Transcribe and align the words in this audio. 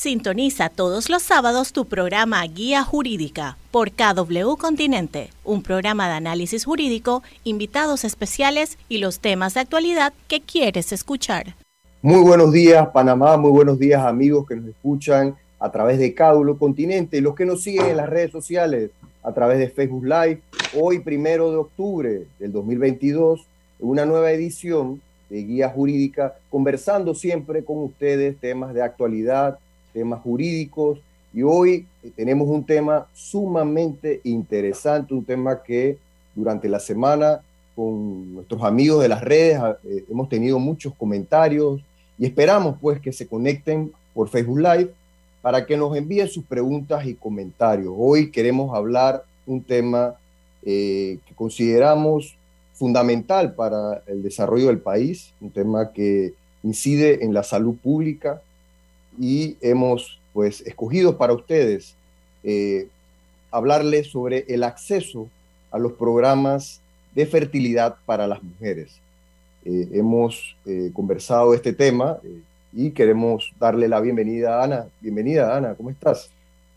Sintoniza 0.00 0.70
todos 0.70 1.10
los 1.10 1.22
sábados 1.22 1.74
tu 1.74 1.84
programa 1.84 2.42
Guía 2.46 2.82
Jurídica 2.84 3.58
por 3.70 3.90
KW 3.90 4.56
Continente, 4.56 5.28
un 5.44 5.62
programa 5.62 6.08
de 6.08 6.14
análisis 6.14 6.64
jurídico, 6.64 7.22
invitados 7.44 8.04
especiales 8.04 8.78
y 8.88 8.96
los 8.96 9.20
temas 9.20 9.52
de 9.52 9.60
actualidad 9.60 10.14
que 10.26 10.40
quieres 10.40 10.92
escuchar. 10.92 11.54
Muy 12.00 12.22
buenos 12.22 12.50
días 12.50 12.88
Panamá, 12.94 13.36
muy 13.36 13.50
buenos 13.50 13.78
días 13.78 14.00
amigos 14.00 14.48
que 14.48 14.56
nos 14.56 14.68
escuchan 14.70 15.36
a 15.58 15.70
través 15.70 15.98
de 15.98 16.14
KW 16.14 16.54
Continente 16.56 17.20
los 17.20 17.34
que 17.34 17.44
nos 17.44 17.62
siguen 17.62 17.84
en 17.84 17.98
las 17.98 18.08
redes 18.08 18.30
sociales 18.30 18.92
a 19.22 19.32
través 19.32 19.58
de 19.58 19.68
Facebook 19.68 20.06
Live. 20.06 20.40
Hoy, 20.80 21.00
primero 21.00 21.50
de 21.50 21.58
octubre 21.58 22.26
del 22.38 22.52
2022, 22.52 23.46
una 23.80 24.06
nueva 24.06 24.32
edición 24.32 25.02
de 25.28 25.42
Guía 25.42 25.68
Jurídica, 25.68 26.36
conversando 26.48 27.14
siempre 27.14 27.66
con 27.66 27.76
ustedes 27.80 28.38
temas 28.38 28.72
de 28.72 28.80
actualidad, 28.80 29.58
temas 29.92 30.20
jurídicos. 30.22 31.00
Y 31.32 31.42
hoy 31.42 31.86
eh, 32.02 32.10
tenemos 32.14 32.48
un 32.48 32.64
tema 32.64 33.06
sumamente 33.12 34.20
interesante, 34.24 35.14
un 35.14 35.24
tema 35.24 35.62
que 35.62 35.98
durante 36.34 36.68
la 36.68 36.80
semana 36.80 37.40
con 37.76 38.34
nuestros 38.34 38.62
amigos 38.62 39.02
de 39.02 39.08
las 39.08 39.22
redes 39.22 39.60
eh, 39.84 40.04
hemos 40.10 40.28
tenido 40.28 40.58
muchos 40.58 40.94
comentarios 40.94 41.80
y 42.18 42.26
esperamos 42.26 42.76
pues 42.80 43.00
que 43.00 43.12
se 43.12 43.26
conecten 43.26 43.92
por 44.12 44.28
Facebook 44.28 44.58
Live 44.58 44.90
para 45.40 45.64
que 45.64 45.76
nos 45.76 45.96
envíen 45.96 46.28
sus 46.28 46.44
preguntas 46.44 47.06
y 47.06 47.14
comentarios. 47.14 47.94
Hoy 47.96 48.30
queremos 48.30 48.74
hablar 48.74 49.24
un 49.46 49.62
tema 49.62 50.14
eh, 50.62 51.18
que 51.26 51.34
consideramos 51.34 52.36
fundamental 52.74 53.54
para 53.54 54.02
el 54.06 54.22
desarrollo 54.22 54.66
del 54.66 54.78
país, 54.78 55.32
un 55.40 55.50
tema 55.50 55.92
que 55.92 56.34
incide 56.62 57.24
en 57.24 57.32
la 57.32 57.42
salud 57.42 57.74
pública, 57.76 58.42
y 59.20 59.58
hemos 59.60 60.18
pues 60.32 60.62
escogido 60.62 61.18
para 61.18 61.34
ustedes 61.34 61.94
eh, 62.42 62.88
hablarles 63.50 64.10
sobre 64.10 64.46
el 64.48 64.64
acceso 64.64 65.28
a 65.70 65.78
los 65.78 65.92
programas 65.92 66.80
de 67.14 67.26
fertilidad 67.26 67.96
para 68.06 68.26
las 68.26 68.42
mujeres. 68.42 68.98
Eh, 69.64 69.88
hemos 69.92 70.56
eh, 70.64 70.90
conversado 70.94 71.52
este 71.52 71.74
tema 71.74 72.18
y 72.72 72.92
queremos 72.92 73.52
darle 73.58 73.88
la 73.88 74.00
bienvenida 74.00 74.58
a 74.58 74.64
Ana. 74.64 74.86
Bienvenida 75.00 75.54
Ana, 75.54 75.74
¿cómo 75.74 75.90
estás? 75.90 76.30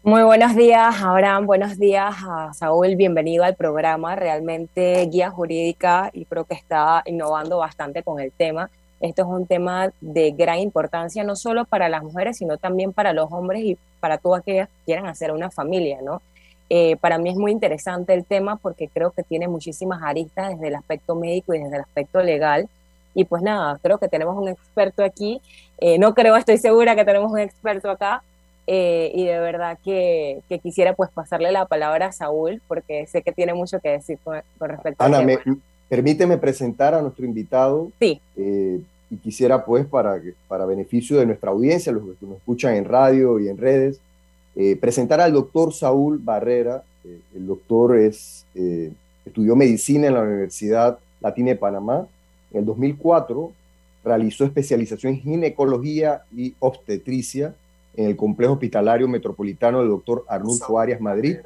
Muy 0.03 0.23
buenos 0.23 0.53
días, 0.53 1.01
Abraham. 1.01 1.45
Buenos 1.45 1.79
días 1.79 2.13
a 2.27 2.53
Saúl. 2.53 2.97
Bienvenido 2.97 3.45
al 3.45 3.55
programa. 3.55 4.17
Realmente 4.17 5.07
guía 5.09 5.29
jurídica 5.29 6.09
y 6.11 6.25
creo 6.25 6.43
que 6.43 6.55
está 6.55 7.03
innovando 7.05 7.59
bastante 7.59 8.03
con 8.03 8.19
el 8.19 8.33
tema. 8.33 8.69
Esto 9.03 9.23
es 9.23 9.27
un 9.27 9.45
tema 9.45 9.91
de 9.99 10.31
gran 10.31 10.59
importancia, 10.59 11.25
no 11.25 11.35
solo 11.35 11.65
para 11.65 11.89
las 11.89 12.03
mujeres, 12.03 12.37
sino 12.37 12.57
también 12.57 12.93
para 12.93 13.11
los 13.11 13.29
hombres 13.33 13.61
y 13.61 13.77
para 13.99 14.17
todas 14.17 14.39
aquellas 14.39 14.69
que 14.69 14.75
quieran 14.85 15.07
hacer 15.07 15.33
una 15.33 15.51
familia, 15.51 15.99
¿no? 16.01 16.21
Eh, 16.69 16.95
para 17.01 17.17
mí 17.17 17.29
es 17.29 17.35
muy 17.35 17.51
interesante 17.51 18.13
el 18.13 18.23
tema 18.23 18.55
porque 18.55 18.87
creo 18.87 19.11
que 19.11 19.23
tiene 19.23 19.49
muchísimas 19.49 20.01
aristas 20.01 20.51
desde 20.51 20.69
el 20.69 20.75
aspecto 20.75 21.15
médico 21.15 21.53
y 21.53 21.59
desde 21.59 21.75
el 21.75 21.81
aspecto 21.81 22.23
legal. 22.23 22.69
Y 23.13 23.25
pues 23.25 23.43
nada, 23.43 23.77
creo 23.83 23.97
que 23.97 24.07
tenemos 24.07 24.37
un 24.37 24.47
experto 24.47 25.03
aquí. 25.03 25.41
Eh, 25.79 25.99
no 25.99 26.13
creo, 26.13 26.37
estoy 26.37 26.57
segura 26.57 26.95
que 26.95 27.03
tenemos 27.03 27.29
un 27.29 27.39
experto 27.39 27.89
acá. 27.89 28.23
Eh, 28.67 29.11
y 29.13 29.25
de 29.25 29.37
verdad 29.39 29.77
que, 29.83 30.39
que, 30.47 30.59
quisiera 30.59 30.93
pues 30.93 31.09
pasarle 31.09 31.51
la 31.51 31.65
palabra 31.65 32.05
a 32.05 32.11
Saúl 32.13 32.61
porque 32.69 33.05
sé 33.07 33.21
que 33.21 33.33
tiene 33.33 33.53
mucho 33.53 33.81
que 33.81 33.89
decir 33.89 34.17
con, 34.23 34.41
respecto 34.61 35.03
Ana, 35.03 35.17
a 35.17 35.19
Ana, 35.19 35.39
permíteme 35.89 36.37
presentar 36.37 36.93
a 36.93 37.01
nuestro 37.01 37.25
invitado. 37.25 37.91
Sí 37.99 38.21
y 39.13 39.17
quisiera 39.17 39.63
pues 39.63 39.85
para, 39.85 40.19
para 40.47 40.65
beneficio 40.65 41.17
de 41.17 41.27
nuestra 41.27 41.51
audiencia, 41.51 41.91
los 41.91 42.03
que 42.17 42.25
nos 42.25 42.37
escuchan 42.37 42.75
en 42.75 42.85
radio 42.85 43.39
y 43.39 43.47
en 43.47 43.57
redes, 43.57 43.99
eh, 44.55 44.75
presentar 44.75 45.21
al 45.21 45.33
doctor 45.33 45.71
Saúl 45.71 46.17
Barrera. 46.17 46.83
Eh, 47.05 47.19
el 47.35 47.45
doctor 47.45 47.97
es, 47.97 48.45
eh, 48.55 48.91
estudió 49.23 49.55
medicina 49.55 50.07
en 50.07 50.15
la 50.15 50.21
Universidad 50.21 50.97
Latina 51.21 51.51
de 51.51 51.57
Panamá. 51.57 52.07
En 52.51 52.61
el 52.61 52.65
2004 52.65 53.51
realizó 54.03 54.45
especialización 54.45 55.13
en 55.13 55.21
ginecología 55.21 56.23
y 56.35 56.55
obstetricia 56.59 57.53
en 57.95 58.07
el 58.07 58.15
complejo 58.15 58.53
hospitalario 58.53 59.07
metropolitano 59.07 59.79
del 59.79 59.89
doctor 59.89 60.25
Arnulfo 60.27 60.79
Arias 60.79 60.99
Madrid. 60.99 61.37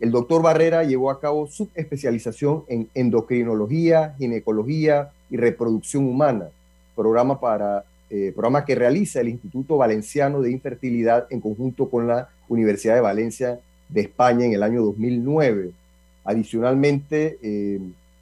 El 0.00 0.10
doctor 0.10 0.42
Barrera 0.42 0.82
llevó 0.82 1.10
a 1.10 1.20
cabo 1.20 1.46
su 1.46 1.68
especialización 1.76 2.64
en 2.66 2.88
endocrinología, 2.94 4.16
ginecología 4.18 5.12
y 5.30 5.36
reproducción 5.36 6.06
humana 6.06 6.48
programa, 6.94 7.40
para, 7.40 7.84
eh, 8.10 8.32
programa 8.32 8.64
que 8.64 8.74
realiza 8.74 9.20
el 9.20 9.28
Instituto 9.28 9.76
Valenciano 9.76 10.40
de 10.40 10.50
Infertilidad 10.50 11.26
en 11.30 11.40
conjunto 11.40 11.88
con 11.88 12.06
la 12.06 12.28
Universidad 12.48 12.94
de 12.94 13.00
Valencia 13.00 13.58
de 13.88 14.00
España 14.02 14.46
en 14.46 14.52
el 14.52 14.62
año 14.62 14.82
2009. 14.82 15.72
Adicionalmente, 16.24 17.38
eh, 17.42 17.80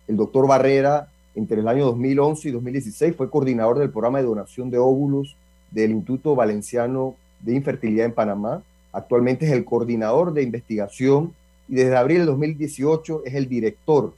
el 0.08 0.16
doctor 0.16 0.46
Barrera, 0.46 1.08
entre 1.34 1.60
el 1.60 1.68
año 1.68 1.86
2011 1.86 2.48
y 2.48 2.52
2016, 2.52 3.16
fue 3.16 3.30
coordinador 3.30 3.78
del 3.78 3.90
programa 3.90 4.18
de 4.18 4.26
donación 4.26 4.70
de 4.70 4.78
óvulos 4.78 5.36
del 5.70 5.92
Instituto 5.92 6.34
Valenciano 6.34 7.14
de 7.40 7.54
Infertilidad 7.54 8.06
en 8.06 8.12
Panamá. 8.12 8.62
Actualmente 8.92 9.46
es 9.46 9.52
el 9.52 9.64
coordinador 9.64 10.32
de 10.32 10.42
investigación 10.42 11.32
y 11.68 11.76
desde 11.76 11.96
abril 11.96 12.18
del 12.18 12.26
2018 12.26 13.22
es 13.24 13.34
el 13.34 13.48
director. 13.48 14.12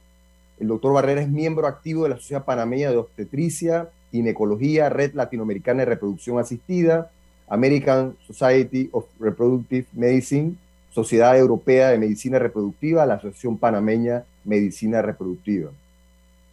El 0.59 0.67
doctor 0.67 0.93
Barrera 0.93 1.21
es 1.21 1.29
miembro 1.29 1.67
activo 1.67 2.03
de 2.03 2.09
la 2.09 2.17
Sociedad 2.17 2.45
Panameña 2.45 2.91
de 2.91 2.97
Obstetricia 2.97 3.89
Ginecología, 4.15 4.89
Red 4.89 5.13
Latinoamericana 5.13 5.79
de 5.79 5.85
Reproducción 5.85 6.39
Asistida, 6.39 7.11
American 7.47 8.15
Society 8.25 8.89
of 8.91 9.05
Reproductive 9.19 9.85
Medicine, 9.93 10.55
Sociedad 10.91 11.37
Europea 11.37 11.89
de 11.89 11.97
Medicina 11.97 12.39
Reproductiva, 12.39 13.05
la 13.05 13.15
Asociación 13.15 13.57
Panameña 13.57 14.23
Medicina 14.45 15.01
Reproductiva. 15.01 15.71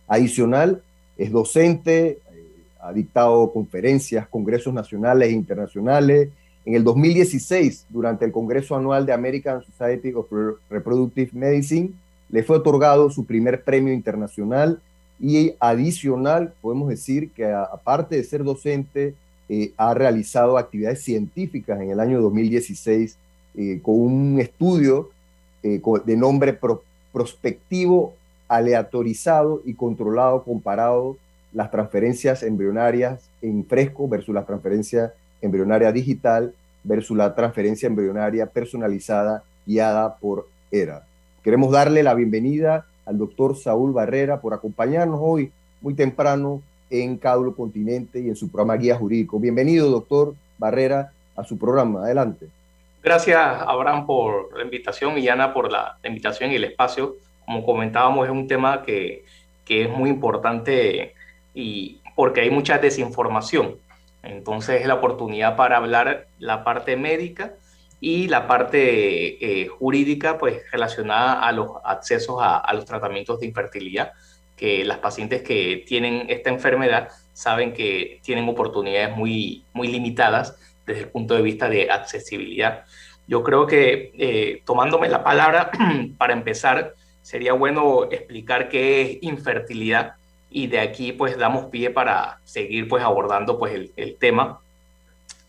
Adicional, 0.08 0.82
es 1.16 1.30
docente, 1.30 2.08
eh, 2.08 2.18
ha 2.80 2.92
dictado 2.92 3.52
conferencias, 3.52 4.26
congresos 4.28 4.74
nacionales 4.74 5.28
e 5.28 5.32
internacionales. 5.32 6.28
En 6.64 6.74
el 6.74 6.84
2016, 6.84 7.86
durante 7.88 8.24
el 8.24 8.32
Congreso 8.32 8.76
Anual 8.76 9.06
de 9.06 9.12
American 9.12 9.62
Society 9.62 10.12
of 10.12 10.26
Reproductive 10.68 11.30
Medicine, 11.32 11.90
le 12.28 12.42
fue 12.42 12.56
otorgado 12.56 13.10
su 13.10 13.24
primer 13.24 13.62
premio 13.62 13.92
internacional 13.92 14.80
y 15.22 15.54
adicional, 15.60 16.52
podemos 16.60 16.88
decir 16.88 17.30
que 17.30 17.46
aparte 17.46 18.16
de 18.16 18.24
ser 18.24 18.42
docente, 18.42 19.14
eh, 19.48 19.72
ha 19.76 19.94
realizado 19.94 20.58
actividades 20.58 21.04
científicas 21.04 21.80
en 21.80 21.90
el 21.90 22.00
año 22.00 22.20
2016 22.20 23.16
eh, 23.54 23.80
con 23.82 24.00
un 24.00 24.40
estudio 24.40 25.10
eh, 25.62 25.80
de 26.04 26.16
nombre 26.16 26.58
prospectivo, 27.12 28.14
aleatorizado 28.48 29.62
y 29.64 29.74
controlado 29.74 30.42
comparado 30.42 31.16
las 31.52 31.70
transferencias 31.70 32.42
embrionarias 32.42 33.30
en 33.42 33.64
fresco 33.64 34.08
versus 34.08 34.34
la 34.34 34.44
transferencia 34.44 35.14
embrionaria 35.40 35.92
digital 35.92 36.52
versus 36.82 37.16
la 37.16 37.32
transferencia 37.34 37.86
embrionaria 37.86 38.46
personalizada 38.46 39.44
guiada 39.64 40.16
por 40.16 40.48
ERA. 40.72 41.06
Queremos 41.44 41.70
darle 41.70 42.02
la 42.02 42.14
bienvenida 42.14 42.86
al 43.06 43.18
doctor 43.18 43.56
Saúl 43.56 43.92
Barrera 43.92 44.40
por 44.40 44.54
acompañarnos 44.54 45.18
hoy 45.22 45.52
muy 45.80 45.94
temprano 45.94 46.62
en 46.90 47.16
Cádulo 47.16 47.54
Continente 47.54 48.20
y 48.20 48.28
en 48.28 48.36
su 48.36 48.50
programa 48.50 48.76
Guía 48.76 48.96
Jurídico. 48.96 49.40
Bienvenido, 49.40 49.90
doctor 49.90 50.34
Barrera, 50.58 51.12
a 51.36 51.44
su 51.44 51.58
programa. 51.58 52.04
Adelante. 52.04 52.48
Gracias, 53.02 53.38
Abraham, 53.38 54.06
por 54.06 54.56
la 54.56 54.62
invitación 54.62 55.18
y 55.18 55.28
Ana 55.28 55.52
por 55.52 55.72
la, 55.72 55.98
invitación 56.04 56.52
y 56.52 56.56
el 56.56 56.64
espacio. 56.64 57.16
Como 57.44 57.64
comentábamos, 57.64 58.26
es 58.26 58.32
un 58.32 58.46
tema 58.46 58.82
que, 58.82 59.24
que 59.64 59.84
es 59.84 59.90
muy 59.90 60.10
importante 60.10 61.14
y 61.54 62.00
porque 62.14 62.42
hay 62.42 62.50
mucha 62.50 62.78
desinformación. 62.78 63.76
Entonces 64.22 64.82
es 64.82 64.86
la 64.86 64.94
oportunidad 64.94 65.56
para 65.56 65.78
hablar 65.78 66.26
la 66.38 66.62
parte 66.62 66.96
médica 66.96 67.54
y 68.04 68.26
la 68.26 68.48
parte 68.48 69.62
eh, 69.62 69.68
jurídica 69.68 70.36
pues 70.36 70.68
relacionada 70.72 71.34
a 71.34 71.52
los 71.52 71.70
accesos 71.84 72.36
a, 72.40 72.68
los 72.74 72.84
tratamientos 72.84 73.38
de 73.38 73.46
infertilidad, 73.46 74.12
que 74.56 74.84
las 74.84 74.98
pacientes 74.98 75.42
que 75.42 75.84
tienen 75.86 76.26
esta 76.28 76.50
enfermedad 76.50 77.10
saben 77.32 77.72
que 77.72 78.18
tienen 78.24 78.48
oportunidades 78.48 79.16
muy, 79.16 79.64
muy 79.72 79.86
limitadas 79.86 80.58
desde 80.84 81.02
el 81.02 81.10
punto 81.10 81.36
de 81.36 81.42
vista 81.42 81.68
de 81.68 81.92
accesibilidad. 81.92 82.86
Yo 83.28 83.44
creo 83.44 83.68
que 83.68 84.10
eh, 84.18 84.62
tomándome 84.66 85.08
la 85.08 85.22
palabra 85.22 85.70
para 86.18 86.32
empezar, 86.32 86.94
sería 87.22 87.52
bueno 87.52 88.08
explicar 88.10 88.68
qué 88.68 89.02
es 89.02 89.18
infertilidad 89.22 90.14
y 90.50 90.66
de 90.66 90.80
aquí 90.80 91.12
pues 91.12 91.38
damos 91.38 91.66
pie 91.66 91.90
para 91.90 92.40
seguir 92.42 92.88
pues 92.88 93.04
abordando 93.04 93.60
pues 93.60 93.74
el, 93.74 93.92
el 93.94 94.16
tema. 94.16 94.58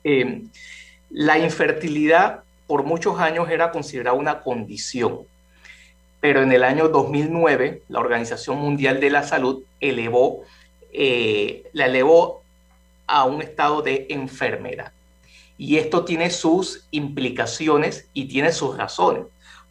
Eh, 0.03 0.43
la 1.09 1.37
infertilidad 1.37 2.43
por 2.73 2.85
muchos 2.85 3.19
años 3.19 3.51
era 3.51 3.69
considerada 3.69 4.17
una 4.17 4.41
condición, 4.41 5.27
pero 6.19 6.41
en 6.41 6.51
el 6.51 6.63
año 6.63 6.89
2009 6.89 7.83
la 7.87 7.99
Organización 7.99 8.57
Mundial 8.57 8.99
de 8.99 9.11
la 9.11 9.21
Salud 9.21 9.61
elevó, 9.79 10.41
eh, 10.91 11.69
la 11.73 11.85
elevó 11.85 12.41
a 13.05 13.25
un 13.25 13.43
estado 13.43 13.83
de 13.83 14.07
enfermedad. 14.09 14.91
Y 15.55 15.77
esto 15.77 16.03
tiene 16.03 16.31
sus 16.31 16.87
implicaciones 16.89 18.07
y 18.11 18.25
tiene 18.25 18.51
sus 18.51 18.75
razones, 18.75 19.25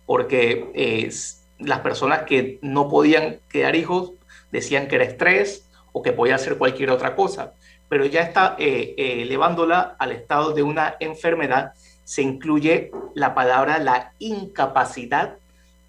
porque 0.06 0.70
eh, 0.76 1.10
las 1.58 1.80
personas 1.80 2.22
que 2.22 2.60
no 2.62 2.88
podían 2.88 3.40
quedar 3.50 3.74
hijos 3.74 4.12
decían 4.52 4.86
que 4.86 4.94
era 4.94 5.06
estrés 5.06 5.66
o 5.90 6.02
que 6.02 6.12
podía 6.12 6.36
hacer 6.36 6.56
cualquier 6.56 6.90
otra 6.90 7.16
cosa, 7.16 7.52
pero 7.92 8.06
ya 8.06 8.22
está 8.22 8.56
eh, 8.58 8.94
eh, 8.96 9.20
elevándola 9.20 9.96
al 9.98 10.12
estado 10.12 10.54
de 10.54 10.62
una 10.62 10.96
enfermedad, 10.98 11.74
se 12.04 12.22
incluye 12.22 12.90
la 13.14 13.34
palabra 13.34 13.78
la 13.78 14.12
incapacidad 14.18 15.36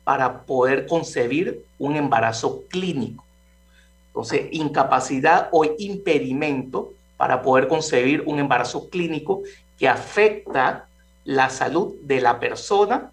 para 0.03 0.41
poder 0.41 0.85
concebir 0.85 1.65
un 1.79 1.95
embarazo 1.95 2.63
clínico. 2.69 3.23
Entonces, 4.07 4.47
incapacidad 4.51 5.49
o 5.51 5.65
impedimento 5.77 6.93
para 7.17 7.41
poder 7.41 7.67
concebir 7.67 8.21
un 8.25 8.39
embarazo 8.39 8.89
clínico 8.89 9.41
que 9.79 9.87
afecta 9.87 10.85
la 11.25 11.49
salud 11.49 11.95
de 12.01 12.21
la 12.21 12.39
persona, 12.39 13.11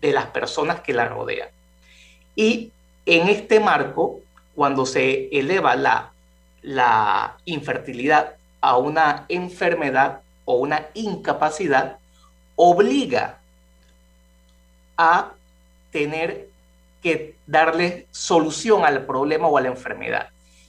de 0.00 0.12
las 0.12 0.26
personas 0.26 0.80
que 0.80 0.92
la 0.92 1.08
rodean. 1.08 1.48
Y 2.36 2.70
en 3.06 3.28
este 3.28 3.58
marco, 3.58 4.20
cuando 4.54 4.86
se 4.86 5.28
eleva 5.36 5.74
la, 5.76 6.12
la 6.62 7.36
infertilidad 7.44 8.34
a 8.60 8.76
una 8.76 9.24
enfermedad 9.28 10.20
o 10.44 10.56
una 10.56 10.86
incapacidad, 10.94 11.98
obliga 12.56 13.38
a 14.96 15.32
tener 15.90 16.48
que 17.02 17.34
darle 17.46 18.06
solución 18.10 18.84
al 18.84 19.04
problema 19.06 19.48
o 19.48 19.58
a 19.58 19.60
la 19.60 19.68
enfermedad. 19.68 20.28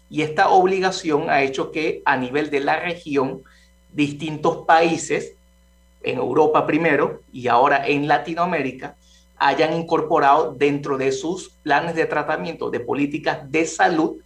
Y 0.09 0.21
esta 0.21 0.49
obligación 0.49 1.29
ha 1.29 1.41
hecho 1.41 1.71
que 1.71 2.01
a 2.05 2.17
nivel 2.17 2.49
de 2.49 2.59
la 2.59 2.79
región, 2.79 3.43
distintos 3.91 4.65
países, 4.65 5.33
en 6.03 6.17
Europa 6.17 6.67
primero 6.67 7.21
y 7.31 7.47
ahora 7.47 7.87
en 7.87 8.07
Latinoamérica, 8.07 8.95
hayan 9.37 9.73
incorporado 9.73 10.53
dentro 10.53 10.97
de 10.97 11.11
sus 11.11 11.49
planes 11.63 11.95
de 11.95 12.05
tratamiento, 12.05 12.69
de 12.69 12.79
políticas 12.79 13.49
de 13.51 13.65
salud, 13.65 14.17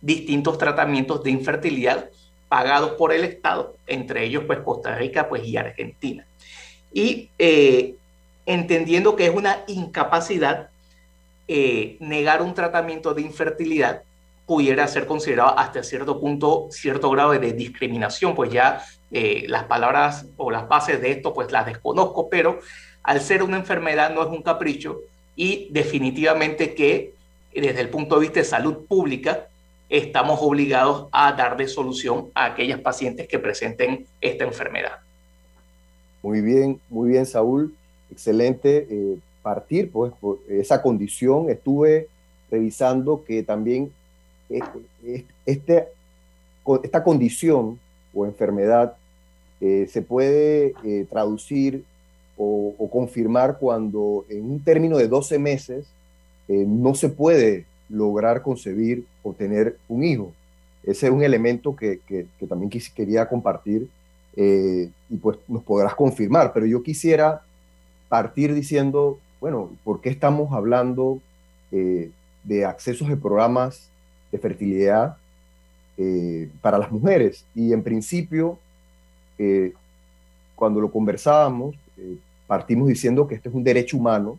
distintos 0.00 0.58
tratamientos 0.58 1.22
de 1.22 1.30
infertilidad 1.30 2.08
pagados 2.48 2.92
por 2.92 3.12
el 3.12 3.24
Estado, 3.24 3.74
entre 3.86 4.24
ellos 4.24 4.44
pues 4.46 4.60
Costa 4.60 4.94
Rica 4.94 5.28
pues, 5.28 5.44
y 5.44 5.56
Argentina. 5.56 6.26
Y 6.94 7.28
eh, 7.38 7.96
entendiendo 8.46 9.16
que 9.16 9.26
es 9.26 9.34
una 9.34 9.64
incapacidad, 9.66 10.70
eh, 11.48 11.96
negar 12.00 12.40
un 12.40 12.54
tratamiento 12.54 13.12
de 13.12 13.22
infertilidad 13.22 14.02
pudiera 14.46 14.86
ser 14.86 15.06
considerado 15.06 15.58
hasta 15.58 15.82
cierto 15.82 16.20
punto, 16.20 16.68
cierto 16.70 17.10
grado 17.10 17.32
de 17.32 17.52
discriminación, 17.52 18.34
pues 18.34 18.52
ya 18.52 18.82
eh, 19.10 19.44
las 19.48 19.64
palabras 19.64 20.26
o 20.36 20.50
las 20.50 20.68
bases 20.68 21.00
de 21.00 21.10
esto 21.10 21.34
pues 21.34 21.50
las 21.50 21.66
desconozco, 21.66 22.28
pero 22.28 22.60
al 23.02 23.20
ser 23.20 23.42
una 23.42 23.56
enfermedad 23.56 24.14
no 24.14 24.22
es 24.22 24.28
un 24.28 24.42
capricho 24.42 25.00
y 25.34 25.68
definitivamente 25.70 26.74
que 26.74 27.12
desde 27.52 27.80
el 27.80 27.88
punto 27.88 28.16
de 28.16 28.22
vista 28.22 28.40
de 28.40 28.46
salud 28.46 28.86
pública 28.86 29.48
estamos 29.88 30.38
obligados 30.42 31.08
a 31.12 31.32
darle 31.32 31.68
solución 31.68 32.30
a 32.34 32.46
aquellas 32.46 32.80
pacientes 32.80 33.26
que 33.28 33.38
presenten 33.38 34.06
esta 34.20 34.44
enfermedad. 34.44 34.98
Muy 36.24 36.40
bien, 36.40 36.80
muy 36.88 37.10
bien, 37.10 37.26
Saúl. 37.26 37.74
Excelente 38.10 38.86
eh, 38.88 39.18
partir 39.42 39.90
pues, 39.90 40.10
por 40.18 40.38
esa 40.48 40.80
condición. 40.80 41.50
Estuve 41.50 42.08
revisando 42.50 43.22
que 43.24 43.42
también 43.42 43.92
este, 44.48 45.26
este 45.44 45.88
esta 46.82 47.04
condición 47.04 47.78
o 48.14 48.24
enfermedad 48.24 48.96
eh, 49.60 49.86
se 49.90 50.00
puede 50.00 50.72
eh, 50.82 51.06
traducir 51.10 51.84
o, 52.38 52.74
confirmar 52.90 53.58
cuando 53.58 54.24
en 54.30 54.50
un 54.50 54.64
término 54.64 54.96
de 54.96 55.08
12 55.08 55.38
meses 55.38 55.86
no 56.48 56.94
se 56.94 57.10
puede 57.10 57.66
lograr 57.90 58.40
concebir 58.40 59.04
o 59.22 59.34
tener 59.34 59.76
un 59.88 60.04
hijo. 60.04 60.32
Ese 60.84 61.06
es 61.06 61.12
un 61.12 61.22
elemento 61.22 61.76
que, 61.76 62.00
que, 62.06 62.26
también 62.46 62.70
quería 62.94 63.28
compartir 63.28 63.88
eh, 64.36 64.90
y 65.10 65.16
pues 65.16 65.38
nos 65.48 65.62
podrás 65.62 65.94
confirmar, 65.94 66.52
pero 66.52 66.66
yo 66.66 66.82
quisiera 66.82 67.42
partir 68.08 68.54
diciendo, 68.54 69.18
bueno, 69.40 69.70
¿por 69.84 70.00
qué 70.00 70.10
estamos 70.10 70.52
hablando 70.52 71.20
eh, 71.72 72.10
de 72.42 72.64
accesos 72.64 73.08
a 73.10 73.16
programas 73.16 73.88
de 74.30 74.38
fertilidad 74.38 75.16
para 76.60 76.78
las 76.78 76.90
mujeres? 76.90 77.44
Y 77.54 77.72
en 77.72 77.82
principio, 77.82 78.58
cuando 80.54 80.80
lo 80.80 80.90
conversábamos, 80.90 81.74
eh, 81.98 82.16
partimos 82.46 82.88
diciendo 82.88 83.26
que 83.26 83.34
este 83.34 83.48
es 83.48 83.54
un 83.54 83.64
derecho 83.64 83.96
humano, 83.96 84.38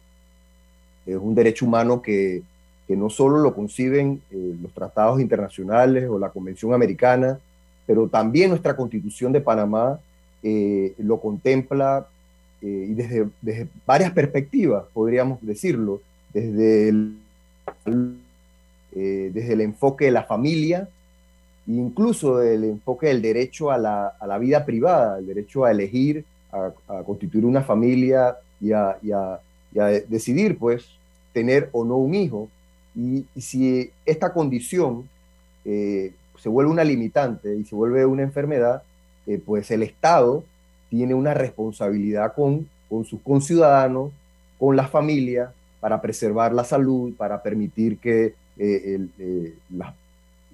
es 1.06 1.18
un 1.18 1.36
derecho 1.36 1.66
humano 1.66 2.02
que, 2.02 2.42
que 2.88 2.96
no 2.96 3.10
solo 3.10 3.38
lo 3.38 3.54
conciben 3.54 4.22
eh, 4.32 4.56
los 4.62 4.72
tratados 4.74 5.20
internacionales 5.20 6.10
o 6.10 6.18
la 6.18 6.30
Convención 6.30 6.74
Americana, 6.74 7.40
pero 7.86 8.08
también 8.08 8.50
nuestra 8.50 8.76
Constitución 8.76 9.32
de 9.32 9.42
Panamá 9.42 10.00
eh, 10.44 10.94
lo 10.98 11.20
contempla 11.20 12.08
y 12.62 12.96
desde, 12.96 13.28
desde, 13.42 13.68
varias 13.86 14.12
perspectivas, 14.12 14.86
podríamos 14.92 15.38
decirlo, 15.42 16.02
desde 16.34 16.90
el, 16.90 17.18
desde 18.92 19.54
el 19.54 19.62
enfoque 19.62 20.06
de 20.06 20.12
la 20.12 20.24
familia, 20.24 20.90
incluso 21.68 22.42
el 22.42 22.64
enfoque 22.64 23.08
del 23.08 23.22
derecho 23.22 23.70
a 23.70 23.78
la, 23.78 24.08
a 24.08 24.26
la 24.26 24.40
vida 24.40 24.66
privada, 24.66 25.20
el 25.20 25.28
derecho 25.28 25.64
a 25.64 25.72
elegir 25.72 26.26
a, 26.88 27.04
constituir 27.04 27.46
una 27.46 27.62
familia 27.62 28.38
y 28.62 28.72
a, 28.72 29.40
decidir, 30.08 30.58
pues, 30.58 30.86
tener 31.34 31.70
o 31.72 31.84
no 31.84 31.98
un 31.98 32.16
hijo. 32.16 32.50
Y, 32.96 33.26
si 33.40 33.92
esta 34.06 34.32
condición 34.34 35.08
eh, 35.66 36.14
se 36.46 36.50
vuelve 36.50 36.70
una 36.70 36.84
limitante 36.84 37.56
y 37.56 37.66
se 37.66 37.74
vuelve 37.74 38.06
una 38.06 38.22
enfermedad, 38.22 38.84
eh, 39.26 39.42
pues 39.44 39.72
el 39.72 39.82
Estado 39.82 40.44
tiene 40.92 41.16
una 41.16 41.34
responsabilidad 41.34 42.36
con, 42.36 42.70
con 42.88 43.04
sus 43.04 43.20
conciudadanos, 43.22 44.12
con 44.60 44.76
la 44.76 44.88
familia, 44.88 45.52
para 45.80 46.00
preservar 46.00 46.54
la 46.54 46.64
salud, 46.64 47.16
para 47.18 47.42
permitir 47.42 47.98
que 47.98 48.36
eh, 48.60 49.00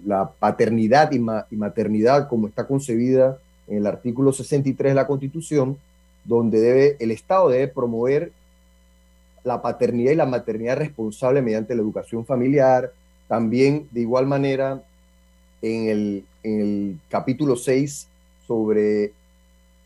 la, 0.06 0.32
paternidad 0.40 1.12
y, 1.12 1.18
y, 1.18 1.58
maternidad, 1.58 2.30
como 2.30 2.48
está 2.48 2.66
concebida 2.66 3.38
en 3.68 3.80
el 3.80 3.86
artículo 3.86 4.32
63 4.32 4.92
de 4.92 4.96
la 4.96 5.08
Constitución, 5.08 5.78
donde 6.24 6.62
debe, 6.62 6.96
el 7.02 7.12
Estado 7.12 7.50
debe 7.50 7.68
promover 7.68 8.32
la 9.44 9.62
paternidad 9.62 10.14
y 10.14 10.16
la 10.16 10.26
maternidad 10.26 10.78
responsable 10.78 11.42
mediante 11.42 11.76
la 11.76 11.82
educación 11.82 12.26
familiar. 12.26 12.94
También, 13.28 13.90
de 13.92 14.00
igual 14.00 14.26
manera, 14.26 14.84
en 15.62 16.24
el, 16.44 16.98
capítulo 17.10 17.56
6 17.56 18.08
sobre 18.48 19.12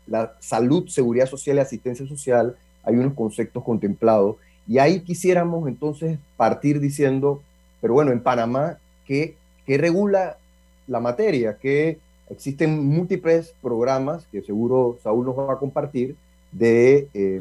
la 0.06 0.34
salud, 0.40 0.88
seguridad 0.88 1.26
social 1.26 1.56
y 1.56 1.60
asistencia 1.60 2.06
social, 2.06 2.56
hay 2.82 2.94
unos 2.96 3.14
conceptos 3.14 3.62
contemplados. 3.62 4.36
Y 4.66 4.78
ahí 4.78 5.00
quisiéramos 5.00 5.68
entonces 5.68 6.18
partir 6.36 6.80
diciendo, 6.80 7.42
pero 7.80 7.94
bueno, 7.94 8.12
en 8.12 8.20
Panamá, 8.20 8.78
¿qué, 9.06 9.34
qué 9.66 9.78
regula 9.78 10.38
la 10.86 11.00
materia? 11.00 11.56
Que 11.58 11.98
existen 12.30 12.84
múltiples 12.86 13.54
programas 13.62 14.26
que 14.32 14.42
seguro 14.42 14.98
Saúl 15.02 15.26
nos 15.26 15.38
va 15.38 15.52
a 15.52 15.58
compartir, 15.58 16.16
de, 16.52 17.08
eh, 17.12 17.40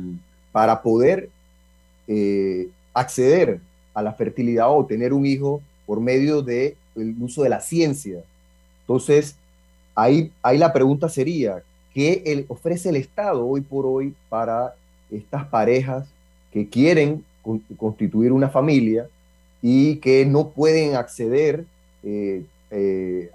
para 0.51 0.81
poder 0.81 1.29
eh, 2.07 2.69
acceder 2.93 3.59
a 3.93 4.01
la 4.01 4.13
fertilidad 4.13 4.69
o 4.69 4.85
tener 4.85 5.13
un 5.13 5.25
hijo 5.25 5.61
por 5.85 5.99
medio 6.01 6.41
del 6.41 6.75
el 6.95 7.15
uso 7.19 7.43
de 7.43 7.49
la 7.49 7.61
ciencia. 7.61 8.21
Entonces, 8.81 9.35
ahí, 9.95 10.31
ahí 10.41 10.57
la 10.57 10.73
pregunta 10.73 11.09
sería, 11.09 11.63
¿qué 11.93 12.45
ofrece 12.47 12.89
el 12.89 12.95
Estado 12.95 13.45
hoy 13.45 13.61
por 13.61 13.85
hoy 13.85 14.13
para 14.29 14.75
estas 15.11 15.45
parejas 15.45 16.07
que 16.51 16.67
quieren 16.67 17.23
constituir 17.77 18.31
una 18.31 18.49
familia 18.49 19.07
y 19.61 19.97
que 19.97 20.25
no 20.25 20.49
pueden 20.49 20.95
acceder 20.95 21.65
eh, 22.03 22.43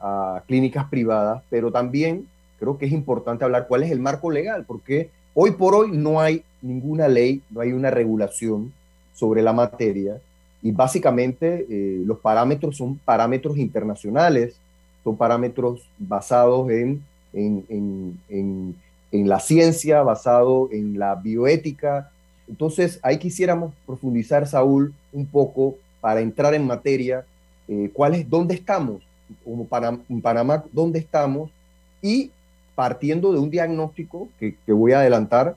a 0.00 0.42
clínicas 0.46 0.88
privadas, 0.88 1.42
pero 1.48 1.70
también 1.70 2.26
creo 2.58 2.76
que 2.76 2.86
es 2.86 2.92
importante 2.92 3.44
hablar 3.44 3.66
cuál 3.68 3.82
es 3.82 3.90
el 3.90 4.00
marco 4.00 4.30
legal, 4.30 4.64
porque 4.66 5.10
Hoy 5.32 5.52
por 5.52 5.74
hoy 5.76 5.92
no 5.92 6.20
hay 6.20 6.42
ninguna 6.60 7.06
ley, 7.06 7.40
no 7.50 7.60
hay 7.60 7.72
una 7.72 7.90
regulación 7.90 8.72
sobre 9.14 9.42
la 9.42 9.52
materia 9.52 10.20
y 10.62 10.72
básicamente 10.72 11.66
eh, 11.68 12.02
los 12.04 12.18
parámetros 12.18 12.76
son 12.76 12.98
parámetros 12.98 13.56
internacionales, 13.56 14.56
son 15.02 15.16
parámetros 15.16 15.80
basados 15.98 16.70
en, 16.70 17.02
en, 17.32 18.74
la 19.12 19.40
ciencia, 19.40 20.02
basados 20.02 20.70
en 20.72 20.98
la 20.98 21.14
bioética. 21.14 22.10
Entonces, 22.48 22.98
ahí 23.02 23.18
quisiéramos 23.18 23.72
profundizar, 23.86 24.46
Saúl, 24.46 24.92
un 25.12 25.26
poco 25.26 25.76
para 26.00 26.20
entrar 26.20 26.54
en 26.54 26.66
materia, 26.66 27.24
eh, 27.68 27.90
cuál 27.92 28.14
es, 28.14 28.28
dónde 28.28 28.54
estamos, 28.54 29.02
como 29.44 29.64
Panamá, 29.66 30.00
Panamá, 30.22 30.64
dónde 30.72 30.98
estamos 30.98 31.50
y 32.02 32.30
partiendo 32.74 33.32
de 33.32 33.38
un 33.38 33.50
diagnóstico 33.50 34.28
que, 34.38 34.56
voy 34.72 34.92
a 34.92 35.00
adelantar, 35.00 35.56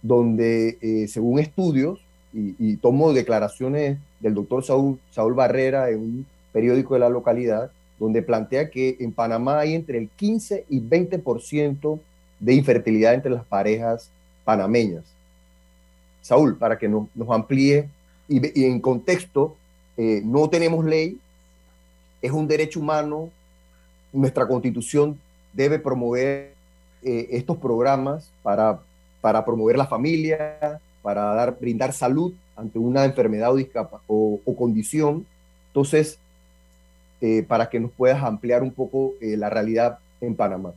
donde 0.00 0.78
eh, 0.80 1.08
según 1.08 1.38
estudios, 1.38 2.00
y, 2.34 2.76
tomo 2.76 3.12
declaraciones 3.12 3.98
del 4.20 4.34
doctor 4.34 4.64
Saúl, 4.64 4.98
Saúl 5.10 5.34
Barrera 5.34 5.90
en 5.90 5.98
un 5.98 6.26
periódico 6.52 6.94
de 6.94 7.00
la 7.00 7.08
localidad, 7.08 7.70
donde 7.98 8.22
plantea 8.22 8.70
que 8.70 8.96
en 9.00 9.12
Panamá 9.12 9.60
hay 9.60 9.74
entre 9.74 9.98
el 9.98 10.08
15 10.08 10.66
y 10.68 10.80
20% 10.80 11.98
de 12.40 12.54
infertilidad 12.54 13.14
entre 13.14 13.30
las 13.30 13.44
parejas 13.44 14.10
panameñas. 14.44 15.04
Saúl, 16.20 16.56
para 16.56 16.78
que 16.78 16.88
nos, 16.88 17.08
amplíe 17.28 17.88
y, 18.28 18.64
en 18.64 18.80
contexto, 18.80 19.56
eh, 19.96 20.22
no 20.24 20.48
tenemos 20.48 20.84
ley, 20.84 21.18
es 22.20 22.30
un 22.30 22.48
derecho 22.48 22.80
humano, 22.80 23.30
nuestra 24.12 24.46
constitución 24.46 25.18
debe 25.52 25.78
promover 25.78 26.54
eh, 27.02 27.28
estos 27.30 27.56
programas 27.58 28.30
para, 28.42 28.80
para 29.20 29.44
promover 29.44 29.76
la 29.76 29.86
familia, 29.86 30.80
para 31.02 31.34
dar, 31.34 31.58
brindar 31.58 31.92
salud 31.92 32.32
ante 32.56 32.78
una 32.78 33.04
enfermedad 33.04 33.52
o, 34.06 34.40
o, 34.44 34.56
condición. 34.56 35.26
Entonces, 35.68 36.18
eh, 37.20 37.44
para 37.46 37.68
que 37.68 37.80
nos 37.80 37.90
puedas 37.92 38.22
ampliar 38.22 38.62
un 38.62 38.72
poco 38.72 39.14
la 39.20 39.50
realidad 39.50 39.98
en 40.20 40.34
Panamá. 40.34 40.72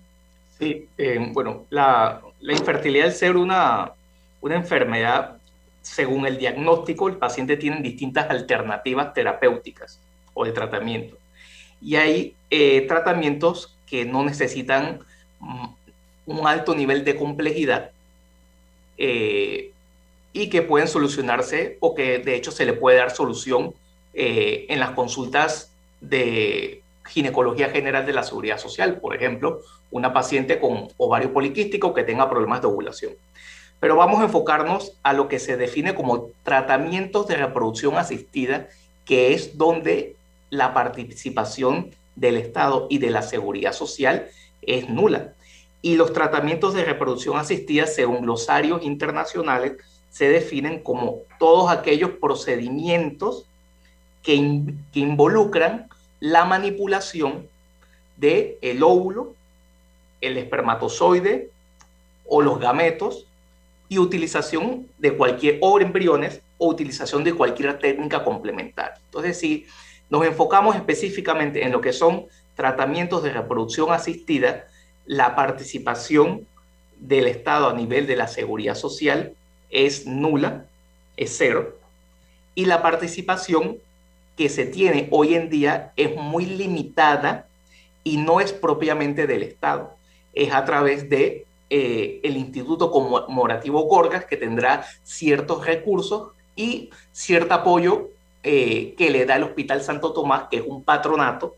Sí, 0.58 0.88
bueno, 1.34 1.65
la, 1.70 2.22
la 2.39 2.53
infertilidad 2.53 3.08
es 3.08 3.20
ser 3.20 3.36
una, 3.36 3.91
una 4.46 4.55
enfermedad, 4.55 5.38
según 5.82 6.27
el 6.27 6.38
diagnóstico, 6.38 7.08
el 7.08 7.17
paciente 7.17 7.58
tiene 7.58 7.82
distintas 7.82 8.29
alternativas 8.29 9.12
terapéuticas 9.13 10.00
o 10.36 10.46
de 10.46 10.51
tratamiento. 10.51 11.17
Y 11.82 11.96
hay 11.96 12.36
eh, 12.51 12.82
tratamientos 12.88 13.75
que 13.88 14.05
no 14.05 14.24
necesitan 14.24 15.00
mm, 15.39 15.65
un 16.27 16.48
alto 16.48 16.75
nivel 16.75 17.03
de 17.03 17.15
complejidad 17.15 17.89
eh, 19.00 19.72
y 20.36 20.50
que 20.50 20.62
pueden 20.62 20.88
solucionarse 20.88 21.77
o 21.80 21.96
que 21.96 22.20
de 22.20 22.36
hecho 22.36 22.51
se 22.51 22.65
le 22.65 22.74
puede 22.74 22.98
dar 22.98 23.10
solución 23.10 23.74
eh, 24.13 24.65
en 24.70 24.80
las 24.80 24.92
consultas 24.92 25.72
de 26.01 26.82
ginecología 27.06 27.70
general 27.70 28.06
de 28.06 28.13
la 28.13 28.24
seguridad 28.24 28.58
social, 28.58 29.00
por 29.00 29.15
ejemplo, 29.15 29.62
una 29.92 30.13
paciente 30.13 30.60
con 30.60 30.89
ovario 30.98 31.32
poliquístico 31.32 31.94
que 31.94 32.04
tenga 32.04 32.30
problemas 32.30 32.62
de 32.62 32.68
ovulación 32.68 33.13
pero 33.80 33.98
vamos 33.98 34.20
a 34.20 34.24
enfocarnos 34.24 34.94
a 35.04 35.13
lo 35.13 35.27
que 35.27 35.38
se 35.38 35.58
define 35.58 35.94
como 35.94 36.32
tratamientos 36.44 37.27
de 37.27 37.36
reproducción 37.36 37.98
asistida, 37.98 38.68
que 39.06 39.34
es 39.34 39.58
donde 39.58 40.15
la 40.50 40.74
participación 40.74 41.92
del 42.15 42.38
Estado 42.38 42.88
y 42.89 42.98
de 42.98 43.12
la 43.12 43.22
seguridad 43.22 43.74
social 43.74 44.27
es 44.62 44.89
nula. 44.89 45.34
Y 45.82 45.98
los 45.98 46.13
tratamientos 46.13 46.74
de 46.74 46.84
reproducción 46.84 47.38
asistida, 47.38 47.86
según 47.86 48.22
glosarios 48.22 48.82
internacionales, 48.82 49.74
se 50.15 50.29
definen 50.29 50.79
como 50.81 51.24
todos 51.39 51.69
aquellos 51.69 52.12
procedimientos 52.12 53.43
que, 54.24 54.63
que 54.93 55.00
involucran 55.01 55.89
la 56.22 56.45
manipulación 56.45 57.50
del 58.15 58.55
el 58.62 58.81
óvulo, 58.81 59.34
el 60.22 60.38
espermatozoide 60.38 61.50
o 62.25 62.41
los 62.41 62.62
gametos 62.62 63.27
y 63.89 63.98
utilización 63.98 64.88
de 65.00 65.17
cualquier, 65.17 65.57
o 65.60 65.81
embriones, 65.81 66.41
o 66.60 66.69
utilización 66.69 67.25
de 67.25 67.34
cualquier 67.34 67.77
técnica 67.79 68.24
complementaria. 68.24 68.98
Entonces, 69.07 69.38
si 69.38 69.65
nos 70.10 70.25
enfocamos 70.25 70.77
específicamente 70.77 71.62
en 71.62 71.74
lo 71.74 71.81
que 71.81 71.91
son 71.91 72.27
tratamientos 72.55 73.22
de 73.22 73.34
reproducción 73.34 73.91
asistida, 73.91 74.65
la 75.05 75.36
participación 75.36 76.48
del 76.98 77.27
Estado 77.27 77.67
a 77.67 77.74
nivel 77.74 78.07
de 78.07 78.15
la 78.15 78.29
seguridad 78.29 78.75
social 78.75 79.36
es 79.75 80.08
nula, 80.08 80.65
es 81.17 81.36
cero, 81.38 81.75
y 82.55 82.65
la 82.65 82.82
participación 82.82 83.77
que 84.38 84.48
se 84.48 84.65
tiene 84.65 85.10
hoy 85.12 85.36
en 85.36 85.50
día 85.50 85.91
es 85.98 86.15
muy 86.15 86.46
limitada 86.46 87.48
y 88.03 88.17
no 88.17 88.39
es 88.39 88.53
propiamente 88.53 89.27
del 89.27 89.44
Estado, 89.44 89.96
es 90.34 90.53
a 90.53 90.63
través 90.63 91.10
de 91.10 91.46
eh, 91.70 92.22
el 92.24 92.38
Instituto 92.38 92.89
Conmemorativo 92.89 93.84
Gorgas, 93.84 94.25
que 94.25 94.38
tendrá 94.38 94.86
ciertos 95.03 95.65
recursos 95.65 96.32
y 96.55 96.89
cierto 97.12 97.53
apoyo 97.53 98.10
eh, 98.44 98.94
que 98.98 99.10
le 99.10 99.25
da 99.25 99.36
el 99.36 99.44
Hospital 99.44 99.82
Santo 99.82 100.13
Tomás, 100.13 100.44
que 100.50 100.58
es 100.58 100.63
un 100.65 100.84
patronato, 100.84 101.55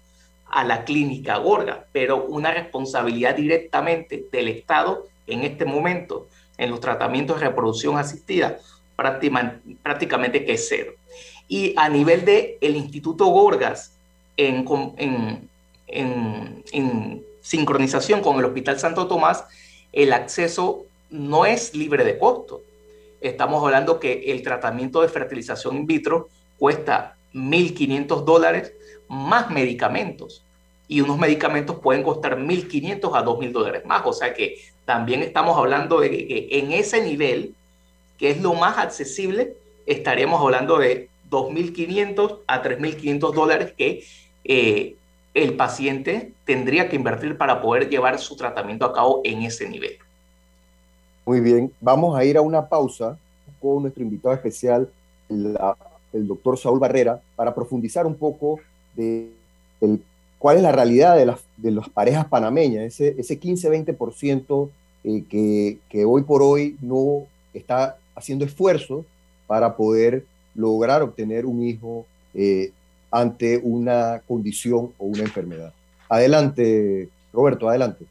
a 0.49 0.63
la 0.63 0.85
clínica 0.85 1.37
Gorgas, 1.37 1.79
pero 1.91 2.23
una 2.25 2.51
responsabilidad 2.51 3.35
directamente 3.35 4.25
del 4.31 4.47
Estado 4.47 5.05
en 5.27 5.43
este 5.43 5.65
momento 5.65 6.27
en 6.57 6.71
los 6.71 6.79
tratamientos 6.79 7.39
de 7.39 7.47
reproducción 7.47 7.97
asistida 7.97 8.59
prácticamente 8.95 10.43
que 10.43 10.53
es 10.53 10.67
cero. 10.67 10.93
Y 11.47 11.73
a 11.77 11.87
nivel 11.87 12.25
del 12.25 12.55
el 12.59 12.75
Instituto 12.75 13.27
Gorgas, 13.27 13.93
en, 14.35 15.49
sincronización 17.41 18.21
con 18.21 18.39
el 18.39 18.45
Hospital 18.45 18.79
Santo 18.79 19.07
Tomás, 19.07 19.45
el 19.93 20.11
acceso 20.11 20.85
no 21.09 21.45
es 21.45 21.73
libre 21.73 22.03
de 22.03 22.17
costo. 22.17 22.61
Estamos 23.21 23.63
hablando 23.63 23.99
que 23.99 24.31
el 24.31 24.43
tratamiento 24.43 25.01
de 25.01 25.07
fertilización 25.07 25.77
in 25.77 25.87
vitro 25.87 26.27
cuesta 26.57 27.15
1.500 27.33 28.25
dólares 28.25 28.73
más 29.07 29.49
medicamentos. 29.49 30.43
Y 30.89 31.01
unos 31.01 31.17
medicamentos 31.17 31.79
pueden 31.79 32.03
costar 32.03 32.37
1.500 32.37 33.17
a 33.17 33.25
2.000 33.25 33.51
dólares 33.51 33.85
más. 33.85 34.01
O 34.05 34.13
sea 34.13 34.33
que 34.33 34.57
también 34.87 35.21
estamos 35.21 35.57
hablando 35.57 35.99
de 35.99 36.09
que 36.09 36.47
en 36.49 36.71
ese 36.71 37.03
nivel, 37.03 37.53
que 38.17 38.31
es 38.31 38.41
lo 38.41 38.53
más 38.53 38.77
accesible, 38.77 39.57
estaríamos 39.85 40.41
hablando 40.41 40.77
de 40.77 41.09
2.500 41.29 42.39
a 42.47 42.63
3.500 42.63 43.33
dólares 43.33 43.73
que 43.77 44.05
eh, 44.45 44.95
el 45.33 45.57
paciente 45.57 46.31
tendría 46.45 46.87
que 46.87 46.95
invertir 46.95 47.37
para 47.37 47.61
poder 47.61 47.89
llevar 47.89 48.17
su 48.17 48.37
tratamiento 48.37 48.85
a 48.85 48.93
cabo 48.93 49.19
en 49.25 49.41
ese 49.41 49.67
nivel. 49.67 49.97
Muy 51.25 51.41
bien, 51.41 51.69
vamos 51.81 52.17
a 52.17 52.23
ir 52.23 52.37
a 52.37 52.41
una 52.41 52.65
pausa 52.65 53.19
con 53.61 53.81
nuestro 53.81 54.01
invitado 54.01 54.35
especial, 54.35 54.89
el 55.27 56.27
doctor 56.29 56.57
Saúl 56.57 56.79
Barrera, 56.79 57.19
para 57.35 57.53
profundizar 57.53 58.05
un 58.05 58.15
poco 58.15 58.61
de 58.95 59.29
cuál 60.39 60.57
es 60.57 60.63
la 60.63 60.71
realidad 60.71 61.15
de 61.17 61.25
las, 61.25 61.39
de 61.57 61.71
las 61.71 61.89
parejas 61.89 62.25
panameñas, 62.25 62.83
ese, 62.85 63.15
ese 63.17 63.39
15-20% 63.39 64.69
eh, 65.03 65.23
que, 65.29 65.79
que 65.89 66.05
hoy 66.05 66.23
por 66.23 66.41
hoy 66.41 66.77
no 66.81 67.25
está 67.53 67.97
haciendo 68.15 68.45
esfuerzo 68.45 69.05
para 69.47 69.75
poder 69.75 70.25
lograr 70.55 71.01
obtener 71.01 71.45
un 71.45 71.63
hijo 71.63 72.05
eh, 72.33 72.71
ante 73.09 73.57
una 73.57 74.21
condición 74.27 74.91
o 74.97 75.05
una 75.05 75.21
enfermedad. 75.21 75.73
Adelante, 76.09 77.09
Roberto, 77.31 77.69
adelante. 77.69 78.05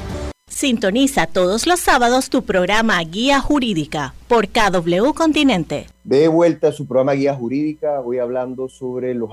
Sintoniza 0.56 1.28
todos 1.28 1.68
los 1.68 1.82
sábados 1.82 2.30
tu 2.30 2.44
programa 2.44 2.98
Guía 3.04 3.42
Jurídica 3.42 4.14
por 4.30 4.48
KW 4.48 5.12
Continente. 5.14 5.88
De 6.06 6.30
vuelta 6.30 6.70
a 6.70 6.72
su 6.72 6.88
programa 6.88 7.12
Guía 7.12 7.36
Jurídica, 7.36 8.00
voy 8.00 8.20
hablando 8.20 8.70
sobre 8.70 9.14
los 9.16 9.32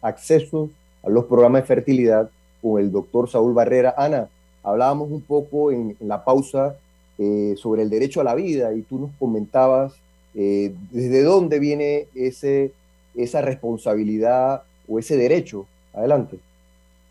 accesos 0.00 0.70
a 1.02 1.10
los 1.10 1.26
programas 1.26 1.60
de 1.60 1.66
fertilidad 1.66 2.30
con 2.62 2.80
el 2.80 2.90
doctor 2.90 3.28
Saúl 3.28 3.52
Barrera. 3.52 3.94
Ana, 3.98 4.28
hablábamos 4.62 5.10
un 5.10 5.20
poco 5.20 5.70
en, 5.72 5.94
la 6.00 6.24
pausa 6.24 6.74
eh, 7.18 7.54
sobre 7.58 7.82
el 7.82 7.90
derecho 7.90 8.22
a 8.22 8.24
la 8.24 8.34
vida 8.34 8.72
y 8.72 8.80
tú 8.80 8.98
nos 8.98 9.10
comentabas 9.18 9.92
eh, 10.34 10.72
desde 10.90 11.22
dónde 11.22 11.58
viene 11.58 12.06
ese, 12.14 12.72
esa 13.14 13.42
responsabilidad 13.42 14.62
o 14.88 14.98
ese 14.98 15.18
derecho. 15.18 15.66
Adelante. 15.92 16.38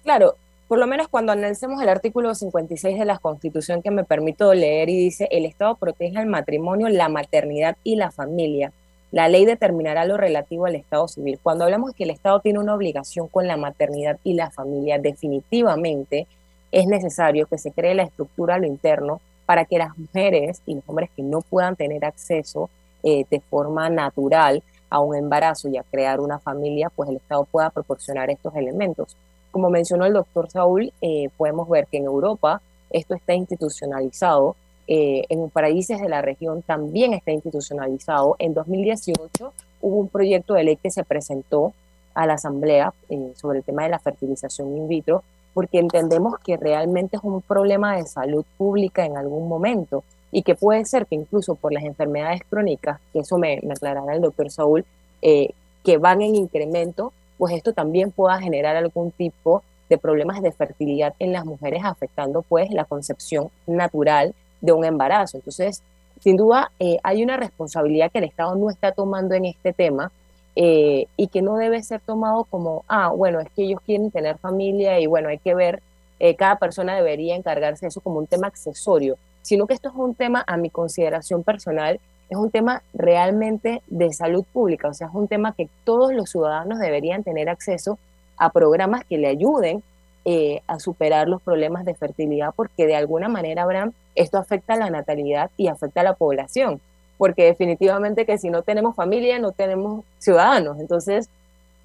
Claro, 0.01 0.33
por 0.71 0.79
lo 0.79 0.87
menos 0.87 1.09
cuando 1.09 1.33
analicemos 1.33 1.81
el 1.81 1.89
artículo 1.89 2.33
56 2.33 2.97
de 2.97 3.03
la 3.03 3.17
Constitución 3.17 3.81
que 3.81 3.91
me 3.91 4.05
permito 4.05 4.53
leer 4.53 4.87
y 4.87 4.97
dice, 4.97 5.27
el 5.29 5.45
Estado 5.45 5.75
protege 5.75 6.17
el 6.17 6.27
matrimonio, 6.27 6.87
la 6.87 7.09
maternidad 7.09 7.75
y 7.83 7.97
la 7.97 8.09
familia. 8.09 8.71
La 9.11 9.27
ley 9.27 9.43
determinará 9.43 10.05
lo 10.05 10.15
relativo 10.15 10.65
al 10.65 10.75
Estado 10.75 11.09
civil. 11.09 11.41
Cuando 11.43 11.65
hablamos 11.65 11.91
de 11.91 11.97
que 11.97 12.05
el 12.05 12.09
Estado 12.09 12.39
tiene 12.39 12.59
una 12.59 12.73
obligación 12.73 13.27
con 13.27 13.47
la 13.47 13.57
maternidad 13.57 14.17
y 14.23 14.33
la 14.35 14.49
familia, 14.49 14.97
definitivamente 14.97 16.25
es 16.71 16.87
necesario 16.87 17.47
que 17.47 17.57
se 17.57 17.73
cree 17.73 17.93
la 17.93 18.03
estructura 18.03 18.55
a 18.55 18.59
lo 18.59 18.65
interno 18.65 19.19
para 19.45 19.65
que 19.65 19.77
las 19.77 19.97
mujeres 19.97 20.61
y 20.65 20.75
los 20.75 20.85
hombres 20.87 21.09
que 21.13 21.21
no 21.21 21.41
puedan 21.41 21.75
tener 21.75 22.05
acceso 22.05 22.69
eh, 23.03 23.25
de 23.29 23.41
forma 23.41 23.89
natural 23.89 24.63
a 24.89 25.01
un 25.01 25.17
embarazo 25.17 25.67
y 25.67 25.75
a 25.75 25.83
crear 25.83 26.21
una 26.21 26.39
familia, 26.39 26.89
pues 26.95 27.09
el 27.09 27.17
Estado 27.17 27.43
pueda 27.43 27.71
proporcionar 27.71 28.29
estos 28.29 28.55
elementos. 28.55 29.17
Como 29.51 29.69
mencionó 29.69 30.05
el 30.05 30.13
doctor 30.13 30.49
Saúl, 30.49 30.93
eh, 31.01 31.29
podemos 31.37 31.67
ver 31.67 31.87
que 31.87 31.97
en 31.97 32.05
Europa 32.05 32.61
esto 32.89 33.13
está 33.13 33.33
institucionalizado, 33.33 34.55
eh, 34.87 35.23
en 35.29 35.49
países 35.49 36.01
de 36.01 36.09
la 36.09 36.21
región 36.21 36.61
también 36.61 37.13
está 37.13 37.31
institucionalizado. 37.31 38.35
En 38.39 38.53
2018 38.53 39.53
hubo 39.81 39.95
un 39.97 40.07
proyecto 40.07 40.53
de 40.53 40.63
ley 40.63 40.77
que 40.77 40.89
se 40.89 41.03
presentó 41.03 41.73
a 42.13 42.25
la 42.25 42.33
Asamblea 42.33 42.93
eh, 43.09 43.33
sobre 43.35 43.59
el 43.59 43.63
tema 43.63 43.83
de 43.83 43.89
la 43.89 43.99
fertilización 43.99 44.75
in 44.75 44.87
vitro, 44.87 45.23
porque 45.53 45.79
entendemos 45.79 46.39
que 46.39 46.55
realmente 46.57 47.17
es 47.17 47.23
un 47.23 47.41
problema 47.41 47.97
de 47.97 48.05
salud 48.05 48.45
pública 48.57 49.05
en 49.05 49.17
algún 49.17 49.49
momento 49.49 50.03
y 50.31 50.43
que 50.43 50.55
puede 50.55 50.85
ser 50.85 51.05
que 51.07 51.15
incluso 51.15 51.55
por 51.55 51.73
las 51.73 51.83
enfermedades 51.83 52.41
crónicas, 52.49 52.99
que 53.11 53.19
eso 53.19 53.37
me, 53.37 53.59
me 53.63 53.73
aclarará 53.73 54.15
el 54.15 54.21
doctor 54.21 54.49
Saúl, 54.49 54.85
que 55.21 55.97
van 55.97 56.21
en 56.21 56.35
incremento, 56.35 57.11
pues 57.41 57.55
esto 57.55 57.73
también 57.73 58.11
pueda 58.11 58.39
generar 58.39 58.75
algún 58.75 59.09
tipo 59.09 59.63
de 59.89 59.97
problemas 59.97 60.43
de 60.43 60.51
fertilidad 60.51 61.15
en 61.17 61.33
las 61.33 61.43
mujeres, 61.43 61.81
afectando 61.83 62.43
pues 62.43 62.69
la 62.69 62.85
concepción 62.85 63.49
natural 63.65 64.35
de 64.61 64.73
un 64.73 64.85
embarazo. 64.85 65.37
Entonces, 65.37 65.81
sin 66.19 66.37
duda, 66.37 66.71
eh, 66.77 66.99
hay 67.01 67.23
una 67.23 67.37
responsabilidad 67.37 68.11
que 68.11 68.19
el 68.19 68.25
Estado 68.25 68.53
no 68.55 68.69
está 68.69 68.91
tomando 68.91 69.33
en 69.33 69.45
este 69.45 69.73
tema 69.73 70.11
eh, 70.55 71.07
y 71.17 71.29
que 71.29 71.41
no 71.41 71.57
debe 71.57 71.81
ser 71.81 71.99
tomado 72.01 72.43
como, 72.43 72.85
ah, 72.87 73.09
bueno, 73.09 73.39
es 73.39 73.49
que 73.55 73.63
ellos 73.63 73.81
quieren 73.83 74.11
tener 74.11 74.37
familia 74.37 74.99
y 74.99 75.07
bueno, 75.07 75.29
hay 75.29 75.39
que 75.39 75.55
ver, 75.55 75.81
eh, 76.19 76.35
cada 76.35 76.57
persona 76.57 76.95
debería 76.95 77.35
encargarse 77.35 77.87
de 77.87 77.87
eso 77.87 78.01
como 78.01 78.19
un 78.19 78.27
tema 78.27 78.49
accesorio, 78.49 79.17
sino 79.41 79.65
que 79.65 79.73
esto 79.73 79.89
es 79.89 79.95
un 79.95 80.13
tema, 80.13 80.43
a 80.45 80.57
mi 80.57 80.69
consideración 80.69 81.41
personal, 81.41 81.99
es 82.31 82.37
un 82.37 82.49
tema 82.49 82.81
realmente 82.93 83.81
de 83.87 84.13
salud 84.13 84.45
pública, 84.53 84.87
o 84.87 84.93
sea, 84.93 85.07
es 85.07 85.13
un 85.13 85.27
tema 85.27 85.53
que 85.53 85.67
todos 85.83 86.13
los 86.13 86.29
ciudadanos 86.29 86.79
deberían 86.79 87.25
tener 87.25 87.49
acceso 87.49 87.99
a 88.37 88.51
programas 88.51 89.03
que 89.03 89.17
le 89.17 89.27
ayuden 89.27 89.83
eh, 90.23 90.61
a 90.65 90.79
superar 90.79 91.27
los 91.27 91.41
problemas 91.41 91.83
de 91.83 91.93
fertilidad, 91.93 92.53
porque 92.55 92.87
de 92.87 92.95
alguna 92.95 93.27
manera, 93.27 93.63
Abraham, 93.63 93.91
esto 94.15 94.37
afecta 94.37 94.75
a 94.75 94.77
la 94.77 94.89
natalidad 94.89 95.51
y 95.57 95.67
afecta 95.67 95.99
a 96.01 96.03
la 96.05 96.13
población, 96.13 96.79
porque 97.17 97.43
definitivamente 97.43 98.25
que 98.25 98.37
si 98.37 98.49
no 98.49 98.61
tenemos 98.61 98.95
familia, 98.95 99.37
no 99.37 99.51
tenemos 99.51 100.05
ciudadanos. 100.17 100.79
Entonces, 100.79 101.27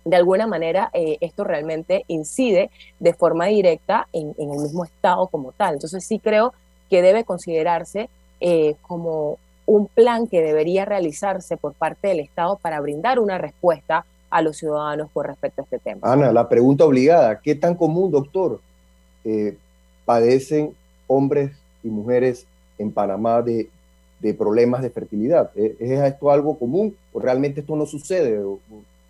de 0.05 0.15
alguna 0.15 0.47
manera, 0.47 0.91
eh, 0.93 1.19
esto 1.23 1.43
realmente 1.43 2.05
incide 2.07 2.71
de 3.01 3.15
forma 3.15 3.47
directa 3.47 4.07
en, 4.13 4.33
el 4.39 4.47
mismo 4.47 4.85
Estado 4.85 5.27
como 5.27 5.51
tal. 5.51 5.75
Entonces, 5.75 6.05
sí 6.05 6.21
creo 6.21 6.55
que 6.89 7.03
debe 7.03 7.25
considerarse 7.25 8.09
eh, 8.41 8.77
como 8.83 9.39
un 9.67 9.89
plan 9.89 10.29
que 10.29 10.41
debería 10.43 10.85
realizarse 10.85 11.57
por 11.57 11.75
parte 11.75 12.09
del 12.09 12.21
Estado 12.21 12.57
para 12.57 12.81
brindar 12.81 13.19
una 13.19 13.37
respuesta 13.37 14.07
a 14.31 14.43
los 14.43 14.57
ciudadanos 14.57 15.11
con 15.13 15.27
respecto 15.27 15.61
a 15.61 15.65
este 15.65 15.79
tema. 15.79 16.01
Ana, 16.03 16.33
la 16.33 16.49
pregunta 16.49 16.85
obligada, 16.85 17.41
¿qué 17.41 17.55
tan 17.55 17.75
común, 17.75 18.11
doctor, 18.11 18.61
eh, 19.25 19.57
padecen 20.05 20.73
hombres 21.07 21.53
y 21.83 21.89
mujeres 21.89 22.47
en 22.79 22.93
Panamá 22.93 23.43
de, 23.43 23.69
problemas 24.39 24.83
de 24.83 24.91
fertilidad? 24.91 25.51
¿Es, 25.57 25.81
esto 25.81 26.31
algo 26.31 26.59
común 26.59 26.97
o 27.13 27.21
realmente 27.21 27.61
esto 27.61 27.77
no 27.77 27.87
sucede? 27.87 28.41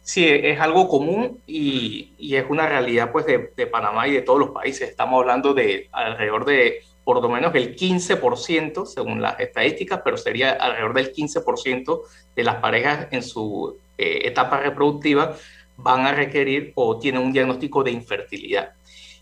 Sí, 0.07 0.25
es 0.25 0.61
algo 0.61 0.87
común 0.89 1.43
y, 1.49 2.15
es 2.21 2.45
una 2.49 2.69
realidad 2.69 3.11
pues 3.11 3.27
de, 3.27 3.67
Panamá 3.67 4.07
y 4.07 4.13
de 4.13 4.23
todos 4.23 4.39
los 4.39 4.51
países. 4.51 4.89
Estamos 4.89 5.21
hablando 5.21 5.53
de 5.53 5.89
alrededor 5.91 6.45
de 6.45 6.85
por 7.03 7.21
lo 7.21 7.29
menos 7.29 7.53
el 7.57 7.75
15%, 7.75 8.87
según 8.87 9.21
las 9.21 9.41
estadísticas, 9.41 10.03
pero 10.05 10.17
sería 10.17 10.53
alrededor 10.53 10.95
del 10.95 11.13
15% 11.13 12.03
de 12.37 12.45
las 12.45 12.55
parejas 12.57 13.09
en 13.11 13.25
su 13.25 13.79
eh, 13.99 14.21
etapa 14.29 14.61
reproductiva 14.61 15.37
van 15.77 16.07
a 16.07 16.13
requerir 16.13 16.71
o 16.77 17.01
tienen 17.01 17.23
un 17.23 17.33
diagnóstico 17.33 17.83
de 17.83 17.91
infertilidad. 17.91 18.75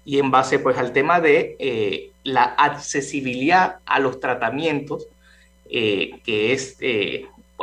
Y 0.04 0.18
en 0.18 0.30
base 0.30 0.58
pues 0.58 0.76
al 0.76 0.92
tema 0.92 1.18
de 1.18 1.56
eh, 1.60 2.10
la 2.24 2.44
accesibilidad 2.44 3.78
a 3.86 4.00
los 4.00 4.20
tratamientos, 4.20 5.08
eh, 5.70 6.20
que 6.26 6.52
es 6.52 6.76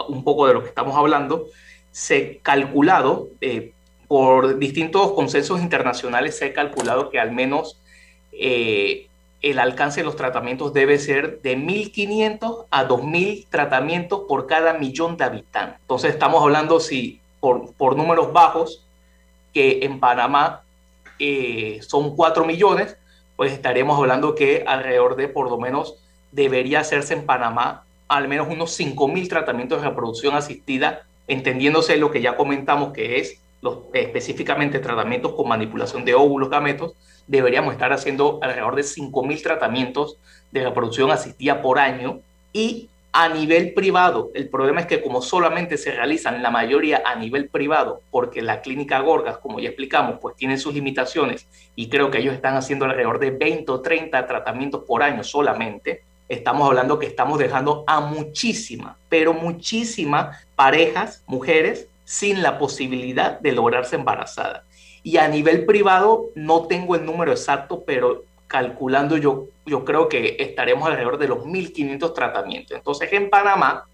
un 0.08 0.24
poco 0.24 0.48
de 0.48 0.56
lo 0.56 0.64
que 0.64 0.70
estamos 0.70 0.98
hablando, 0.98 1.46
se 1.92 2.40
calculado 2.44 3.28
por 4.08 4.58
distintos 4.58 5.12
consensos 5.14 5.62
internacionales, 5.62 6.38
se 6.38 6.46
ha 6.46 6.54
calculado 6.54 7.10
que 7.10 7.20
al 7.20 7.32
menos 7.32 7.80
el 9.42 9.60
alcance 9.60 10.02
de 10.02 10.06
los 10.06 10.16
tratamientos 10.16 10.74
debe 10.74 11.00
ser 11.00 11.42
de 11.42 11.58
1.500 11.58 12.66
a 12.70 12.88
2.000 12.88 13.48
tratamientos 13.50 14.22
por 14.28 14.46
cada 14.46 14.74
millón 14.74 15.18
de 15.18 15.24
habitantes. 15.24 15.80
Entonces 15.82 16.12
estamos 16.12 16.44
hablando, 16.44 16.80
si 16.80 17.20
por, 17.40 17.74
por 17.74 17.98
números 17.98 18.32
bajos, 18.32 18.86
que 19.54 19.80
en 19.84 20.00
Panamá 20.00 20.62
eh, 21.20 21.80
son 21.82 22.16
4 22.16 22.46
millones, 22.46 22.98
pues 23.36 23.52
estaríamos 23.52 23.98
hablando 23.98 24.36
que 24.36 24.64
alrededor 24.68 25.16
de 25.16 25.28
por 25.28 25.50
lo 25.50 25.58
menos 25.58 25.96
debería 26.32 26.82
hacerse 26.82 27.16
en 27.16 27.26
Panamá 27.26 27.84
al 28.08 28.28
menos 28.28 28.48
unos 28.50 28.78
5.000 28.80 29.30
tratamientos 29.30 29.82
de 29.82 29.88
reproducción 29.88 30.36
asistida, 30.36 31.04
entendiéndose 31.28 31.98
lo 31.98 32.12
que 32.12 32.22
ya 32.22 32.36
comentamos 32.36 32.94
que 32.94 33.20
es 33.20 33.42
específicamente 33.94 34.80
tratamientos 34.80 35.34
con 35.34 35.48
manipulación 35.48 36.04
de 36.04 36.16
óvulos, 36.16 36.50
gametos, 36.50 36.94
deberíamos 37.28 37.74
estar 37.74 37.94
haciendo 37.94 38.40
alrededor 38.42 38.76
de 38.76 38.82
5.000 38.82 39.44
tratamientos 39.44 40.18
de 40.52 40.64
reproducción 40.64 41.12
asistida 41.12 41.62
por 41.62 41.80
año. 41.80 42.20
Y 42.54 42.90
a 43.14 43.30
nivel 43.30 43.74
privado, 43.74 44.32
el 44.34 44.50
problema 44.50 44.82
es 44.82 44.88
que 44.88 45.02
como 45.02 45.22
solamente 45.22 45.78
se 45.78 45.92
realizan 45.92 46.42
la 46.42 46.50
mayoría 46.50 47.04
a 47.06 47.16
nivel 47.16 47.50
privado, 47.50 48.02
porque 48.10 48.42
la 48.42 48.62
clínica 48.62 49.00
Gorgas, 49.00 49.38
como 49.38 49.60
ya 49.60 49.70
explicamos, 49.70 50.20
pues 50.22 50.36
tiene 50.36 50.58
sus 50.58 50.74
limitaciones 50.74 51.48
y 51.76 51.90
creo 51.90 52.10
que 52.10 52.20
ellos 52.20 52.34
están 52.34 52.56
haciendo 52.56 52.86
alrededor 52.86 53.20
de 53.20 53.32
20 53.32 53.70
o 53.72 53.82
30 53.82 54.28
tratamientos 54.28 54.84
por 54.86 55.04
año 55.04 55.24
solamente, 55.24 56.04
estamos 56.34 56.68
hablando 56.68 56.98
que 56.98 57.06
estamos 57.06 57.40
dejando 57.40 57.84
a 57.88 58.00
muchísimas, 58.00 58.96
pero 59.10 59.34
muchísimas 59.34 60.38
parejas, 60.56 61.24
mujeres, 61.28 61.88
sin 62.06 62.42
la 62.42 62.58
posibilidad 62.58 63.40
de 63.40 63.52
lograrse 63.52 63.96
embarazada. 63.96 64.64
Y 65.04 65.18
a 65.18 65.28
nivel 65.28 65.66
privado 65.66 66.28
no 66.36 66.68
tengo 66.68 66.96
el 66.96 67.06
número 67.06 67.32
exacto, 67.32 67.84
pero 67.86 68.24
calculando 68.48 69.18
yo, 69.18 69.48
yo 69.66 69.84
creo 69.84 70.10
que 70.10 70.38
estaremos 70.40 70.88
alrededor 70.88 71.18
de 71.18 71.28
los 71.28 71.40
1.500 71.40 72.14
tratamientos. 72.14 72.78
Entonces 72.78 73.12
en 73.12 73.30
Panamá 73.30 73.86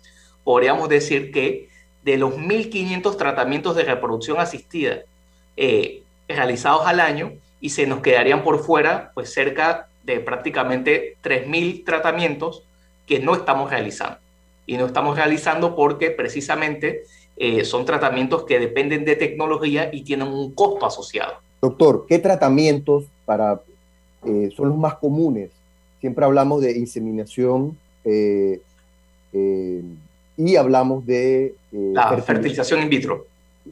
podríamos 0.43 0.89
decir 0.89 1.32
que 1.32 1.69
de 2.04 2.17
los 2.17 2.34
1.500 2.34 3.17
tratamientos 3.17 3.76
de 3.76 3.84
reproducción 3.84 4.39
asistida 4.39 5.00
eh, 5.56 6.04
realizados 6.28 6.86
al 6.86 7.00
año, 7.00 7.34
y 7.60 7.69
se 7.69 7.88
nos 7.88 8.02
quedarían 8.02 8.43
por 8.43 8.63
fuera 8.63 9.12
pues 9.13 9.34
cerca 9.34 9.87
de 10.08 10.22
prácticamente 10.22 11.17
3.000 11.22 11.84
tratamientos 11.84 12.63
que 13.06 13.20
no 13.20 13.36
estamos 13.36 13.70
realizando. 13.70 14.17
Y 14.65 14.78
no 14.78 14.86
estamos 14.86 15.17
realizando 15.17 15.76
porque 15.76 16.12
precisamente 16.12 17.04
eh, 17.36 17.65
son 17.65 17.86
tratamientos 17.86 18.46
que 18.46 18.58
dependen 18.58 19.04
de 19.06 19.17
tecnología 19.17 19.89
y 19.93 20.02
tienen 20.04 20.30
un 20.30 20.54
costo 20.54 20.86
asociado. 20.86 21.34
Doctor, 21.62 22.06
¿qué 22.08 22.20
tratamientos 22.20 23.04
para, 23.26 23.62
eh, 24.26 24.50
son 24.56 24.70
los 24.70 24.78
más 24.78 24.96
comunes? 24.96 25.52
Siempre 26.00 26.24
hablamos 26.24 26.62
de 26.62 26.78
inseminación 26.78 27.78
eh, 28.06 28.62
y 30.38 30.56
hablamos 30.56 31.06
de... 31.06 31.54
La 31.72 32.17
fertilización 32.22 32.82
in 32.82 32.89
vitro. 32.89 33.26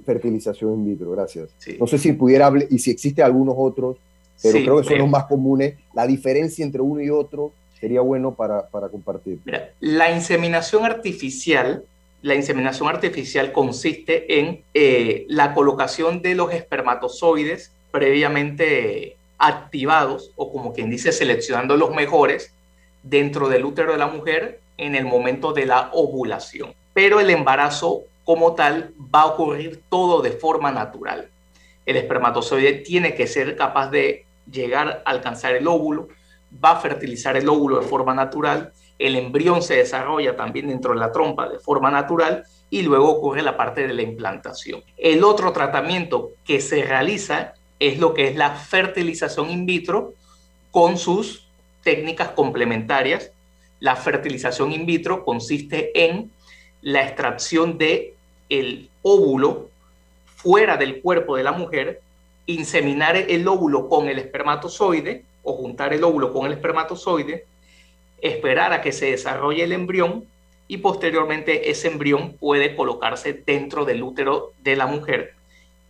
Fertilización 0.05 0.73
in 0.73 0.85
vitro, 0.85 1.11
gracias. 1.11 1.49
No 1.79 1.87
sé 1.87 1.97
si 1.97 2.11
pudiera 2.11 2.47
hablar, 2.47 2.67
y 2.69 2.79
si 2.79 2.91
existe 2.91 3.23
algunos 3.23 3.55
otros, 3.57 3.95
pero 4.41 4.59
creo 4.59 4.81
que 4.81 4.87
son 4.87 4.97
los 4.99 5.09
más 5.09 5.25
comunes. 5.25 5.75
La 5.93 6.05
diferencia 6.05 6.63
entre 6.63 6.81
uno 6.81 7.01
y 7.01 7.09
otro 7.09 7.51
sería 7.79 8.01
bueno 8.01 8.33
para, 8.33 8.67
para 8.67 8.89
compartir. 8.89 9.39
la 9.79 10.11
inseminación 10.11 10.85
artificial 10.85 11.83
la 12.25 12.33
inseminación 12.33 12.89
artificial 12.89 13.51
consiste 13.51 14.39
en 14.39 14.63
eh, 14.73 15.25
la 15.29 15.53
colocación 15.53 16.23
de 16.23 16.33
los 16.33 16.51
espermatozoides 16.51 17.71
previamente 17.91 19.15
activados 19.37 20.31
o 20.35 20.51
como 20.51 20.73
quien 20.73 20.89
dice 20.89 21.11
seleccionando 21.11 21.77
los 21.77 21.93
mejores 21.93 22.51
dentro 23.03 23.47
del 23.47 23.63
útero 23.63 23.91
de 23.91 23.99
la 23.99 24.07
mujer 24.07 24.59
en 24.79 24.95
el 24.95 25.05
momento 25.05 25.53
de 25.53 25.67
la 25.67 25.91
ovulación. 25.93 26.73
Pero 26.95 27.19
el 27.19 27.29
embarazo 27.29 28.05
como 28.23 28.55
tal 28.55 28.91
va 29.13 29.21
a 29.21 29.27
ocurrir 29.27 29.83
todo 29.87 30.23
de 30.23 30.31
forma 30.31 30.71
natural. 30.71 31.29
El 31.85 31.97
espermatozoide 31.97 32.73
tiene 32.73 33.15
que 33.15 33.27
ser 33.27 33.55
capaz 33.55 33.89
de 33.89 34.25
llegar 34.51 35.03
a 35.05 35.09
alcanzar 35.09 35.55
el 35.55 35.67
óvulo, 35.67 36.07
va 36.63 36.71
a 36.71 36.79
fertilizar 36.79 37.35
el 37.37 37.49
óvulo 37.49 37.79
de 37.79 37.87
forma 37.87 38.13
natural 38.13 38.73
el 38.97 39.15
embrión 39.15 39.61
se 39.61 39.75
desarrolla 39.75 40.35
también 40.35 40.67
dentro 40.67 40.93
de 40.93 40.99
la 40.99 41.11
trompa 41.11 41.49
de 41.49 41.59
forma 41.59 41.91
natural 41.91 42.45
y 42.69 42.81
luego 42.81 43.09
ocurre 43.09 43.41
la 43.41 43.57
parte 43.57 43.87
de 43.87 43.93
la 43.93 44.01
implantación. 44.01 44.83
El 44.97 45.23
otro 45.23 45.51
tratamiento 45.51 46.31
que 46.45 46.61
se 46.61 46.83
realiza 46.83 47.53
es 47.79 47.99
lo 47.99 48.13
que 48.13 48.29
es 48.29 48.35
la 48.35 48.51
fertilización 48.51 49.49
in 49.49 49.65
vitro 49.65 50.13
con 50.71 50.97
sus 50.97 51.47
técnicas 51.83 52.29
complementarias. 52.29 53.31
La 53.79 53.95
fertilización 53.97 54.71
in 54.71 54.85
vitro 54.85 55.25
consiste 55.25 55.91
en 56.05 56.31
la 56.81 57.03
extracción 57.03 57.77
de 57.77 58.13
el 58.49 58.89
óvulo 59.01 59.69
fuera 60.45 60.77
del 60.77 61.01
cuerpo 61.01 61.35
de 61.35 61.43
la 61.43 61.53
mujer, 61.53 62.01
inseminar 62.45 63.17
el 63.17 63.47
óvulo 63.47 63.89
con 63.89 64.07
el 64.09 64.19
espermatozoide 64.19 65.23
o 65.41 65.53
juntar 65.53 65.91
el 65.91 66.03
óvulo 66.03 66.31
con 66.31 66.45
el 66.45 66.53
espermatozoide, 66.53 67.45
esperar 68.21 68.71
a 68.71 68.79
que 68.79 68.91
se 68.91 69.09
desarrolle 69.09 69.63
el 69.63 69.71
embrión 69.71 70.25
y 70.67 70.77
posteriormente 70.77 71.71
ese 71.71 71.87
embrión 71.87 72.33
puede 72.33 72.75
colocarse 72.75 73.33
dentro 73.33 73.85
del 73.85 74.03
útero 74.03 74.53
de 74.61 74.75
la 74.75 74.85
mujer. 74.85 75.33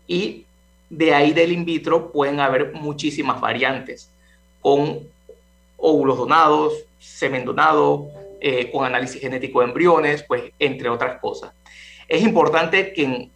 Y 0.08 0.46
de 0.90 1.14
ahí 1.14 1.34
del 1.34 1.52
in 1.52 1.66
vitro 1.66 2.14
pueden 2.14 2.40
haber 2.40 2.72
muchísimas 2.72 3.42
variantes, 3.42 4.10
con 4.62 5.02
óvulos 5.76 6.18
donados, 6.18 6.86
semen 6.98 7.44
donado, 7.44 8.08
eh, 8.40 8.72
con 8.72 8.86
análisis 8.86 9.20
genético 9.20 9.60
de 9.60 9.66
embriones, 9.66 10.24
pues 10.24 10.44
entre 10.60 10.88
otras 10.88 11.20
cosas. 11.20 11.52
Es 12.08 12.22
importante 12.22 12.94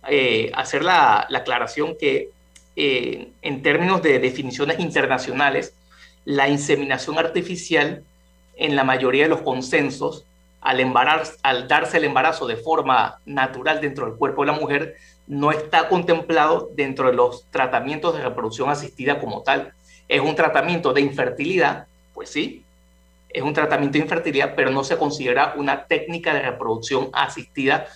eh, 0.08 0.52
hacer 0.54 0.84
la, 0.84 1.28
aclaración 1.34 1.96
que 2.00 2.30
eh, 2.76 3.30
en 3.42 3.62
términos 3.62 4.02
de 4.02 4.20
definiciones 4.20 4.80
internacionales, 4.80 5.74
la 6.26 6.48
inseminación 6.50 7.18
artificial 7.18 8.04
en 8.56 8.76
la 8.76 8.84
mayoría 8.84 9.24
de 9.24 9.30
los 9.30 9.42
consensos, 9.42 10.26
al 10.62 11.68
darse 11.68 11.98
el 11.98 12.04
embarazo 12.04 12.46
de 12.46 12.58
forma 12.58 13.20
natural 13.26 13.80
dentro 13.80 14.06
del 14.06 14.16
cuerpo 14.16 14.42
de 14.44 14.52
la 14.52 14.60
mujer, 14.60 14.96
no 15.26 15.52
está 15.52 15.88
contemplado 15.88 16.70
dentro 16.76 17.08
de 17.08 17.14
los 17.14 17.46
tratamientos 17.52 18.16
de 18.16 18.24
reproducción 18.24 18.70
asistida 18.70 19.20
como 19.20 19.42
tal. 19.42 19.74
Es 20.08 20.22
un 20.22 20.36
tratamiento 20.36 20.92
de 20.92 21.02
infertilidad, 21.02 21.88
pues 22.14 22.30
sí, 22.30 22.64
es 23.30 23.44
un 23.44 23.54
tratamiento 23.54 23.98
de 23.98 24.04
infertilidad, 24.04 24.54
pero 24.56 24.72
no 24.72 24.84
se 24.84 24.98
considera 24.98 25.54
una 25.56 25.86
técnica 25.86 26.34
de 26.34 26.42
reproducción 26.42 27.10
asistida. 27.14 27.88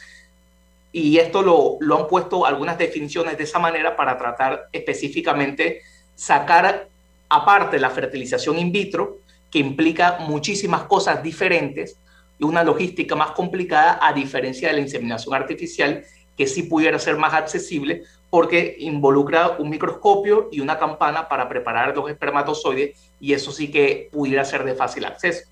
Y 0.94 1.18
esto 1.18 1.42
lo, 1.42 1.78
lo 1.82 1.98
han 1.98 2.08
puesto 2.08 2.46
algunas 2.46 2.78
definiciones 2.78 3.38
de 3.38 3.44
esa 3.44 3.60
manera 3.60 3.98
para 3.98 4.18
tratar 4.18 4.70
específicamente 4.72 5.82
sacar 6.16 6.88
aparte 7.28 7.80
la 7.80 7.90
fertilización 7.90 8.60
in 8.60 8.72
vitro 8.72 9.18
que 9.52 9.60
implica 9.60 10.20
muchísimas 10.20 10.84
cosas 10.84 11.22
diferentes 11.22 11.98
y 12.40 12.44
una 12.44 12.64
logística 12.64 13.16
más 13.16 13.32
complicada 13.32 14.00
a 14.02 14.14
diferencia 14.14 14.70
de 14.70 14.76
la 14.76 14.82
inseminación 14.82 15.34
artificial 15.34 16.04
que 16.38 16.48
sí 16.48 16.64
pudiera 16.64 16.98
ser 17.00 17.18
más 17.18 17.34
accesible 17.34 18.04
porque 18.30 18.76
involucra 18.80 19.58
un 19.60 19.70
microscopio 19.70 20.50
y 20.52 20.60
una 20.60 20.80
campana 20.80 21.28
para 21.28 21.48
preparar 21.48 21.96
los 21.96 22.10
espermatozoides 22.10 22.98
y 23.20 23.34
eso 23.34 23.52
sí 23.52 23.70
que 23.70 24.10
pudiera 24.12 24.44
ser 24.44 24.64
de 24.64 24.74
fácil 24.74 25.06
acceso. 25.06 25.48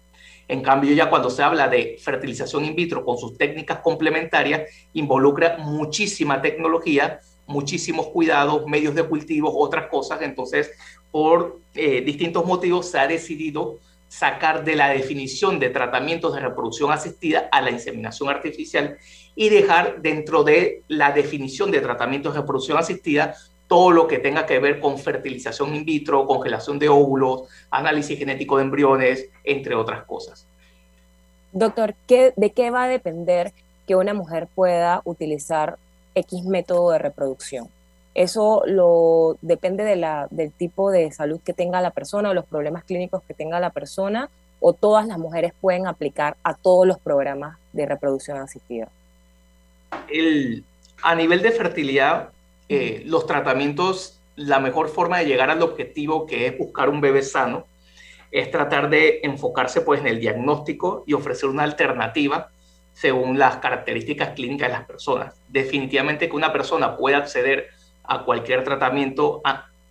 En 0.51 0.61
cambio, 0.61 0.93
ya 0.93 1.09
cuando 1.09 1.29
se 1.29 1.41
habla 1.43 1.69
de 1.69 1.95
fertilización 1.97 2.65
in 2.65 2.75
vitro 2.75 3.05
con 3.05 3.17
sus 3.17 3.37
técnicas 3.37 3.79
complementarias, 3.79 4.69
involucra 4.91 5.55
muchísima 5.59 6.41
tecnología, 6.41 7.21
muchísimos 7.47 8.07
cuidados, 8.07 8.67
medios 8.67 8.93
de 8.93 9.03
cultivo, 9.03 9.57
otras 9.57 9.87
cosas. 9.87 10.21
Entonces, 10.21 10.69
por 11.09 11.61
eh, 11.73 12.01
distintos 12.01 12.45
motivos 12.45 12.91
se 12.91 12.99
ha 12.99 13.07
decidido 13.07 13.79
sacar 14.09 14.65
de 14.65 14.75
la 14.75 14.89
definición 14.89 15.57
de 15.57 15.69
tratamientos 15.69 16.33
de 16.35 16.41
reproducción 16.41 16.91
asistida 16.91 17.47
a 17.49 17.61
la 17.61 17.71
inseminación 17.71 18.27
artificial 18.27 18.97
y 19.37 19.47
dejar 19.47 20.01
dentro 20.01 20.43
de 20.43 20.83
la 20.89 21.13
definición 21.13 21.71
de 21.71 21.79
tratamientos 21.79 22.33
de 22.33 22.41
reproducción 22.41 22.77
asistida 22.77 23.35
todo 23.71 23.91
lo 23.91 24.05
que 24.05 24.19
tenga 24.19 24.45
que 24.45 24.59
ver 24.59 24.81
con 24.81 24.99
fertilización 24.99 25.73
in 25.73 25.85
vitro, 25.85 26.27
congelación 26.27 26.77
de 26.77 26.89
óvulos, 26.89 27.43
análisis 27.69 28.19
genético 28.19 28.57
de 28.57 28.63
embriones, 28.63 29.29
entre 29.45 29.75
otras 29.75 30.03
cosas. 30.03 30.45
Doctor, 31.53 31.95
¿qué, 32.05 32.33
¿de 32.35 32.49
qué 32.49 32.69
va 32.69 32.83
a 32.83 32.87
depender 32.89 33.53
que 33.87 33.95
una 33.95 34.13
mujer 34.13 34.49
pueda 34.53 35.01
utilizar 35.05 35.77
X 36.15 36.43
método 36.43 36.91
de 36.91 36.99
reproducción? 36.99 37.69
Eso 38.13 38.63
lo, 38.65 39.37
depende 39.41 39.85
de 39.85 39.95
la, 39.95 40.27
del 40.31 40.51
tipo 40.51 40.91
de 40.91 41.09
salud 41.13 41.39
que 41.39 41.53
tenga 41.53 41.79
la 41.79 41.91
persona 41.91 42.31
o 42.31 42.33
los 42.33 42.43
problemas 42.43 42.83
clínicos 42.83 43.23
que 43.25 43.33
tenga 43.33 43.61
la 43.61 43.69
persona, 43.69 44.29
o 44.59 44.73
todas 44.73 45.07
las 45.07 45.17
mujeres 45.17 45.53
pueden 45.61 45.87
aplicar 45.87 46.35
a 46.43 46.55
todos 46.55 46.85
los 46.85 46.99
programas 46.99 47.57
de 47.71 47.85
reproducción 47.85 48.37
asistida. 48.37 48.89
El, 50.09 50.65
a 51.01 51.15
nivel 51.15 51.41
de 51.41 51.51
fertilidad, 51.51 52.31
eh, 52.69 53.03
los 53.05 53.25
tratamientos, 53.25 54.19
la 54.35 54.59
mejor 54.59 54.89
forma 54.89 55.19
de 55.19 55.25
llegar 55.25 55.49
al 55.49 55.61
objetivo 55.61 56.25
que 56.25 56.47
es 56.47 56.57
buscar 56.57 56.89
un 56.89 57.01
bebé 57.01 57.21
sano, 57.21 57.65
es 58.31 58.49
tratar 58.49 58.89
de 58.89 59.19
enfocarse 59.23 59.81
pues 59.81 59.99
en 59.99 60.07
el 60.07 60.19
diagnóstico 60.19 61.03
y 61.05 61.13
ofrecer 61.13 61.49
una 61.49 61.63
alternativa 61.63 62.49
según 62.93 63.37
las 63.37 63.57
características 63.57 64.29
clínicas 64.29 64.69
de 64.69 64.73
las 64.73 64.85
personas. 64.85 65.33
Definitivamente 65.49 66.29
que 66.29 66.35
una 66.35 66.53
persona 66.53 66.95
pueda 66.95 67.17
acceder 67.17 67.69
a 68.03 68.23
cualquier 68.23 68.63
tratamiento 68.63 69.41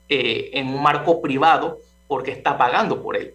eh, 0.08 0.50
en 0.52 0.68
un 0.68 0.82
marco 0.82 1.20
privado 1.20 1.80
porque 2.06 2.32
está 2.32 2.56
pagando 2.56 3.02
por 3.02 3.16
él. 3.16 3.34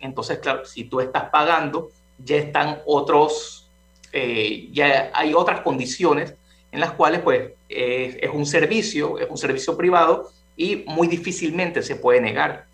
Entonces, 0.00 0.38
claro, 0.38 0.64
si 0.64 0.84
tú 0.84 1.00
estás 1.00 1.30
pagando, 1.30 1.90
ya 2.18 2.36
están 2.36 2.80
otros, 2.86 3.68
eh, 4.12 4.68
ya 4.72 5.10
hay 5.14 5.32
otras 5.34 5.60
condiciones 5.60 6.34
en 6.72 6.80
las 6.80 6.92
cuales 6.92 7.20
pues 7.20 7.52
es 7.68 8.30
un 8.32 8.46
servicio, 8.46 9.18
es 9.18 9.28
un 9.30 9.38
servicio 9.38 9.76
privado 9.76 10.30
y 10.56 10.84
muy 10.86 11.08
difícilmente 11.08 11.82
se 11.82 11.96
puede 11.96 12.20
negar. 12.20 12.66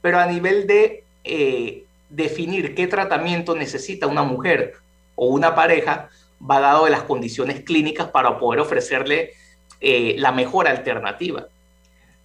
Pero 0.00 0.18
a 0.18 0.26
nivel 0.26 0.66
de 0.66 1.04
eh, 1.24 1.84
definir 2.08 2.74
qué 2.74 2.86
tratamiento 2.86 3.54
necesita 3.54 4.06
una 4.06 4.22
mujer 4.22 4.74
o 5.16 5.26
una 5.26 5.54
pareja, 5.54 6.08
va 6.38 6.60
dado 6.60 6.84
de 6.84 6.90
las 6.90 7.02
condiciones 7.02 7.62
clínicas 7.64 8.08
para 8.08 8.38
poder 8.38 8.60
ofrecerle 8.60 9.32
eh, 9.80 10.14
la 10.18 10.32
mejor 10.32 10.68
alternativa. 10.68 11.48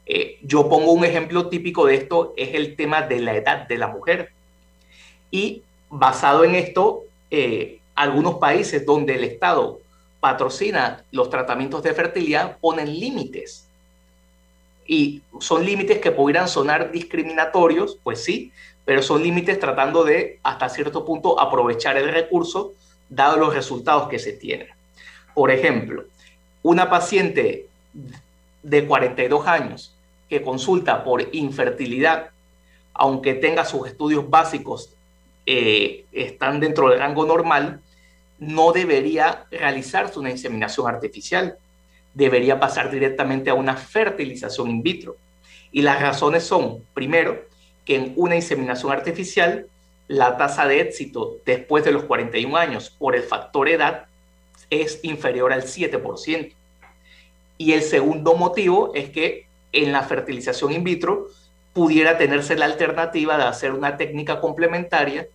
Eh, 0.05 0.37
yo 0.41 0.67
pongo 0.69 0.91
un 0.91 1.05
ejemplo 1.05 1.47
típico 1.47 1.85
de 1.85 1.95
esto, 1.95 2.33
es 2.37 2.53
el 2.53 2.75
tema 2.75 3.01
de 3.01 3.19
la 3.19 3.35
edad 3.35 3.67
de 3.67 3.77
la 3.77 3.87
mujer. 3.87 4.31
Y 5.31 5.63
basado 5.89 6.43
en 6.43 6.55
esto, 6.55 7.03
algunos 7.95 8.35
países 8.35 8.85
donde 8.85 9.15
el 9.15 9.23
Estado 9.23 9.79
patrocina 10.21 11.03
los 11.11 11.29
tratamientos 11.29 11.83
de 11.83 11.93
fertilidad 11.93 12.57
ponen 12.61 12.97
límites. 12.97 13.67
Y 14.85 15.21
son 15.39 15.65
límites 15.65 15.97
que 15.99 16.11
pudieran 16.11 16.47
sonar 16.47 16.91
discriminatorios, 16.91 17.97
pues 18.03 18.23
sí, 18.23 18.51
pero 18.85 19.01
son 19.01 19.23
límites 19.23 19.59
tratando 19.59 20.03
de, 20.03 20.39
hasta 20.43 20.69
cierto 20.69 21.03
punto, 21.03 21.39
aprovechar 21.39 21.97
el 21.97 22.09
recurso, 22.09 22.73
dado 23.09 23.37
los 23.37 23.53
resultados 23.53 24.07
que 24.07 24.19
se 24.19 24.33
tienen. 24.33 24.69
Por 25.33 25.51
ejemplo, 25.51 26.05
una 26.63 26.89
paciente 26.89 27.67
de 28.63 28.85
42 28.85 29.47
años 29.47 29.95
que 30.29 30.43
consulta 30.43 31.03
por 31.03 31.27
infertilidad, 31.33 32.29
aunque 32.93 33.33
tenga 33.33 33.65
sus 33.65 33.87
estudios 33.87 34.29
básicos, 34.29 34.93
eh, 35.45 36.05
están 36.11 36.59
dentro 36.59 36.89
del 36.89 36.99
rango 36.99 37.25
normal, 37.25 37.81
no 38.41 38.71
debería 38.71 39.45
realizarse 39.51 40.17
una 40.17 40.31
inseminación 40.31 40.87
artificial, 40.87 41.59
debería 42.15 42.59
pasar 42.59 42.89
directamente 42.89 43.51
a 43.51 43.53
una 43.53 43.77
fertilización 43.77 44.71
in 44.71 44.81
vitro. 44.81 45.15
Y 45.71 45.83
las 45.83 46.01
razones 46.01 46.43
son, 46.43 46.83
primero, 46.95 47.45
que 47.85 47.95
en 47.95 48.13
una 48.15 48.35
inseminación 48.35 48.91
artificial 48.91 49.67
la 50.07 50.37
tasa 50.37 50.67
de 50.67 50.81
éxito 50.81 51.37
después 51.45 51.85
de 51.85 51.91
los 51.91 52.03
41 52.05 52.57
años 52.57 52.89
por 52.89 53.15
el 53.15 53.21
factor 53.21 53.69
edad 53.69 54.07
es 54.71 54.99
inferior 55.03 55.53
al 55.53 55.61
7%. 55.61 56.51
Y 57.59 57.73
el 57.73 57.83
segundo 57.83 58.33
motivo 58.33 58.91
es 58.95 59.11
que 59.11 59.45
en 59.71 59.91
la 59.91 60.01
fertilización 60.01 60.71
in 60.71 60.83
vitro 60.83 61.27
pudiera 61.73 62.17
tenerse 62.17 62.55
la 62.55 62.65
alternativa 62.65 63.37
de 63.37 63.43
hacer 63.43 63.71
una 63.71 63.97
técnica 63.97 64.41
complementaria 64.41 65.27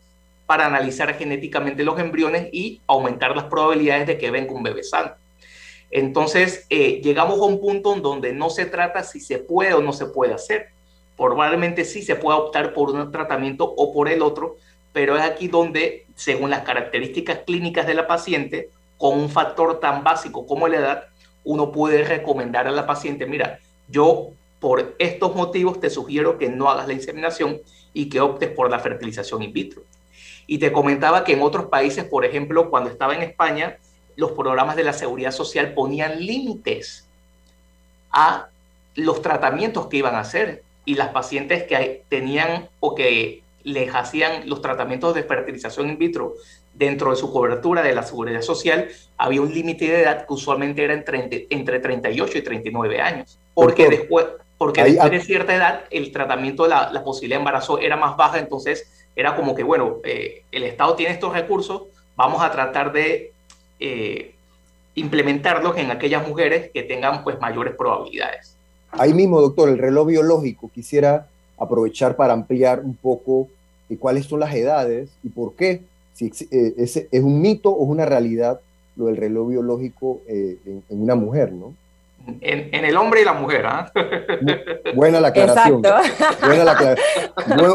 para 0.46 0.66
analizar 0.66 1.14
genéticamente 1.14 1.85
los 1.85 1.98
embriones 1.98 2.48
y 2.52 2.80
aumentar 2.87 3.35
las 3.35 3.46
probabilidades 3.46 4.06
de 4.06 4.18
que 4.18 4.30
venga 4.30 4.52
un 4.52 4.62
bebé 4.62 4.82
sano. 4.82 5.12
Entonces, 5.90 6.66
eh, 6.70 7.00
llegamos 7.02 7.38
a 7.40 7.44
un 7.44 7.61
punto 7.61 7.94
en 7.94 8.02
donde 8.02 8.32
no 8.32 8.50
se 8.50 8.66
trata 8.66 9.02
si 9.02 9.20
se 9.20 9.38
puede 9.38 9.74
o 9.74 9.82
no 9.82 9.92
se 9.92 10.06
puede 10.06 10.35
hacer. 10.35 10.68
Probablemente 11.16 11.85
sí 11.85 12.02
se 12.02 12.16
pueda 12.16 12.38
optar 12.38 12.74
por 12.74 12.90
un 12.90 13.11
tratamiento 13.11 13.64
o 13.64 13.92
por 13.92 14.09
el 14.09 14.22
otro, 14.22 14.56
pero 14.92 15.16
es 15.16 15.22
aquí 15.22 15.48
donde, 15.48 16.06
según 16.14 16.50
las 16.50 16.62
características 16.62 17.40
clínicas 17.46 17.87
de 17.87 17.94
la 17.94 18.06
paciente, 18.06 18.70
con 18.98 19.18
un 19.18 19.28
factor 19.28 19.80
tan 19.80 20.02
básico 20.02 20.46
como 20.46 20.68
la 20.68 20.78
edad, 20.78 21.04
uno 21.44 21.70
puede 21.70 22.02
recomendar 22.04 22.66
a 22.66 22.72
la 22.72 22.87
paciente, 22.87 23.26
mira, 23.26 23.61
yo 23.88 24.30
por 24.59 24.96
estos 24.98 25.35
motivos 25.35 25.80
te 25.80 25.90
sugiero 25.90 26.38
que 26.38 26.48
no 26.48 26.68
hagas 26.68 26.88
la 26.88 26.94
inseminación 26.94 27.61
y 27.92 28.09
que 28.09 28.20
optes 28.20 28.50
por 28.50 28.70
la 28.70 28.78
fertilización 28.78 29.42
in 29.42 29.52
vitro. 29.52 29.82
Y 30.46 30.59
te 30.59 30.72
comentaba 30.72 31.24
que 31.24 31.32
en 31.32 31.42
otros 31.42 31.66
países, 31.66 32.04
por 32.04 32.24
ejemplo, 32.24 32.70
cuando 32.70 32.90
estaba 32.90 33.14
en 33.14 33.22
España, 33.22 33.78
los 34.16 34.32
programas 34.32 34.76
de 34.76 34.85
la 34.85 34.92
seguridad 34.92 35.32
social 35.32 35.74
ponían 35.74 36.24
límites 36.24 37.06
a 38.11 38.48
los 38.94 39.20
tratamientos 39.22 39.88
que 39.88 39.98
iban 39.98 40.14
a 40.14 40.20
hacer 40.20 40.62
y 40.85 40.94
las 40.94 41.09
pacientes 41.09 41.64
que 41.64 42.04
tenían 42.09 42.68
o 42.80 42.94
que 42.94 43.42
les 43.64 43.92
hacían 43.94 44.48
los 44.48 44.62
tratamientos 44.62 45.14
de 45.14 45.24
fertilización 45.24 45.88
in 45.88 45.98
vitro 45.98 46.35
dentro 46.72 47.11
de 47.11 47.16
su 47.16 47.32
cobertura 47.32 47.82
de 47.82 47.94
la 47.94 48.04
seguridad 48.04 48.42
social, 48.42 48.88
había 49.16 49.40
un 49.40 49.52
límite 49.52 49.87
de 49.87 50.02
edad 50.02 50.26
que 50.26 50.32
usualmente 50.32 50.85
era 50.85 50.94
entre, 50.94 51.46
entre 51.50 51.80
38 51.80 52.38
y 52.38 52.42
39 52.42 53.00
años. 53.00 53.38
Porque 53.54 53.88
después, 53.88 54.26
porque 54.56 54.85
después 54.85 55.11
de 55.11 55.20
cierta 55.20 55.54
edad 55.54 55.85
el 55.90 56.12
tratamiento 56.12 56.62
de 56.62 56.68
la, 56.68 57.02
posibilidad 57.02 57.38
de 57.38 57.40
embarazo 57.40 57.78
era 57.78 57.96
más 57.96 58.16
baja, 58.16 58.38
entonces 58.38 58.95
era 59.16 59.35
como 59.35 59.55
que, 59.55 59.62
bueno, 59.62 59.96
eh, 60.05 60.42
el 60.52 60.62
Estado 60.62 60.94
tiene 60.94 61.14
estos 61.14 61.33
recursos, 61.33 61.85
vamos 62.16 62.42
a 62.42 62.52
tratar 62.52 62.92
de 62.92 63.33
eh, 63.81 64.35
implementarlos 64.94 65.76
en 65.79 65.90
aquellas 65.90 66.29
mujeres 66.29 66.70
que 66.72 66.83
tengan 66.83 67.24
pues 67.24 67.40
mayores 67.40 67.74
probabilidades. 67.74 68.55
Ahí 68.92 69.14
mismo, 69.14 69.40
doctor, 69.40 69.70
el 69.70 69.79
reloj 69.79 70.09
biológico, 70.09 70.70
quisiera 70.72 71.26
aprovechar 71.59 72.14
para 72.14 72.35
ampliar 72.35 72.81
un 72.81 72.94
poco 72.94 73.48
eh, 73.88 73.96
cuáles 73.96 74.26
son 74.26 74.40
las 74.40 74.55
edades 74.55 75.09
y 75.24 75.31
por 75.31 75.55
qué, 75.55 75.81
si 76.12 76.26
es, 76.50 76.96
es, 77.11 77.22
un 77.22 77.40
mito 77.40 77.70
o 77.70 77.85
es 77.85 77.90
una 77.90 78.05
realidad 78.05 78.61
lo 78.96 79.07
del 79.07 79.16
reloj 79.16 79.48
biológico 79.48 80.20
en, 80.26 80.83
una 80.88 81.14
mujer, 81.14 81.52
¿no? 81.52 81.74
En, 82.40 82.84
el 82.84 82.96
hombre 82.96 83.22
y 83.22 83.24
la 83.24 83.32
mujer, 83.32 83.66
¿ah? 83.66 83.92
Buena 84.94 85.20
la 85.20 85.28
aclaración. 85.28 85.82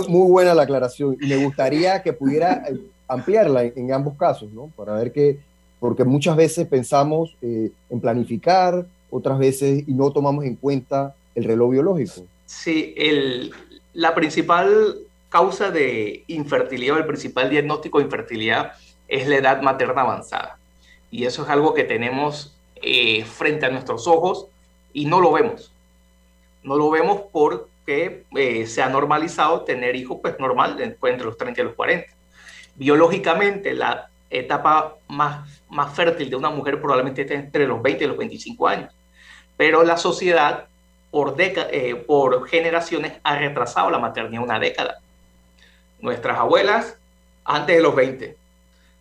muy, 0.07 0.29
buena 0.29 0.53
la 0.53 0.63
aclaración. 0.63 1.17
Y 1.21 1.27
me 1.27 1.37
gustaría 1.37 2.01
que 2.01 2.13
pudiera 2.13 2.63
eh, 2.67 2.77
ampliarla 3.07 3.63
en, 3.63 3.93
ambos 3.93 4.15
casos, 4.17 4.51
¿no? 4.51 4.69
Para 4.75 4.93
ver 4.93 5.11
que, 5.11 5.39
porque 5.79 6.03
muchas 6.03 6.35
veces 6.35 6.67
pensamos 6.67 7.35
eh, 7.41 7.71
en 7.89 7.99
planificar, 8.01 8.85
otras 9.09 9.37
veces 9.37 9.83
y 9.87 9.93
no 9.93 10.11
tomamos 10.11 10.45
en 10.45 10.55
cuenta 10.55 11.15
el 11.35 11.43
reloj 11.43 11.71
biológico. 11.71 12.25
Sí, 12.45 12.93
el, 12.97 13.53
la 13.93 14.15
principal 14.15 14.97
causa 15.29 15.71
de 15.71 16.23
infertilidad 16.27 16.95
o 16.97 16.99
el 16.99 17.05
principal 17.05 17.49
diagnóstico 17.49 17.99
de 17.99 18.05
infertilidad 18.05 18.73
es 19.07 19.27
la 19.27 19.37
edad 19.37 19.61
materna 19.61 20.01
avanzada. 20.01 20.57
Y 21.09 21.25
eso 21.25 21.43
es 21.43 21.49
algo 21.49 21.73
que 21.73 21.83
tenemos 21.83 22.55
eh, 22.81 23.23
frente 23.25 23.65
a 23.65 23.69
nuestros 23.69 24.07
ojos 24.07 24.47
y 24.93 25.05
no 25.05 25.19
lo 25.19 25.31
vemos. 25.31 25.71
No 26.63 26.75
lo 26.75 26.89
vemos 26.89 27.21
porque 27.31 28.23
eh, 28.35 28.67
se 28.67 28.81
ha 28.81 28.89
normalizado 28.89 29.61
tener 29.61 29.95
hijos 29.95 30.19
pues 30.21 30.39
normal 30.39 30.79
entre 30.81 31.25
los 31.25 31.37
30 31.37 31.61
y 31.61 31.63
los 31.63 31.73
40. 31.75 32.07
Biológicamente 32.75 33.73
la 33.73 34.09
etapa 34.29 34.95
más, 35.07 35.47
más 35.69 35.93
fértil 35.93 36.29
de 36.29 36.35
una 36.35 36.49
mujer 36.49 36.79
probablemente 36.79 37.21
esté 37.21 37.35
entre 37.35 37.67
los 37.67 37.81
20 37.81 38.03
y 38.03 38.07
los 38.07 38.17
25 38.17 38.67
años. 38.67 38.93
Pero 39.57 39.83
la 39.83 39.97
sociedad 39.97 40.65
por, 41.11 41.35
eh, 41.37 41.95
por 42.07 42.47
generaciones 42.47 43.13
ha 43.23 43.35
retrasado 43.35 43.91
la 43.91 43.99
maternidad 43.99 44.43
una 44.43 44.59
década. 44.59 44.99
Nuestras 45.99 46.39
abuelas 46.39 46.97
antes 47.43 47.75
de 47.75 47.81
los 47.81 47.95
20, 47.95 48.35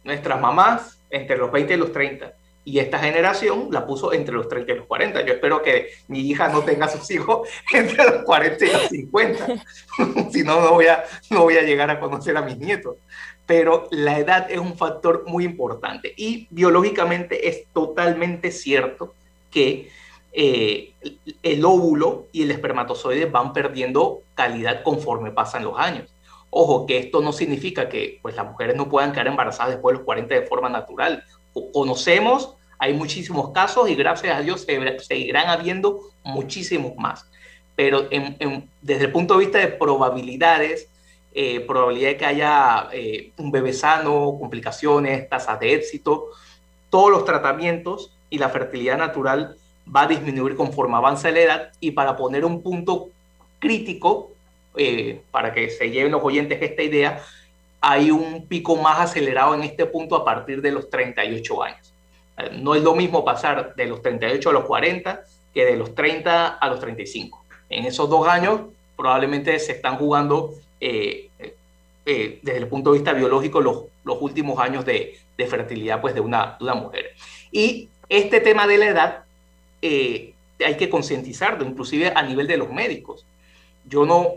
nuestras 0.05 0.41
mamás 0.41 0.99
entre 1.09 1.39
los 1.39 1.51
20 1.51 1.75
y 1.75 1.77
los 1.77 1.93
30, 1.93 2.33
y 2.65 2.79
esta 2.79 2.99
generación 2.99 3.69
la 3.71 3.87
puso 3.87 4.13
entre 4.13 4.35
los 4.35 4.49
30 4.49 4.73
y 4.73 4.77
los 4.77 4.87
40. 4.87 5.25
Yo 5.25 5.33
espero 5.33 5.63
que 5.63 5.89
mi 6.09 6.21
hija 6.21 6.49
no 6.49 6.63
tenga 6.63 6.89
sus 6.89 7.11
hijos 7.11 7.49
entre 7.73 8.05
los 8.05 8.23
40 8.23 8.65
y 8.65 8.73
los 8.73 8.83
50. 8.89 9.47
si 10.31 10.43
no, 10.43 10.61
no 10.61 10.73
voy, 10.73 10.87
a, 10.87 11.05
no 11.31 11.43
voy 11.43 11.57
a 11.57 11.63
llegar 11.63 11.91
a 11.91 11.99
conocer 11.99 12.37
a 12.37 12.43
mis 12.43 12.59
nietos. 12.59 12.97
Pero 13.47 13.89
la 13.91 14.19
edad 14.19 14.51
es 14.51 14.59
un 14.59 14.77
factor 14.77 15.25
muy 15.27 15.45
importante. 15.45 16.13
Y 16.17 16.47
biológicamente 16.51 17.49
es 17.49 17.65
totalmente 17.73 18.53
cierto 18.53 19.15
que 19.51 19.91
eh, 20.33 20.93
el 21.43 21.65
óvulo 21.65 22.29
y 22.31 22.43
el 22.43 22.51
espermatozoide 22.53 23.25
van 23.25 23.53
perdiendo 23.53 24.23
calidad 24.35 24.83
conforme 24.83 25.33
pasan 25.33 25.65
los 25.65 25.79
años. 25.79 26.15
Ojo, 26.51 26.85
que 26.85 26.99
esto 26.99 27.21
no 27.21 27.33
significa 27.33 27.89
que 27.89 28.19
pues, 28.23 28.37
las 28.37 28.47
mujeres 28.47 28.77
no 28.77 28.89
puedan 28.89 29.13
quedar 29.13 29.29
embarazadas 29.29 29.73
después 29.73 29.95
de 29.95 29.99
los 29.99 30.05
40 30.05 30.35
de 30.35 30.47
forma 30.47 30.69
natural 30.69 31.25
conocemos, 31.73 32.55
hay 32.79 32.95
muchísimos 32.95 33.51
casos 33.51 33.89
y 33.91 33.95
gracias 33.95 34.37
a 34.37 34.41
Dios 34.41 34.63
se, 34.63 34.99
seguirán 35.01 35.49
habiendo 35.49 36.01
muchísimos 36.23 36.97
más. 36.97 37.27
Pero 37.77 38.09
desde 38.83 39.05
el 39.05 39.13
punto 39.13 39.35
de 39.35 39.41
vista 39.41 39.59
de 39.59 39.69
probabilidades, 39.69 40.89
eh, 41.33 41.61
probabilidad 41.61 42.09
de 42.11 42.17
que 42.17 42.27
haya 42.27 42.89
eh, 42.93 43.31
un 43.37 43.51
bebé 43.51 43.73
sano, 43.73 44.37
complicaciones, 44.39 45.29
tasas 45.29 45.61
de 45.61 45.75
éxito, 45.75 46.27
todos 46.91 47.11
los 47.11 47.25
tratamientos 47.25 48.13
y 48.29 48.39
la 48.39 48.49
fertilidad 48.49 48.99
natural 48.99 49.57
va 49.95 50.03
a 50.03 50.07
disminuir 50.07 50.57
conforme 50.57 50.97
avanza 50.97 51.31
la 51.31 51.41
edad 51.41 51.73
y 51.81 51.93
para 51.93 52.17
poner 52.17 52.45
un 52.45 52.63
punto 52.63 53.11
crítico, 53.59 54.31
eh, 54.77 55.23
para 55.31 55.53
que 55.53 55.71
se 55.71 55.91
lleven 55.91 56.13
los 56.13 56.23
oyentes 56.23 56.61
esta 56.61 56.83
idea, 56.83 57.23
hay 57.81 58.11
un 58.11 58.47
pico 58.47 58.77
más 58.77 59.01
acelerado 59.01 59.55
en 59.55 59.63
este 59.63 59.87
punto 59.87 60.17
a 60.17 60.25
partir 60.25 60.61
de 60.61 60.73
los 60.73 60.91
38 60.91 61.63
años. 61.63 61.95
Eh, 62.37 62.51
no 62.61 62.75
es 62.75 62.83
lo 62.83 62.95
mismo 62.95 63.25
pasar 63.25 63.75
de 63.75 63.87
los 63.87 64.03
38 64.03 64.51
a 64.51 64.53
los 64.53 64.65
40 64.65 65.25
que 65.55 65.65
de 65.65 65.77
los 65.77 65.95
30 65.95 66.49
a 66.49 66.69
los 66.69 66.81
35. 66.81 67.45
En 67.71 67.87
esos 67.87 68.09
dos 68.09 68.29
años 68.29 68.63
probablemente 68.97 69.59
se 69.59 69.73
están 69.73 69.97
jugando 69.97 70.55
eh, 70.81 71.29
eh, 72.07 72.39
desde 72.43 72.59
el 72.59 72.69
punto 72.69 72.93
de 72.93 72.99
vista 72.99 73.13
biológico 73.13 73.61
los, 73.61 73.85
últimos 74.21 74.59
años 74.59 74.85
de, 74.85 75.19
fertilidad 75.49 76.01
pues, 76.01 76.15
de 76.15 76.21
una 76.21 76.59
mujer. 76.75 77.13
Y 77.53 77.89
este 78.09 78.41
tema 78.41 78.67
de 78.67 78.79
la 78.79 78.89
edad 78.89 79.25
hay 79.83 80.77
que 80.77 80.91
concientizarlo, 80.91 81.65
inclusive 81.65 82.13
a 82.15 82.23
nivel 82.23 82.49
de 82.49 82.57
los 82.57 82.71
médicos. 82.71 83.25
Yo 83.87 84.05
no, 84.05 84.35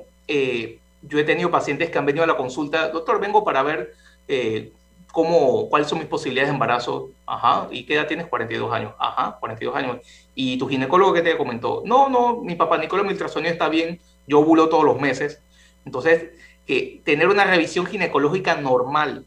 yo 1.08 1.20
he 1.20 1.24
tenido 1.24 1.52
pacientes 1.52 1.90
que 1.90 1.98
han 1.98 2.06
venido 2.06 2.24
a 2.24 2.28
la 2.28 2.38
consulta, 2.38 2.90
doctor, 2.90 3.20
vengo 3.20 3.44
para 3.44 3.64
ver 3.64 3.94
eh, 4.28 4.72
cómo, 5.12 5.70
cuáles 5.70 5.88
son 5.88 6.00
mis 6.00 6.08
posibilidades 6.08 6.50
de 6.50 6.54
embarazo. 6.54 7.12
Ajá, 7.26 7.68
¿y 7.72 7.86
qué 7.86 7.96
edad 7.96 8.08
tienes? 8.08 8.28
42 8.28 8.74
años. 8.74 8.94
Ajá, 8.98 9.38
42 9.40 9.76
años. 9.76 9.98
¿Y 10.36 10.58
tu 10.58 10.68
ginecólogo 10.68 11.14
qué 11.14 11.22
te 11.22 11.38
comentó? 11.38 11.84
No, 11.86 12.10
no, 12.10 12.42
mi 12.42 12.56
papá 12.56 12.78
Nicolás, 12.78 13.06
mi 13.06 13.12
ultrasonido 13.12 13.52
está 13.52 13.70
bien, 13.70 14.00
yo 14.28 14.40
ovulo 14.40 14.70
todos 14.70 14.84
los 14.84 15.00
meses. 15.00 15.42
Entonces, 15.86 16.32
que 16.66 17.02
tener 17.04 17.28
una 17.28 17.44
revisión 17.44 17.86
ginecológica 17.86 18.56
normal 18.56 19.26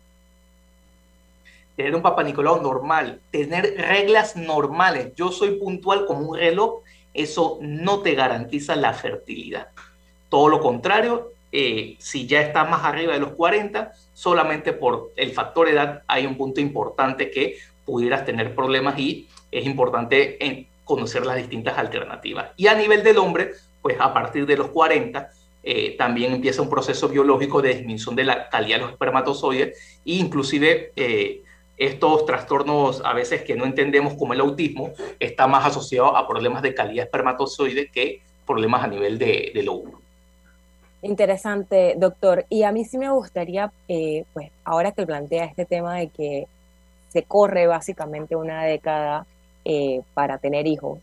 tener 1.77 1.95
un 1.95 2.03
Papa 2.03 2.23
Nicolau 2.23 2.61
normal, 2.63 3.21
tener 3.31 3.77
reglas 3.77 4.35
normales, 4.35 5.13
yo 5.15 5.31
soy 5.31 5.59
puntual 5.59 6.07
como 6.07 6.31
un 6.31 6.39
reloj, 6.39 6.81
eso 7.13 7.59
no 7.61 8.01
te 8.01 8.15
garantiza 8.15 8.75
la 8.77 8.95
fertilidad. 8.95 9.69
Todo 10.31 10.49
lo 10.49 10.61
contrario, 10.61 11.33
eh, 11.53 11.97
si 11.99 12.27
ya 12.27 12.41
estás 12.41 12.69
más 12.69 12.85
arriba 12.85 13.15
de 13.15 13.21
los 13.21 13.33
40, 13.33 13.93
solamente 14.13 14.73
por 14.73 15.13
el 15.17 15.33
factor 15.33 15.69
edad 15.69 16.03
hay 16.07 16.27
un 16.27 16.37
punto 16.37 16.61
importante 16.61 17.31
que 17.31 17.59
pudieras 17.85 18.25
tener 18.25 18.55
problemas 18.55 18.99
y 18.99 19.29
es 19.51 19.65
importante 19.65 20.45
en 20.45 20.67
conocer 20.85 21.25
las 21.25 21.37
distintas 21.37 21.79
alternativas. 21.79 22.51
Y 22.57 22.67
a 22.67 22.75
nivel 22.75 23.03
del 23.03 23.19
hombre, 23.19 23.53
pues 23.83 23.97
a 24.01 24.13
partir 24.13 24.47
de 24.47 24.57
los 24.57 24.69
40, 24.69 25.31
eh, 25.63 25.97
también 25.99 26.33
empieza 26.33 26.63
un 26.63 26.71
proceso 26.71 27.09
biológico 27.09 27.61
de 27.61 27.75
disminución 27.75 28.15
de 28.15 28.25
la 28.25 28.49
calidad 28.49 28.77
de 28.77 28.83
los 28.83 28.93
espermatozoides 28.93 29.77
e 30.05 30.13
inclusive 30.13 30.93
eh, 30.95 31.43
estos 31.77 32.25
trastornos 32.25 33.03
a 33.05 33.13
veces 33.13 33.43
que 33.43 33.57
no 33.57 33.65
entendemos 33.65 34.15
como 34.15 34.33
el 34.33 34.41
autismo 34.41 34.93
está 35.19 35.47
más 35.47 35.67
asociado 35.67 36.17
a 36.17 36.29
problemas 36.29 36.63
de 36.63 36.73
calidad 36.73 37.07
espermatozoide 37.07 37.91
que 37.91 38.23
problemas 38.47 38.85
a 38.85 38.87
nivel 38.87 39.19
de, 39.19 39.51
del 39.55 39.69
óvulo. 39.69 40.06
Interesante, 41.03 41.95
doctor. 41.97 42.47
Y 42.49 42.63
a 42.63 42.73
mí 42.73 42.85
sí 42.85 42.99
me 42.99 43.11
gustaría, 43.11 43.73
eh, 43.89 44.25
pues 44.33 44.51
ahora 44.65 44.93
que 44.93 45.07
plantea 45.07 45.45
este 45.45 45.65
tema 45.65 45.97
de 45.97 46.09
que 46.09 46.47
se 47.09 47.23
corre 47.23 47.67
básicamente 47.67 48.37
una 48.37 48.65
década 48.65 49.27
para 50.15 50.39
tener 50.39 50.69
hijos, 50.69 51.01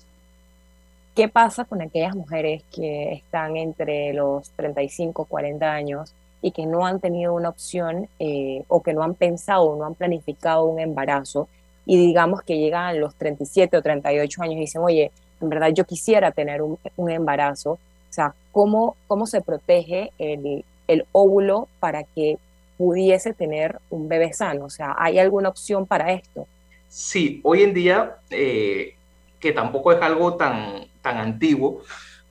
¿Qué 1.16 1.28
pasa 1.28 1.66
con 1.66 1.80
aquellas 1.80 2.16
mujeres 2.16 2.64
que 2.76 3.14
están 3.14 3.56
entre 3.56 4.14
los 4.14 4.50
35, 4.52 5.26
40 5.26 5.72
años 5.72 6.12
y 6.42 6.50
que 6.50 6.66
no 6.66 6.88
han 6.88 7.00
tenido 7.00 7.36
una 7.36 7.50
opción 7.50 8.10
eh, 8.18 8.64
o 8.68 8.82
que 8.82 8.94
no 8.94 9.04
han 9.04 9.14
pensado 9.14 9.76
no 9.76 9.86
han 9.86 9.94
planificado 9.94 10.66
un 10.66 10.80
embarazo 10.80 11.48
y 11.86 11.98
digamos 11.98 12.42
que 12.42 12.58
llegan 12.58 12.86
a 12.86 12.94
los 12.94 13.14
37 13.14 13.78
o 13.78 13.82
38 13.84 14.42
años 14.42 14.56
y 14.56 14.60
dicen, 14.62 14.82
oye, 14.82 15.12
en 15.40 15.50
verdad 15.50 15.70
yo 15.72 15.86
quisiera 15.86 16.32
tener 16.32 16.64
un, 16.64 16.80
embarazo? 17.12 17.78
O 18.14 18.16
sea, 18.16 18.36
¿cómo, 18.52 18.96
cómo 19.08 19.26
se 19.26 19.42
protege 19.42 20.12
el, 20.20 20.64
el 20.88 21.08
óvulo 21.14 21.68
para 21.80 22.04
que 22.04 22.38
pudiese 22.78 23.34
tener 23.34 23.80
un 23.90 24.08
bebé 24.08 24.32
sano? 24.34 24.66
O 24.66 24.70
sea, 24.70 24.94
¿hay 25.00 25.18
alguna 25.18 25.50
opción 25.50 25.88
para 25.88 26.14
esto? 26.14 26.48
Sí, 26.88 27.42
hoy 27.44 27.64
en 27.64 27.74
día, 27.74 28.18
eh, 28.30 28.96
que 29.40 29.52
tampoco 29.52 29.94
es 29.94 30.00
algo 30.00 30.36
tan, 30.36 30.86
tan 31.02 31.18
antiguo, 31.18 31.82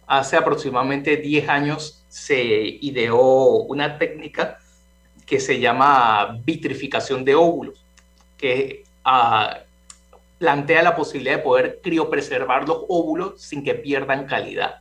hace 0.06 0.36
aproximadamente 0.36 1.16
10 1.16 1.48
años 1.48 2.04
se 2.08 2.40
ideó 2.80 3.64
una 3.64 3.98
técnica 3.98 4.60
que 5.26 5.40
se 5.40 5.58
llama 5.58 6.38
vitrificación 6.44 7.24
de 7.24 7.34
óvulos, 7.34 7.84
que 8.38 8.84
ah, 9.04 9.58
plantea 10.38 10.84
la 10.84 10.94
posibilidad 10.94 11.38
de 11.38 11.42
poder 11.42 11.80
criopreservar 11.82 12.68
los 12.68 12.84
óvulos 12.88 13.42
sin 13.42 13.64
que 13.64 13.74
pierdan 13.74 14.26
calidad 14.26 14.76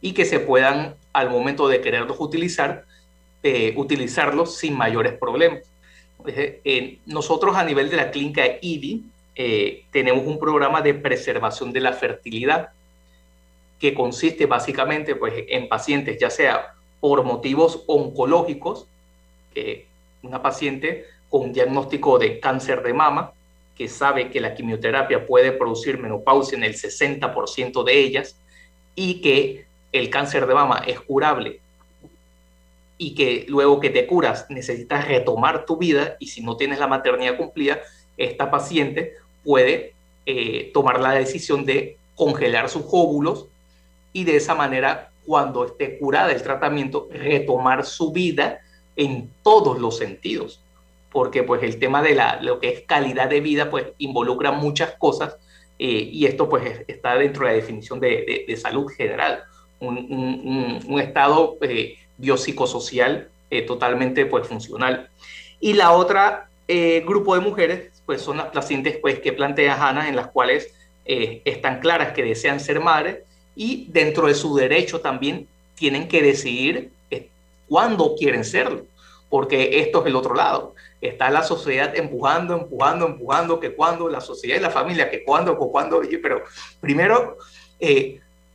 y 0.00 0.12
que 0.12 0.24
se 0.24 0.40
puedan, 0.40 0.96
al 1.12 1.30
momento 1.30 1.68
de 1.68 1.80
quererlos 1.80 2.18
utilizar, 2.20 2.84
eh, 3.42 3.74
utilizarlos 3.76 4.56
sin 4.56 4.76
mayores 4.76 5.14
problemas. 5.18 5.62
Eh, 6.26 6.98
nosotros 7.06 7.56
a 7.56 7.64
nivel 7.64 7.90
de 7.90 7.96
la 7.96 8.10
clínica 8.10 8.42
IDI 8.60 9.04
eh, 9.36 9.84
tenemos 9.92 10.26
un 10.26 10.38
programa 10.38 10.82
de 10.82 10.94
preservación 10.94 11.72
de 11.72 11.80
la 11.80 11.92
fertilidad 11.92 12.70
que 13.78 13.94
consiste 13.94 14.46
básicamente 14.46 15.14
pues, 15.14 15.32
en 15.48 15.68
pacientes, 15.68 16.18
ya 16.18 16.30
sea 16.30 16.74
por 16.98 17.22
motivos 17.22 17.84
oncológicos, 17.86 18.86
que 19.54 19.86
una 20.22 20.42
paciente 20.42 21.04
con 21.28 21.52
diagnóstico 21.52 22.18
de 22.18 22.40
cáncer 22.40 22.82
de 22.82 22.92
mama, 22.92 23.32
que 23.76 23.88
sabe 23.88 24.30
que 24.30 24.40
la 24.40 24.54
quimioterapia 24.54 25.24
puede 25.24 25.52
producir 25.52 25.98
menopausia 25.98 26.58
en 26.58 26.64
el 26.64 26.74
60% 26.74 27.84
de 27.84 27.96
ellas 27.96 28.36
y 28.96 29.20
que 29.20 29.67
el 29.92 30.10
cáncer 30.10 30.46
de 30.46 30.54
mama 30.54 30.82
es 30.86 31.00
curable 31.00 31.60
y 32.98 33.14
que 33.14 33.46
luego 33.48 33.80
que 33.80 33.90
te 33.90 34.06
curas 34.06 34.46
necesitas 34.48 35.06
retomar 35.06 35.64
tu 35.64 35.76
vida 35.76 36.16
y 36.18 36.26
si 36.26 36.42
no 36.42 36.56
tienes 36.56 36.78
la 36.78 36.88
maternidad 36.88 37.36
cumplida, 37.36 37.78
esta 38.16 38.50
paciente 38.50 39.14
puede 39.44 39.94
eh, 40.26 40.70
tomar 40.74 41.00
la 41.00 41.12
decisión 41.12 41.64
de 41.64 41.96
congelar 42.16 42.68
sus 42.68 42.82
óvulos 42.90 43.46
y 44.12 44.24
de 44.24 44.36
esa 44.36 44.54
manera, 44.54 45.10
cuando 45.24 45.64
esté 45.64 45.98
curada 45.98 46.28
del 46.28 46.42
tratamiento, 46.42 47.08
retomar 47.12 47.84
su 47.84 48.12
vida 48.12 48.60
en 48.96 49.30
todos 49.42 49.78
los 49.78 49.96
sentidos. 49.96 50.60
Porque 51.12 51.42
pues 51.42 51.62
el 51.62 51.78
tema 51.78 52.02
de 52.02 52.14
la, 52.14 52.42
lo 52.42 52.58
que 52.58 52.68
es 52.68 52.80
calidad 52.82 53.28
de 53.28 53.40
vida 53.40 53.70
pues 53.70 53.86
involucra 53.98 54.50
muchas 54.50 54.92
cosas 54.98 55.36
eh, 55.78 56.10
y 56.12 56.26
esto 56.26 56.48
pues 56.48 56.84
está 56.88 57.14
dentro 57.14 57.46
de 57.46 57.52
la 57.52 57.56
definición 57.56 58.00
de, 58.00 58.44
de, 58.46 58.56
salud 58.56 58.88
general. 58.88 59.44
Un, 59.80 60.82
un, 60.86 61.00
estado 61.00 61.56
eh, 61.60 61.98
biopsicosocial 62.16 63.28
eh, 63.50 63.62
totalmente 63.62 64.26
pues 64.26 64.46
funcional. 64.48 65.08
Y 65.60 65.74
la 65.74 65.92
otra 65.92 66.48
eh, 66.66 67.04
grupo 67.06 67.34
de 67.34 67.40
mujeres 67.40 67.92
pues 68.04 68.22
son 68.22 68.38
las 68.38 68.46
pacientes 68.46 68.96
pues 69.00 69.20
que 69.20 69.32
plantea 69.32 69.74
Hanna 69.74 70.08
en 70.08 70.16
las 70.16 70.28
cuales 70.28 70.74
están 71.04 71.80
claras 71.80 72.12
que 72.12 72.22
desean 72.22 72.60
ser 72.60 72.80
madres 72.80 73.20
y 73.56 73.86
dentro 73.88 74.26
de 74.26 74.34
su 74.34 74.54
derecho 74.54 75.00
también 75.00 75.48
tienen 75.74 76.06
que 76.06 76.20
decidir 76.20 76.90
cuándo 77.66 78.14
quieren 78.14 78.44
serlo, 78.44 78.84
porque 79.28 79.80
esto 79.80 80.00
es 80.00 80.06
el 80.06 80.16
otro 80.16 80.34
lado. 80.34 80.74
Está 81.00 81.30
la 81.30 81.42
sociedad 81.42 81.96
empujando, 81.96 82.54
empujando, 82.54 83.06
empujando, 83.06 83.60
que 83.60 83.74
cuando, 83.74 84.08
la 84.08 84.20
sociedad 84.20 84.58
y 84.58 84.60
la 84.60 84.70
familia, 84.70 85.10
que 85.10 85.24
cuando, 85.24 85.58
que 85.58 85.66
cuando, 85.70 86.02
pero 86.22 86.42
primero, 86.80 87.36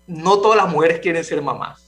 no 0.08 0.40
todas 0.40 0.58
las 0.58 0.72
mujeres 0.72 1.00
quieren 1.00 1.24
ser 1.24 1.42
mamás. 1.42 1.84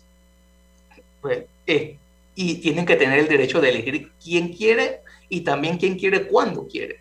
Pues, 1.21 1.45
eh, 1.67 1.97
y 2.35 2.55
tienen 2.55 2.85
que 2.85 2.95
tener 2.95 3.19
el 3.19 3.27
derecho 3.27 3.61
de 3.61 3.69
elegir 3.69 4.11
quién 4.23 4.53
quiere 4.53 4.99
y 5.29 5.41
también 5.41 5.77
quién 5.77 5.97
quiere 5.97 6.27
cuándo 6.27 6.67
quiere. 6.67 6.99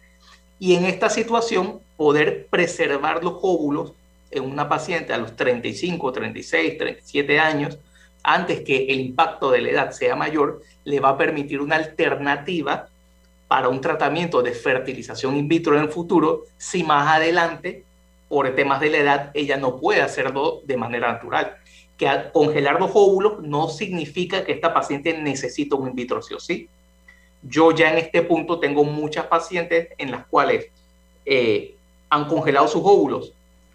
Y 0.58 0.74
en 0.74 0.84
esta 0.84 1.10
situación, 1.10 1.80
poder 1.96 2.46
preservar 2.46 3.22
los 3.22 3.34
óvulos 3.42 3.92
en 4.30 4.44
una 4.44 4.68
paciente 4.68 5.12
a 5.12 5.18
los 5.18 5.36
35, 5.36 6.12
36, 6.12 6.78
37 6.78 7.38
años, 7.38 7.78
antes 8.22 8.62
que 8.62 8.86
el 8.86 9.00
impacto 9.00 9.50
de 9.50 9.60
la 9.60 9.70
edad 9.70 9.90
sea 9.92 10.16
mayor, 10.16 10.62
le 10.84 11.00
va 11.00 11.10
a 11.10 11.18
permitir 11.18 11.60
una 11.60 11.76
alternativa 11.76 12.88
para 13.46 13.68
un 13.68 13.80
tratamiento 13.80 14.42
de 14.42 14.52
fertilización 14.52 15.36
in 15.36 15.46
vitro 15.46 15.76
en 15.76 15.82
el 15.84 15.90
futuro, 15.90 16.44
si 16.56 16.82
más 16.82 17.06
adelante, 17.14 17.84
por 18.28 18.54
temas 18.54 18.80
de 18.80 18.90
la 18.90 18.98
edad, 18.98 19.30
ella 19.34 19.56
no 19.56 19.78
puede 19.78 20.02
hacerlo 20.02 20.60
de 20.64 20.76
manera 20.76 21.12
natural. 21.12 21.56
Que 21.96 22.08
congelar 22.32 22.80
los 22.80 22.90
óvulos 22.94 23.40
no 23.42 23.68
significa 23.68 24.44
que 24.44 24.52
esta 24.52 24.74
paciente 24.74 25.16
necesita 25.16 25.76
un 25.76 25.88
in 25.88 25.94
vitro 25.94 26.22
sí 26.22 26.34
o 26.34 26.40
sí. 26.40 26.68
Yo 27.42 27.72
ya 27.72 27.92
en 27.92 27.98
este 27.98 28.22
punto 28.22 28.58
tengo 28.58 28.84
muchas 28.84 29.26
pacientes 29.26 29.88
en 29.98 30.10
las 30.10 30.26
cuales 30.26 30.66
eh, 31.24 31.74
han 32.08 32.26
congelado 32.26 32.66
sus 32.68 32.82
óvulos 32.84 33.32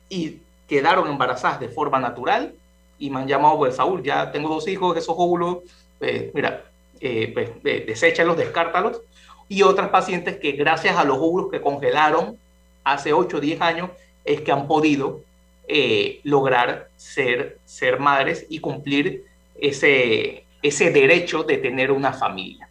y 0.09 0.39
quedaron 0.67 1.07
embarazadas 1.07 1.59
de 1.59 1.69
forma 1.69 1.99
natural 1.99 2.53
y 2.97 3.09
me 3.09 3.19
han 3.19 3.27
llamado, 3.27 3.57
pues 3.57 3.75
Saúl, 3.75 4.03
ya 4.03 4.31
tengo 4.31 4.49
dos 4.49 4.67
hijos, 4.67 4.95
esos 4.97 5.15
óvulos, 5.17 5.59
eh, 6.01 6.31
mira, 6.33 6.65
eh, 6.99 7.31
pues 7.33 7.49
eh, 7.63 7.85
deséchalos, 7.87 8.37
descártalos. 8.37 9.01
Y 9.47 9.63
otras 9.63 9.89
pacientes 9.89 10.37
que 10.37 10.51
gracias 10.51 10.97
a 10.97 11.03
los 11.03 11.17
óvulos 11.17 11.49
que 11.49 11.61
congelaron 11.61 12.37
hace 12.83 13.13
8 13.13 13.37
o 13.37 13.39
10 13.39 13.61
años 13.61 13.89
es 14.25 14.41
que 14.41 14.51
han 14.51 14.67
podido 14.67 15.21
eh, 15.67 16.19
lograr 16.23 16.89
ser, 16.97 17.59
ser 17.65 17.99
madres 17.99 18.45
y 18.49 18.59
cumplir 18.59 19.25
ese, 19.59 20.43
ese 20.61 20.91
derecho 20.91 21.43
de 21.43 21.57
tener 21.57 21.91
una 21.91 22.13
familia. 22.13 22.67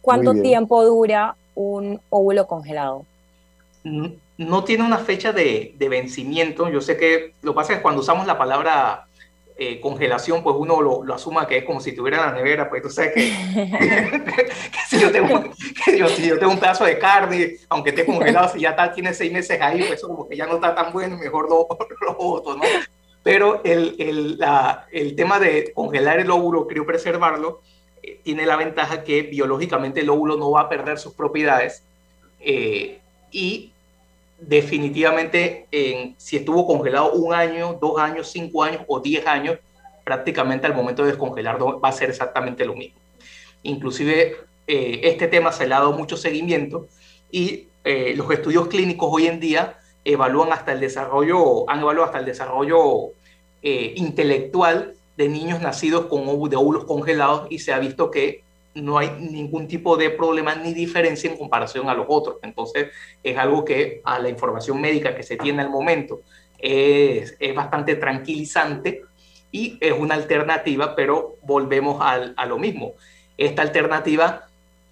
¿Cuánto 0.00 0.34
tiempo 0.34 0.84
dura 0.84 1.34
un 1.54 2.00
óvulo 2.10 2.46
congelado? 2.46 3.06
No 3.82 4.64
tiene 4.64 4.84
una 4.84 4.98
fecha 4.98 5.32
de, 5.32 5.74
vencimiento. 5.78 6.68
Yo 6.68 6.80
sé 6.80 6.96
que 6.96 7.32
lo 7.42 7.52
que 7.52 7.56
pasa 7.56 7.72
es 7.72 7.78
que 7.78 7.82
cuando 7.82 8.00
usamos 8.00 8.26
la 8.26 8.36
palabra 8.36 9.06
eh, 9.56 9.80
congelación, 9.80 10.42
pues 10.42 10.56
uno 10.58 10.82
lo, 10.82 11.04
lo, 11.04 11.14
asuma 11.14 11.46
que 11.46 11.58
es 11.58 11.64
como 11.64 11.80
si 11.80 11.92
tuviera 11.92 12.26
la 12.26 12.32
nevera, 12.32 12.68
pues 12.68 12.82
tú 12.82 12.90
sabes 12.90 13.12
que, 13.14 13.32
si, 14.88 14.98
yo 14.98 15.12
tengo, 15.12 15.44
un 16.50 16.58
pedazo 16.58 16.84
de 16.84 16.98
carne, 16.98 17.58
aunque 17.68 17.90
esté 17.90 18.04
congelado, 18.04 18.48
si 18.52 18.60
ya 18.60 18.70
está, 18.70 18.92
tiene 18.92 19.14
seis 19.14 19.32
meses 19.32 19.60
ahí, 19.60 19.78
pues 19.78 19.92
eso 19.92 20.08
como 20.08 20.28
que 20.28 20.36
ya 20.36 20.46
no 20.46 20.56
está 20.56 20.74
tan 20.74 20.92
bueno, 20.92 21.16
mejor 21.16 21.48
lo, 21.48 21.68
lo 22.00 22.14
voto, 22.16 22.56
¿no? 22.56 22.64
Pero 23.22 23.62
el, 23.64 23.94
el, 24.00 24.38
la, 24.38 24.86
el, 24.90 25.14
tema 25.14 25.38
de 25.38 25.72
congelar 25.72 26.18
el 26.18 26.30
óvulo, 26.30 26.66
creo 26.66 26.84
preservarlo, 26.84 27.62
eh, 28.02 28.20
tiene 28.24 28.46
la 28.46 28.56
ventaja 28.56 29.04
que 29.04 29.22
biológicamente 29.22 30.00
el 30.00 30.10
óvulo 30.10 30.36
no 30.36 30.50
va 30.50 30.62
a 30.62 30.68
perder 30.68 30.98
sus 30.98 31.14
propiedades 31.14 31.84
eh, 32.40 32.98
y 33.30 33.72
definitivamente 34.46 35.66
en, 35.70 36.14
si 36.18 36.36
estuvo 36.36 36.66
congelado 36.66 37.12
un 37.12 37.34
año, 37.34 37.78
dos 37.80 37.98
años, 37.98 38.30
cinco 38.30 38.62
años 38.62 38.82
o 38.86 39.00
diez 39.00 39.26
años, 39.26 39.58
prácticamente 40.04 40.66
al 40.66 40.74
momento 40.74 41.02
de 41.02 41.08
descongelarlo 41.08 41.80
va 41.80 41.88
a 41.88 41.92
ser 41.92 42.10
exactamente 42.10 42.64
lo 42.64 42.74
mismo. 42.74 42.98
Inclusive 43.62 44.36
eh, 44.66 45.00
este 45.02 45.28
tema 45.28 45.50
se 45.52 45.66
le 45.66 45.74
ha 45.74 45.78
dado 45.78 45.92
mucho 45.92 46.16
seguimiento 46.16 46.88
y 47.30 47.68
eh, 47.84 48.14
los 48.16 48.30
estudios 48.30 48.68
clínicos 48.68 49.08
hoy 49.10 49.26
en 49.26 49.40
día 49.40 49.78
evalúan 50.04 50.52
hasta 50.52 50.72
el 50.72 50.80
desarrollo, 50.80 51.68
han 51.68 51.80
evaluado 51.80 52.06
hasta 52.06 52.18
el 52.18 52.26
desarrollo 52.26 53.12
eh, 53.62 53.94
intelectual 53.96 54.94
de 55.16 55.28
niños 55.28 55.60
nacidos 55.60 56.06
con 56.06 56.24
de 56.50 56.56
óvulos 56.56 56.84
congelados 56.84 57.46
y 57.50 57.60
se 57.60 57.72
ha 57.72 57.78
visto 57.78 58.10
que 58.10 58.43
no 58.74 58.98
hay 58.98 59.10
ningún 59.20 59.68
tipo 59.68 59.96
de 59.96 60.10
problema 60.10 60.54
ni 60.54 60.74
diferencia 60.74 61.30
en 61.30 61.36
comparación 61.36 61.88
a 61.88 61.94
los 61.94 62.06
otros. 62.08 62.36
Entonces, 62.42 62.88
es 63.22 63.38
algo 63.38 63.64
que 63.64 64.00
a 64.04 64.18
la 64.18 64.28
información 64.28 64.80
médica 64.80 65.14
que 65.14 65.22
se 65.22 65.36
tiene 65.36 65.62
al 65.62 65.70
momento 65.70 66.20
es, 66.58 67.36
es 67.38 67.54
bastante 67.54 67.94
tranquilizante 67.96 69.02
y 69.52 69.78
es 69.80 69.92
una 69.92 70.14
alternativa, 70.14 70.96
pero 70.96 71.36
volvemos 71.42 72.00
al, 72.00 72.34
a 72.36 72.46
lo 72.46 72.58
mismo. 72.58 72.94
Esta 73.38 73.62
alternativa, 73.62 74.46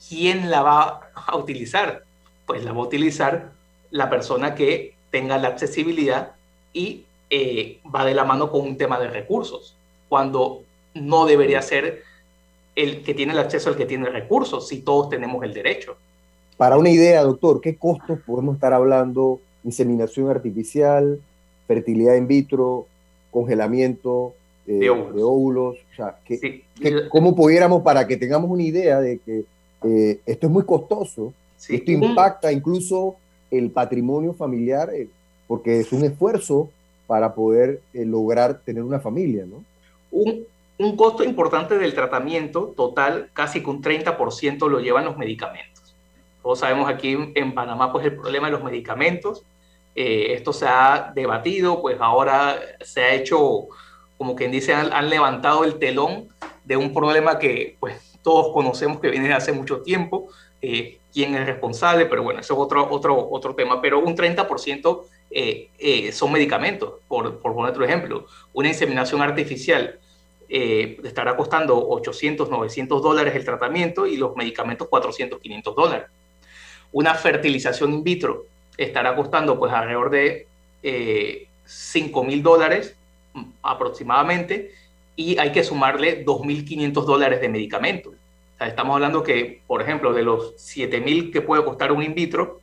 ¿quién 0.08 0.50
la 0.50 0.62
va 0.62 1.10
a 1.14 1.36
utilizar? 1.36 2.04
Pues 2.46 2.64
la 2.64 2.72
va 2.72 2.78
a 2.78 2.86
utilizar 2.86 3.50
la 3.90 4.08
persona 4.08 4.54
que 4.54 4.94
tenga 5.10 5.38
la 5.38 5.48
accesibilidad 5.48 6.32
y 6.72 7.04
eh, 7.30 7.80
va 7.94 8.04
de 8.04 8.14
la 8.14 8.24
mano 8.24 8.50
con 8.50 8.62
un 8.62 8.76
tema 8.76 8.98
de 8.98 9.08
recursos, 9.08 9.74
cuando 10.08 10.62
no 10.94 11.26
debería 11.26 11.62
ser 11.62 12.02
el 12.74 13.02
que 13.02 13.14
tiene 13.14 13.32
el 13.32 13.38
acceso 13.38 13.70
al 13.70 13.76
que 13.76 13.86
tiene 13.86 14.08
recursos, 14.08 14.68
si 14.68 14.80
todos 14.80 15.10
tenemos 15.10 15.44
el 15.44 15.52
derecho. 15.52 15.96
Para 16.56 16.78
una 16.78 16.90
idea, 16.90 17.22
doctor, 17.22 17.60
¿qué 17.60 17.76
costos 17.76 18.18
podemos 18.24 18.54
estar 18.54 18.72
hablando? 18.72 19.40
Inseminación 19.64 20.30
artificial, 20.30 21.20
fertilidad 21.66 22.16
in 22.16 22.26
vitro, 22.26 22.86
congelamiento 23.30 24.34
eh, 24.66 24.74
de, 24.74 24.90
óvulos. 24.90 25.76
O 25.92 25.96
sea, 25.96 26.18
¿cómo 27.10 27.34
pudiéramos, 27.34 27.82
para 27.82 28.06
que 28.06 28.16
tengamos 28.16 28.50
una 28.50 28.62
idea 28.62 29.00
de 29.00 29.18
que 29.18 29.44
eh, 29.84 30.20
esto 30.24 30.46
es 30.46 30.52
muy 30.52 30.64
costoso, 30.64 31.32
esto 31.68 31.90
impacta 31.90 32.52
incluso 32.52 33.16
el 33.50 33.70
patrimonio 33.70 34.32
familiar, 34.32 34.90
eh, 34.94 35.08
porque 35.46 35.80
es 35.80 35.92
un 35.92 36.04
esfuerzo 36.04 36.70
para 37.06 37.34
poder 37.34 37.80
lograr 37.92 38.60
tener 38.64 38.82
una 38.82 39.00
familia, 39.00 39.44
¿no? 39.44 39.64
Un, 40.10 40.44
un 40.84 40.96
costo 40.96 41.24
importante 41.24 41.78
del 41.78 41.94
tratamiento 41.94 42.72
total, 42.76 43.30
casi 43.32 43.62
que 43.62 43.70
un 43.70 43.82
30% 43.82 44.68
lo 44.68 44.80
llevan 44.80 45.04
los 45.04 45.16
medicamentos. 45.16 45.94
Todos 46.42 46.60
sabemos 46.60 46.88
aquí 46.88 47.16
en 47.34 47.54
Panamá 47.54 47.92
pues 47.92 48.04
el 48.04 48.16
problema 48.16 48.48
de 48.48 48.52
los 48.52 48.64
medicamentos. 48.64 49.44
Eh, 49.94 50.32
esto 50.32 50.52
se 50.52 50.66
ha 50.66 51.12
debatido, 51.14 51.80
pues 51.80 51.98
ahora 52.00 52.58
se 52.80 53.02
ha 53.02 53.14
hecho, 53.14 53.68
como 54.16 54.34
quien 54.34 54.50
dice, 54.50 54.74
han, 54.74 55.10
levantado 55.10 55.64
el 55.64 55.78
telón 55.78 56.28
de 56.64 56.76
un 56.76 56.94
problema 56.94 57.38
que 57.38 57.76
pues 57.78 58.18
todos 58.22 58.52
conocemos 58.52 59.00
que 59.00 59.10
viene 59.10 59.28
de 59.28 59.34
hace 59.34 59.52
mucho 59.52 59.82
tiempo, 59.82 60.28
eh, 60.62 60.98
quién 61.12 61.34
es 61.34 61.46
responsable, 61.46 62.06
pero 62.06 62.22
bueno, 62.22 62.40
eso 62.40 62.54
es 62.54 62.60
otro, 62.60 62.88
otro, 62.90 63.28
otro 63.30 63.54
tema, 63.54 63.82
pero 63.82 63.98
un 63.98 64.16
30% 64.16 65.02
eh, 65.30 66.10
son 66.12 66.32
medicamentos, 66.32 66.94
por, 67.06 67.40
por 67.40 67.54
poner 67.54 67.72
otro 67.72 67.84
ejemplo, 67.84 68.26
una 68.52 68.68
inseminación 68.68 69.20
artificial 69.20 69.98
eh, 70.54 70.98
estará 71.02 71.34
costando 71.34 71.88
800, 71.88 72.50
900 72.50 73.02
dólares 73.02 73.34
el 73.34 73.42
tratamiento 73.42 74.06
y 74.06 74.18
los 74.18 74.36
medicamentos 74.36 74.86
400, 74.86 75.40
500 75.40 75.74
dólares. 75.74 76.08
Una 76.92 77.14
fertilización 77.14 77.94
in 77.94 78.04
vitro 78.04 78.44
estará 78.76 79.16
costando 79.16 79.58
pues 79.58 79.72
alrededor 79.72 80.10
de 80.10 80.46
eh, 80.82 81.46
5 81.64 82.24
mil 82.24 82.42
dólares 82.42 82.94
mm, 83.32 83.44
aproximadamente 83.62 84.72
y 85.16 85.38
hay 85.38 85.52
que 85.52 85.64
sumarle 85.64 86.22
2.500 86.22 87.04
dólares 87.06 87.40
de 87.40 87.48
medicamentos. 87.48 88.12
estamos 88.60 88.94
hablando 88.94 89.22
que, 89.22 89.62
por 89.66 89.80
ejemplo, 89.80 90.12
de 90.12 90.22
los 90.22 90.54
7.000 90.56 91.32
que 91.32 91.40
puede 91.40 91.64
costar 91.64 91.92
un 91.92 92.02
in 92.02 92.14
vitro, 92.14 92.60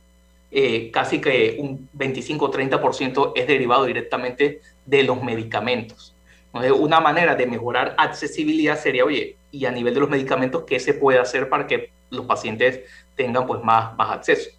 eh, 0.52 0.92
casi 0.92 1.20
que 1.20 1.56
un 1.58 1.88
25-30% 1.98 3.32
es 3.34 3.48
derivado 3.48 3.84
directamente 3.84 4.60
de 4.86 5.02
los 5.02 5.20
medicamentos. 5.20 6.09
Una 6.52 7.00
manera 7.00 7.34
de 7.34 7.46
mejorar 7.46 7.94
accesibilidad 7.96 8.78
sería, 8.78 9.04
oye, 9.04 9.36
y 9.52 9.66
a 9.66 9.70
nivel 9.70 9.94
de 9.94 10.00
los 10.00 10.10
medicamentos, 10.10 10.64
¿qué 10.66 10.80
se 10.80 10.94
puede 10.94 11.18
hacer 11.18 11.48
para 11.48 11.66
que 11.66 11.92
los 12.10 12.26
pacientes 12.26 12.80
tengan 13.14 13.46
pues 13.46 13.62
más, 13.62 13.96
más 13.96 14.10
acceso? 14.10 14.50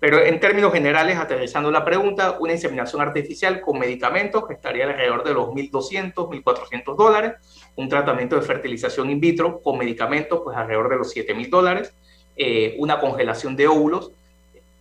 Pero 0.00 0.24
en 0.24 0.38
términos 0.38 0.72
generales, 0.72 1.16
aterrizando 1.18 1.70
la 1.70 1.84
pregunta, 1.84 2.36
una 2.38 2.52
inseminación 2.52 3.02
artificial 3.02 3.60
con 3.60 3.78
medicamentos 3.78 4.44
estaría 4.48 4.84
alrededor 4.84 5.24
de 5.24 5.34
los 5.34 5.48
1.200, 5.48 6.14
1.400 6.14 6.96
dólares. 6.96 7.32
Un 7.74 7.88
tratamiento 7.88 8.36
de 8.36 8.42
fertilización 8.42 9.10
in 9.10 9.18
vitro 9.18 9.60
con 9.60 9.76
medicamentos, 9.76 10.40
pues 10.44 10.56
alrededor 10.56 10.88
de 10.90 10.96
los 10.96 11.14
7.000 11.14 11.50
dólares. 11.50 11.94
Eh, 12.36 12.76
una 12.78 13.00
congelación 13.00 13.56
de 13.56 13.66
óvulos 13.66 14.12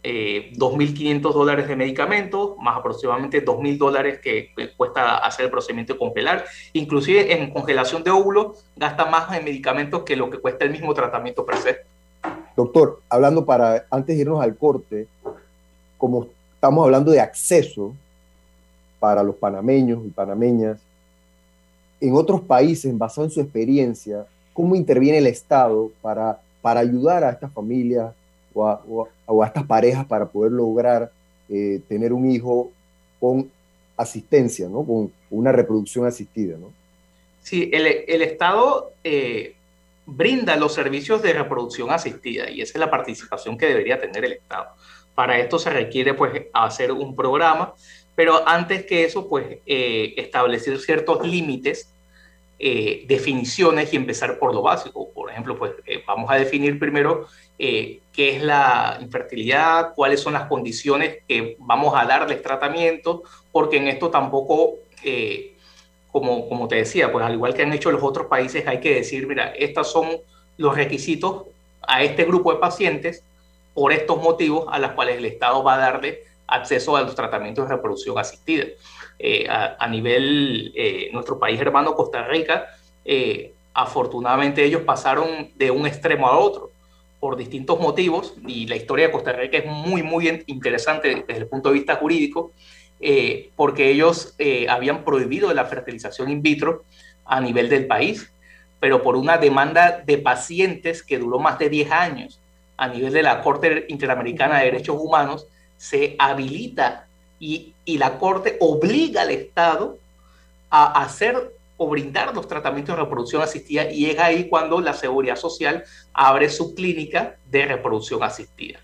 eh, 0.03 0.53
2.500 0.55 1.33
dólares 1.33 1.67
de 1.67 1.75
medicamentos, 1.75 2.55
más 2.59 2.77
aproximadamente 2.77 3.43
2.000 3.43 3.77
dólares 3.77 4.19
que 4.21 4.51
cuesta 4.77 5.17
hacer 5.17 5.45
el 5.45 5.51
procedimiento 5.51 5.97
congelar. 5.97 6.45
Inclusive 6.73 7.33
en 7.33 7.51
congelación 7.51 8.03
de 8.03 8.11
óvulos 8.11 8.63
gasta 8.75 9.05
más 9.05 9.35
en 9.35 9.43
medicamentos 9.43 10.03
que 10.03 10.15
lo 10.15 10.29
que 10.29 10.37
cuesta 10.37 10.65
el 10.65 10.71
mismo 10.71 10.93
tratamiento 10.93 11.45
per 11.45 11.57
se. 11.57 11.77
Doctor, 12.55 13.01
hablando 13.09 13.45
para, 13.45 13.85
antes 13.89 14.17
irnos 14.17 14.41
al 14.41 14.55
corte, 14.55 15.07
como 15.97 16.27
estamos 16.55 16.85
hablando 16.85 17.11
de 17.11 17.19
acceso 17.19 17.93
para 18.99 19.23
los 19.23 19.35
panameños 19.35 20.05
y 20.05 20.09
panameñas, 20.09 20.79
en 21.99 22.15
otros 22.15 22.41
países, 22.41 22.95
basado 22.97 23.25
en 23.25 23.31
su 23.31 23.41
experiencia, 23.41 24.25
¿cómo 24.53 24.75
interviene 24.75 25.17
el 25.17 25.27
Estado 25.27 25.91
para, 26.01 26.39
para 26.61 26.79
ayudar 26.79 27.23
a 27.23 27.31
estas 27.31 27.51
familias 27.51 28.13
o 28.57 29.07
a, 29.43 29.47
estas 29.47 29.65
parejas 29.65 30.05
para 30.05 30.25
poder 30.25 30.51
lograr 30.51 31.11
eh, 31.49 31.81
tener 31.87 32.13
un 32.13 32.29
hijo 32.29 32.71
con 33.19 33.49
asistencia, 33.95 34.67
¿no? 34.67 34.83
con 34.83 35.11
una 35.29 35.51
reproducción 35.51 36.05
asistida. 36.05 36.57
¿no? 36.57 36.71
Sí, 37.41 37.69
el, 37.73 38.21
Estado 38.21 38.91
eh, 39.03 39.55
brinda 40.05 40.55
los 40.55 40.73
servicios 40.73 41.21
de 41.21 41.33
reproducción 41.33 41.91
asistida 41.91 42.49
y 42.49 42.61
esa 42.61 42.73
es 42.73 42.79
la 42.79 42.91
participación 42.91 43.57
que 43.57 43.67
debería 43.67 43.99
tener 43.99 44.23
el 44.25 44.33
Estado. 44.33 44.67
Para 45.15 45.39
esto 45.39 45.57
se 45.57 45.69
requiere 45.71 46.13
pues 46.13 46.43
hacer 46.53 46.91
un 46.91 47.15
programa, 47.15 47.73
pero 48.15 48.47
antes 48.47 48.85
que 48.85 49.03
eso 49.03 49.27
pues 49.27 49.57
eh, 49.65 50.13
establecer 50.17 50.79
ciertos 50.79 51.25
límites 51.25 51.89
definiciones 52.59 53.93
y 53.93 53.97
empezar 53.97 54.39
por 54.39 54.53
lo 54.53 54.61
básico. 54.61 55.09
Por 55.13 55.29
ejemplo, 55.29 55.57
pues 55.57 55.73
vamos 56.07 56.29
a 56.31 56.35
definir 56.35 56.79
primero 56.79 57.27
eh, 57.59 58.01
qué 58.13 58.35
es 58.35 58.43
la 58.43 58.99
infertilidad, 59.01 59.93
cuáles 59.95 60.19
son 60.19 60.33
las 60.33 60.47
condiciones 60.47 61.23
que 61.27 61.55
vamos 61.59 61.93
a 61.95 62.05
darles 62.05 62.43
tratamiento, 62.43 63.23
porque 63.51 63.77
en 63.77 63.87
esto 63.87 64.11
tampoco, 64.11 64.75
eh, 65.03 65.55
como, 66.11 66.47
como 66.47 66.67
te 66.67 66.75
decía, 66.75 67.11
pues 67.11 67.25
al 67.25 67.33
igual 67.33 67.55
que 67.55 67.63
han 67.63 67.73
hecho 67.73 67.91
los 67.91 68.03
otros 68.03 68.27
países, 68.27 68.67
hay 68.67 68.79
que 68.79 68.93
decir, 68.93 69.25
mira, 69.25 69.53
estos 69.57 69.91
son 69.91 70.07
los 70.57 70.75
requisitos 70.75 71.45
a 71.81 72.03
este 72.03 72.25
grupo 72.25 72.53
de 72.53 72.59
pacientes 72.59 73.23
por 73.73 73.91
estos 73.91 74.21
motivos 74.21 74.65
a 74.69 74.77
los 74.77 74.91
cuales 74.91 75.17
el 75.17 75.25
Estado 75.25 75.63
va 75.63 75.75
a 75.75 75.77
darle 75.77 76.25
acceso 76.45 76.95
a 76.95 77.01
los 77.01 77.15
tratamientos 77.15 77.67
de 77.67 77.75
reproducción 77.75 78.17
asistida. 78.19 78.65
Eh, 79.19 79.47
a, 79.49 79.87
nivel, 79.87 80.73
nuestro 81.11 81.39
país 81.39 81.59
hermano 81.59 81.95
Costa 81.95 82.27
Rica, 82.27 82.67
afortunadamente 83.73 84.63
ellos 84.63 84.81
pasaron 84.83 85.51
de 85.55 85.71
un 85.71 85.87
extremo 85.87 86.27
a 86.27 86.37
otro 86.37 86.71
por 87.19 87.35
distintos 87.35 87.79
motivos, 87.79 88.35
y 88.45 88.67
la 88.67 88.75
historia 88.75 89.07
de 89.07 89.11
Costa 89.11 89.31
Rica 89.31 89.57
es 89.57 89.65
muy, 89.65 90.03
muy 90.03 90.43
interesante 90.45 91.23
desde 91.27 91.41
el 91.41 91.47
punto 91.47 91.69
de 91.69 91.75
vista 91.75 91.95
jurídico, 91.95 92.51
eh, 92.99 93.51
porque 93.55 93.89
ellos 93.89 94.35
eh, 94.37 94.67
habían 94.69 95.03
prohibido 95.03 95.53
la 95.53 95.65
fertilización 95.65 96.29
in 96.29 96.41
vitro 96.41 96.83
a 97.25 97.39
nivel 97.41 97.69
del 97.69 97.87
país, 97.87 98.31
pero 98.79 99.01
por 99.01 99.15
una 99.15 99.37
demanda 99.37 100.03
de 100.05 100.17
pacientes 100.19 101.01
que 101.03 101.17
duró 101.17 101.39
más 101.39 101.57
de 101.57 101.69
10 101.69 101.91
años 101.91 102.39
a 102.77 102.87
nivel 102.87 103.11
de 103.11 103.23
la 103.23 103.41
Corte 103.41 103.85
Interamericana 103.89 104.59
de 104.59 104.65
Derechos 104.65 104.97
Humanos, 104.99 105.47
se 105.77 106.15
habilita 106.19 107.07
y, 107.39 107.73
y 107.87 107.97
la 107.97 108.19
Corte 108.19 108.57
obliga 108.59 109.21
al 109.21 109.31
Estado 109.31 109.97
a 110.69 111.01
hacer 111.01 111.53
o 111.77 111.87
brindar 111.87 112.35
los 112.35 112.45
tratamientos 112.45 112.95
de 112.95 113.01
reproducción 113.01 113.41
asistida 113.41 113.89
y 113.89 114.07
es 114.07 114.19
ahí 114.19 114.49
cuando 114.49 114.81
la 114.81 114.93
seguridad 114.93 115.37
social 115.37 115.85
abre 116.11 116.49
su 116.49 116.75
clínica 116.75 117.37
de 117.49 117.65
reproducción 117.65 118.21
asistida. 118.23 118.79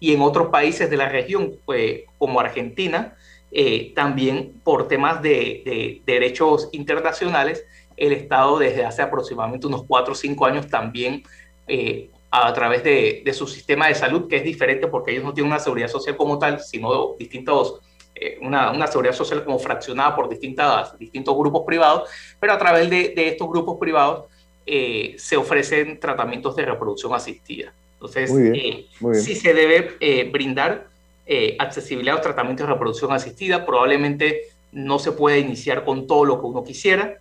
Y 0.00 0.12
en 0.12 0.22
otros 0.22 0.48
países 0.48 0.90
de 0.90 0.96
la 0.96 1.08
región, 1.08 1.52
pues, 1.64 2.00
como 2.18 2.40
Argentina, 2.40 3.16
eh, 3.52 3.92
también 3.94 4.60
por 4.64 4.88
temas 4.88 5.22
de, 5.22 6.02
derechos 6.04 6.68
internacionales, 6.72 7.64
el 7.96 8.12
Estado 8.12 8.58
desde 8.58 8.84
hace 8.84 9.02
aproximadamente 9.02 9.68
unos 9.68 9.84
4 9.84 10.12
o 10.12 10.16
5 10.16 10.46
años 10.46 10.68
también 10.68 11.22
eh, 11.68 12.10
a 12.32 12.52
través 12.52 12.82
de, 12.82 13.22
de, 13.24 13.32
su 13.32 13.46
sistema 13.46 13.86
de 13.86 13.94
salud, 13.94 14.26
que 14.28 14.36
es 14.36 14.44
diferente 14.44 14.88
porque 14.88 15.12
ellos 15.12 15.24
no 15.24 15.32
tienen 15.32 15.52
una 15.52 15.60
seguridad 15.60 15.88
social 15.88 16.16
como 16.16 16.40
tal, 16.40 16.60
sino 16.60 17.14
distintos 17.16 17.80
eh, 18.20 18.38
una, 18.40 18.70
una, 18.70 18.86
seguridad 18.86 19.14
social 19.14 19.44
como 19.44 19.58
fraccionada 19.58 20.14
por 20.14 20.28
distintas, 20.28 20.98
distintos 20.98 21.36
grupos 21.36 21.62
privados, 21.66 22.08
pero 22.40 22.52
a 22.52 22.58
través 22.58 22.88
de, 22.90 23.10
de 23.14 23.28
estos 23.28 23.48
grupos 23.48 23.78
privados 23.78 24.24
eh, 24.66 25.14
se 25.18 25.36
ofrecen 25.36 25.98
tratamientos 25.98 26.54
de 26.56 26.64
reproducción 26.64 27.14
asistida. 27.14 27.72
Entonces, 28.00 28.30
eh, 28.54 28.86
sí 29.14 29.34
se 29.34 29.52
debe 29.52 29.96
eh, 29.98 30.28
brindar 30.30 30.86
eh, 31.26 31.56
accesibilidad 31.58 32.14
a 32.14 32.18
los 32.18 32.22
tratamientos 32.22 32.66
de 32.66 32.72
reproducción 32.72 33.12
asistida. 33.12 33.66
Probablemente 33.66 34.42
no 34.70 35.00
se 35.00 35.10
puede 35.12 35.40
iniciar 35.40 35.84
con 35.84 36.06
todo 36.06 36.24
lo 36.24 36.40
que 36.40 36.46
uno 36.46 36.62
quisiera, 36.62 37.18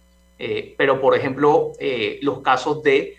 pero 0.77 1.01
por 1.01 1.15
ejemplo, 1.15 1.71
los 2.21 2.41
casos 2.41 2.83
de 2.83 3.15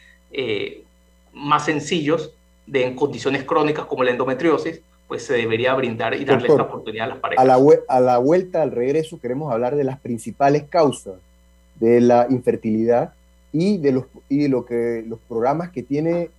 más 1.32 1.64
sencillos 1.64 2.32
de 2.66 2.84
en 2.84 2.94
condiciones 2.94 3.42
crónicas 3.42 3.86
como 3.86 4.04
la 4.04 4.12
endometriosis, 4.12 4.82
pues 5.08 5.24
se 5.24 5.34
debería 5.34 5.74
brindar 5.74 6.14
y 6.14 6.24
darle 6.24 6.48
esta 6.48 6.62
oportunidad 6.62 7.06
a 7.06 7.08
las 7.08 7.18
parejas. 7.18 7.42
A 7.42 7.48
la, 7.48 7.58
a 7.88 8.00
la 8.00 8.18
vuelta, 8.18 8.62
al 8.62 8.70
regreso, 8.70 9.18
queremos 9.18 9.50
hablar 9.50 9.74
de 9.74 9.84
las 9.84 9.98
principales 9.98 10.64
causas 10.64 11.14
de 11.80 12.00
la 12.00 12.26
infertilidad 12.28 13.14
y 13.52 13.78
de, 13.78 13.92
los, 13.92 14.04
y 14.28 14.42
de 14.42 14.48
lo 14.48 14.66
que, 14.66 15.02
los 15.08 15.18
programas 15.20 15.70
que 15.70 15.82
tiene 15.82 16.30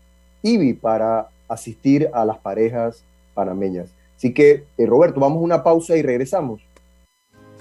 IBI 0.44 0.74
para 0.74 1.30
asistir 1.48 2.10
a 2.14 2.24
las 2.26 2.38
parejas 2.38 3.04
panameñas. 3.34 3.90
Así 4.16 4.34
que, 4.34 4.66
eh, 4.78 4.86
Roberto, 4.86 5.20
vamos 5.20 5.40
a 5.40 5.46
una 5.46 5.64
pausa 5.64 5.98
y 5.98 6.02
regresamos. 6.02 6.62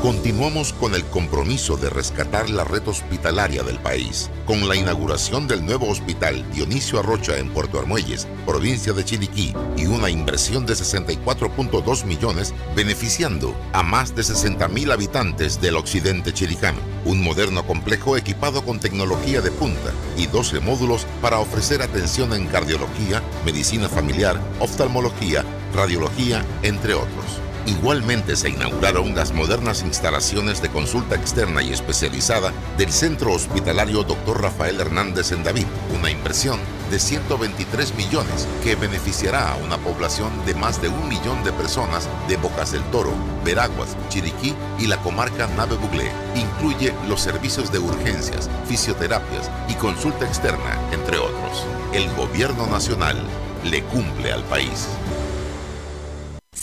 Continuamos 0.01 0.73
con 0.73 0.93
el 0.93 1.03
compromiso 1.05 1.75
de 1.75 1.89
rescatar 1.89 2.51
la 2.51 2.63
red 2.63 2.87
hospitalaria 2.87 3.63
del 3.63 3.79
país, 3.79 4.29
con 4.45 4.67
la 4.67 4.75
inauguración 4.75 5.47
del 5.47 5.65
nuevo 5.65 5.89
hospital 5.89 6.45
Dionisio 6.51 6.99
Arrocha 6.99 7.39
en 7.39 7.49
Puerto 7.49 7.79
Armuelles, 7.79 8.27
provincia 8.45 8.93
de 8.93 9.03
Chiriquí, 9.03 9.55
y 9.75 9.87
una 9.87 10.11
inversión 10.11 10.67
de 10.67 10.75
64.2 10.75 12.05
millones 12.05 12.53
beneficiando 12.75 13.55
a 13.73 13.81
más 13.81 14.15
de 14.15 14.21
60.000 14.21 14.93
habitantes 14.93 15.59
del 15.59 15.75
occidente 15.75 16.31
chiricano. 16.31 16.77
Un 17.03 17.23
moderno 17.23 17.65
complejo 17.65 18.17
equipado 18.17 18.63
con 18.63 18.79
tecnología 18.79 19.41
de 19.41 19.49
punta 19.49 19.91
y 20.15 20.27
12 20.27 20.59
módulos 20.59 21.07
para 21.23 21.39
ofrecer 21.39 21.81
atención 21.81 22.33
en 22.33 22.45
cardiología, 22.45 23.23
medicina 23.45 23.89
familiar, 23.89 24.39
oftalmología, 24.59 25.43
radiología, 25.73 26.45
entre 26.61 26.93
otros. 26.93 27.46
Igualmente 27.67 28.37
se 28.37 28.49
inauguraron 28.49 29.13
las 29.13 29.33
modernas 29.33 29.83
instalaciones 29.83 30.61
de 30.61 30.69
consulta 30.69 31.15
externa 31.15 31.61
y 31.61 31.73
especializada 31.73 32.53
del 32.77 32.93
Centro 32.93 33.33
Hospitalario 33.33 34.03
Dr. 34.03 34.41
Rafael 34.41 34.79
Hernández 34.79 35.33
en 35.33 35.43
David, 35.43 35.65
una 35.93 36.09
inversión 36.09 36.61
de 36.89 36.97
123 36.97 37.93
millones 37.95 38.47
que 38.63 38.75
beneficiará 38.75 39.51
a 39.51 39.57
una 39.57 39.77
población 39.79 40.31
de 40.45 40.55
más 40.55 40.81
de 40.81 40.87
un 40.87 41.09
millón 41.09 41.43
de 41.43 41.51
personas 41.51 42.07
de 42.29 42.37
Bocas 42.37 42.71
del 42.71 42.83
Toro, 42.83 43.11
Veraguas, 43.43 43.97
Chiriquí 44.07 44.55
y 44.79 44.87
la 44.87 44.95
comarca 45.01 45.47
Nave 45.57 45.75
Buglé. 45.75 46.09
Incluye 46.35 46.93
los 47.09 47.19
servicios 47.19 47.69
de 47.73 47.79
urgencias, 47.79 48.49
fisioterapias 48.65 49.51
y 49.67 49.73
consulta 49.73 50.25
externa, 50.25 50.79
entre 50.93 51.17
otros. 51.17 51.65
El 51.91 52.09
gobierno 52.15 52.65
nacional 52.67 53.17
le 53.65 53.83
cumple 53.83 54.31
al 54.31 54.43
país. 54.43 54.87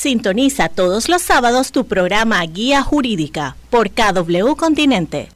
Sintoniza 0.05 0.69
todos 0.69 1.09
los 1.09 1.23
sábados 1.23 1.73
tu 1.73 1.87
programa 1.87 2.45
Guía 2.45 2.83
Jurídica 2.83 3.57
por 3.71 3.89
KW 3.89 4.55
Continente. 4.55 5.29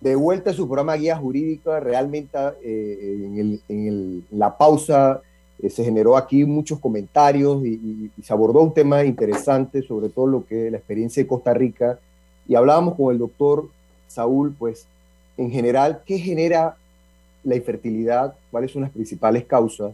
De 0.00 0.16
vuelta 0.16 0.48
a 0.48 0.54
su 0.54 0.66
programa 0.66 0.94
Guía 0.94 1.18
Jurídica, 1.18 1.78
realmente 1.78 2.38
eh, 2.64 3.60
en, 3.68 4.24
la 4.30 4.56
pausa 4.56 5.20
eh, 5.62 5.68
se 5.68 5.84
generó 5.84 6.16
aquí 6.16 6.46
muchos 6.46 6.78
comentarios 6.78 7.62
y, 7.66 8.10
se 8.24 8.32
abordó 8.32 8.62
un 8.62 8.72
tema 8.72 9.04
interesante 9.04 9.82
sobre 9.82 10.08
todo 10.08 10.26
lo 10.26 10.46
que 10.46 10.68
es 10.68 10.72
la 10.72 10.78
experiencia 10.78 11.22
de 11.22 11.26
Costa 11.26 11.52
Rica 11.52 11.98
y 12.48 12.54
hablábamos 12.54 12.94
con 12.94 13.12
el 13.12 13.18
doctor 13.18 13.68
Saúl, 14.08 14.54
pues 14.58 14.86
en 15.36 15.50
general, 15.50 16.00
¿qué 16.06 16.18
genera 16.18 16.76
la 17.44 17.56
infertilidad? 17.56 18.34
¿Cuáles 18.50 18.70
son 18.70 18.80
las 18.80 18.90
principales 18.90 19.44
causas? 19.44 19.92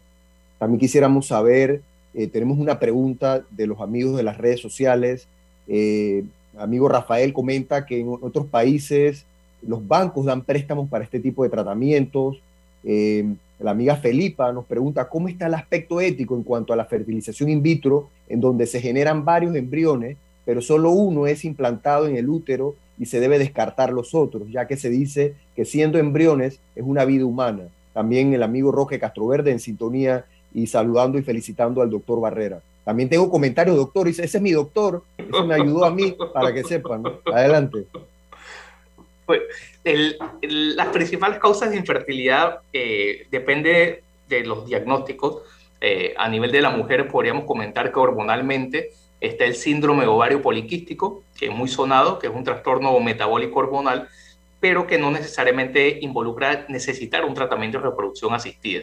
También 0.61 0.79
quisiéramos 0.79 1.27
saber 1.27 1.83
eh, 2.15 2.27
tenemos 2.27 2.59
una 2.59 2.79
pregunta 2.79 3.45
de 3.51 3.67
los 3.67 3.81
amigos 3.81 4.17
de 4.17 4.23
las 4.23 4.39
redes 4.39 4.61
sociales. 4.61 5.29
Eh, 5.67 6.25
amigo 6.57 6.89
Rafael 6.89 7.33
comenta 7.33 7.87
que 7.87 8.01
en 8.01 8.09
otros 8.21 8.47
países 8.47 9.25
los 9.63 9.87
bancos 9.87 10.27
dan 10.27 10.43
préstamos 10.43 10.89
para 10.89 11.05
este 11.05 11.21
tipo 11.21 11.43
de 11.43 11.51
tratamientos. 11.51 12.41
Eh, 12.85 13.25
la 13.59 13.73
amiga 13.73 13.97
Felipa 13.97 14.53
nos 14.53 14.65
pregunta 14.67 15.09
cómo 15.09 15.29
está 15.29 15.47
el 15.47 15.55
aspecto 15.55 16.01
ético 16.01 16.37
en 16.37 16.45
cuanto 16.45 16.73
a 16.73 16.77
la 16.77 16.85
fertilización 16.85 17.49
in 17.49 17.63
vitro, 17.63 18.09
en 18.29 18.41
donde 18.41 18.67
se 18.67 18.81
generan 18.81 19.25
varios 19.25 19.55
embriones, 19.57 20.17
pero 20.45 20.63
solo 20.63 20.91
uno 20.91 21.27
es 21.27 21.45
implantado 21.45 22.07
en 22.07 22.17
el 22.17 22.29
útero 22.29 22.77
y 22.99 23.07
se 23.07 23.21
debe 23.21 23.39
descartar 23.39 23.93
los 23.93 24.15
otros, 24.15 24.51
ya 24.51 24.67
que 24.67 24.77
se 24.77 24.91
dice 24.91 25.35
que 25.57 25.65
siendo 25.65 25.99
embriones 25.99 26.61
es 26.75 26.85
una 26.85 27.05
vida 27.05 27.25
humana. 27.25 27.65
También 27.93 28.33
el 28.33 28.45
amigo 28.45 28.71
Roque 28.71 29.01
Castroverde 29.01 29.51
en 29.51 29.59
sintonía 29.59 30.25
y 30.55 30.67
saludando 30.67 31.19
y 31.19 31.23
felicitando 31.23 31.83
al 31.83 31.91
doctor 31.91 32.21
Barrera. 32.21 32.61
También 32.85 33.09
tengo 33.09 33.31
comentarios, 33.31 33.77
doctor, 33.77 34.07
dice, 34.07 34.25
ese 34.25 34.39
es 34.39 34.43
mi 34.43 34.53
doctor, 34.53 35.03
eso 35.19 35.45
me 35.45 35.55
ayudó 35.55 35.85
a 35.85 35.91
mí 35.91 36.17
para 36.33 36.55
que 36.55 36.65
sepan. 36.65 37.03
Adelante. 37.33 37.85
Pues, 39.27 39.43
las 40.43 40.87
principales 40.89 41.39
causas 41.39 41.71
de 41.71 41.77
infertilidad 41.77 42.61
eh, 42.73 43.27
depende 43.31 44.03
de 44.29 44.45
los 44.45 44.67
diagnósticos. 44.67 45.43
Eh, 45.81 46.15
a 46.17 46.29
nivel 46.29 46.51
de 46.51 46.63
la 46.63 46.71
mujer 46.71 47.09
podríamos 47.09 47.45
comentar 47.45 47.93
que 47.93 47.99
hormonalmente 47.99 48.91
está 49.21 49.45
el 49.45 49.55
síndrome 49.55 50.07
ovario 50.07 50.41
poliquístico, 50.41 51.23
que 51.39 51.47
es 51.47 51.55
muy 51.55 51.69
sonado, 51.69 52.19
que 52.19 52.27
es 52.29 52.33
un 52.35 52.45
trastorno 52.45 52.99
metabólico 53.01 53.59
hormonal, 53.61 54.09
pero 54.61 54.87
que 54.87 54.99
no 54.99 55.11
necesariamente 55.11 55.99
involucra 56.01 56.65
necesitar 56.69 57.25
un 57.25 57.35
tratamiento 57.35 57.79
de 57.79 57.85
reproducción 57.85 58.35
asistida. 58.35 58.83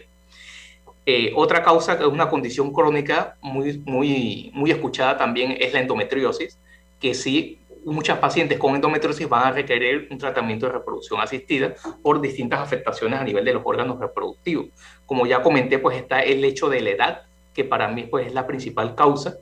Eh, 1.05 1.31
otra 1.35 1.61
causa 1.61 1.97
que 1.97 2.03
es 2.03 2.09
una 2.09 2.29
condición 2.29 2.73
crónica 2.73 3.37
muy, 3.41 3.77
muy, 3.85 4.51
muy 4.53 4.71
escuchada 4.71 5.17
también 5.17 5.55
es 5.59 5.71
la 5.71 5.79
endometriosis, 5.79 6.57
que 6.99 7.13
sí, 7.13 7.59
muchas 7.85 8.17
pacientes 8.17 8.57
con 8.57 8.73
endometriosis 8.73 9.29
van 9.29 9.43
a 9.45 9.51
requerir 9.51 10.07
un 10.09 10.17
tratamiento 10.17 10.65
de 10.65 10.73
reproducción 10.73 11.21
asistida 11.21 11.75
por 12.01 12.19
distintas 12.19 12.59
afectaciones 12.59 13.19
a 13.19 13.23
nivel 13.23 13.45
de 13.45 13.53
los 13.53 13.61
órganos 13.63 13.99
reproductivos. 13.99 14.67
Como 15.05 15.27
ya 15.27 15.43
comenté, 15.43 15.77
pues 15.77 15.97
está 15.97 16.21
el 16.21 16.43
hecho 16.43 16.69
de 16.69 16.81
la 16.81 16.89
edad, 16.89 17.21
que 17.53 17.63
para 17.63 17.87
mí 17.87 18.03
pues 18.03 18.27
es 18.27 18.33
la 18.33 18.47
principal 18.47 18.95
causa. 18.95 19.37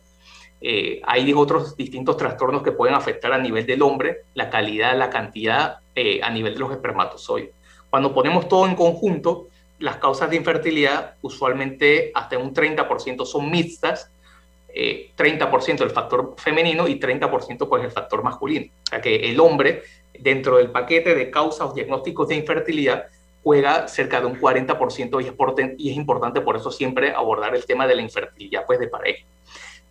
Eh, 0.59 1.01
hay 1.05 1.33
otros 1.33 1.75
distintos 1.77 2.17
trastornos 2.17 2.63
que 2.63 2.71
pueden 2.73 2.95
afectar 2.95 3.31
a 3.33 3.37
nivel 3.37 3.65
del 3.65 3.81
hombre, 3.81 4.23
la 4.33 4.49
calidad, 4.49 4.97
la 4.97 5.09
cantidad 5.09 5.77
eh, 5.95 6.19
a 6.21 6.29
nivel 6.29 6.53
de 6.53 6.59
los 6.59 6.71
espermatozoides. 6.71 7.51
Cuando 7.89 8.13
ponemos 8.13 8.47
todo 8.47 8.65
en 8.65 8.75
conjunto, 8.75 9.47
las 9.83 9.97
causas 9.97 10.29
de 10.29 10.37
infertilidad 10.37 11.15
usualmente 11.21 12.13
hasta 12.15 12.37
un 12.37 12.53
30% 12.53 13.25
son 13.25 13.51
mixtas, 13.51 14.09
30% 14.73 15.81
eh, 15.81 15.83
el 15.83 15.89
factor 15.89 16.35
femenino 16.37 16.87
y 16.87 16.97
30% 16.97 17.67
pues 17.67 17.83
el 17.83 17.91
factor 17.91 18.23
masculino. 18.23 18.71
O 18.81 18.89
sea 18.89 19.01
que 19.01 19.13
el 19.29 19.37
hombre 19.41 19.83
dentro 20.17 20.55
del 20.55 20.71
paquete 20.71 21.13
de 21.13 21.29
causas 21.29 21.69
o 21.69 21.73
diagnósticos 21.73 22.29
de 22.29 22.35
infertilidad 22.35 23.07
juega 23.43 23.89
cerca 23.89 24.21
de 24.21 24.27
un 24.27 24.39
40% 24.39 25.21
y 25.21 25.27
es, 25.27 25.71
y 25.77 25.91
es 25.91 25.97
importante 25.97 26.39
por 26.39 26.55
eso 26.55 26.71
siempre 26.71 27.11
abordar 27.11 27.53
el 27.53 27.65
tema 27.65 27.85
de 27.85 27.95
la 27.95 28.03
infertilidad 28.03 28.65
pues 28.65 28.79
de 28.79 28.87
pareja. 28.87 29.25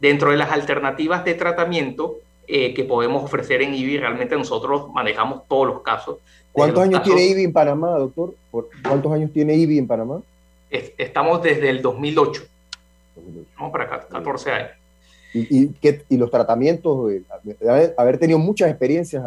Dentro 0.01 0.31
de 0.31 0.39
las 0.39 0.51
alternativas 0.53 1.23
de 1.23 1.35
tratamiento 1.35 2.17
eh, 2.49 2.73
que 2.73 2.85
podemos 2.85 3.23
ofrecer 3.23 3.61
en 3.61 3.75
IBI, 3.75 3.99
realmente 3.99 4.37
nosotros 4.37 4.91
manejamos 4.91 5.47
todos 5.49 5.67
los 5.67 5.83
casos. 5.83 6.17
¿Cuántos 6.53 6.83
años 6.83 7.03
tiene 7.03 7.27
IBI 7.27 7.45
en 7.45 7.53
Panamá, 7.53 7.91
doctor? 7.99 8.35
¿Cuántos 8.51 9.13
años 9.13 9.33
tiene 9.33 9.55
IBI 9.55 9.79
en 9.79 9.87
Panamá? 9.87 10.23
estamos 10.71 11.43
desde 11.43 11.69
el 11.69 11.83
2008. 11.83 12.43
No, 13.59 13.71
para 13.71 13.89
14 14.09 14.51
años. 14.51 14.71
Y, 15.35 15.71
y, 16.09 16.17
los 16.17 16.31
tratamientos, 16.31 17.11
haber 17.97 18.19
tenido 18.19 18.39
muchas 18.39 18.69
experiencias 18.69 19.25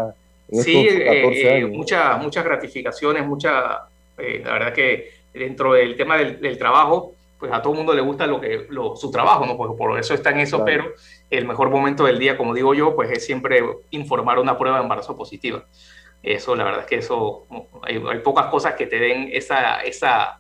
en 0.50 0.62
sí, 0.62 0.88
estos 0.88 1.04
14 1.04 1.42
eh, 1.42 1.54
años. 1.56 1.70
muchas, 1.72 2.22
muchas 2.22 2.46
gratificaciones, 2.46 3.26
mucha, 3.26 3.88
eh, 4.18 4.42
la 4.44 4.54
verdad 4.54 4.74
que 4.74 5.10
dentro 5.34 5.74
del 5.74 5.96
tema 5.98 6.18
del, 6.18 6.58
trabajo, 6.60 7.14
pues 7.40 7.52
a 7.52 7.62
todo 7.62 7.74
el 7.74 7.78
mundo 7.78 7.94
le 7.94 8.02
gusta 8.02 8.28
lo 8.28 8.40
que, 8.40 8.68
lo, 8.70 8.96
su 8.96 9.10
trabajo, 9.10 9.46
¿no? 9.46 9.58
Pues 9.58 9.72
por 9.76 10.00
eso 10.00 10.14
está 10.14 10.30
en 10.30 10.42
eso, 10.42 10.64
pero 10.64 10.94
el 11.30 11.46
mejor 11.46 11.70
momento 11.72 12.06
del 12.06 12.20
día, 12.20 12.38
como 12.38 12.54
digo 12.54 12.76
yo, 12.76 12.96
pues 12.96 13.12
es 13.12 13.26
siempre 13.26 13.64
informar 13.90 14.38
una 14.38 14.58
prueba 14.58 14.78
de 14.78 14.84
embarazo 14.84 15.18
positiva. 15.18 15.66
Eso, 16.26 16.56
la 16.56 16.64
verdad 16.64 16.82
es 16.82 16.88
que 16.88 16.96
eso, 16.96 17.46
hay, 17.84 18.00
pocas 18.24 18.48
cosas 18.48 18.74
que 18.74 18.88
te 18.88 18.98
den 18.98 19.30
esa, 19.32 19.82
esa, 19.82 20.40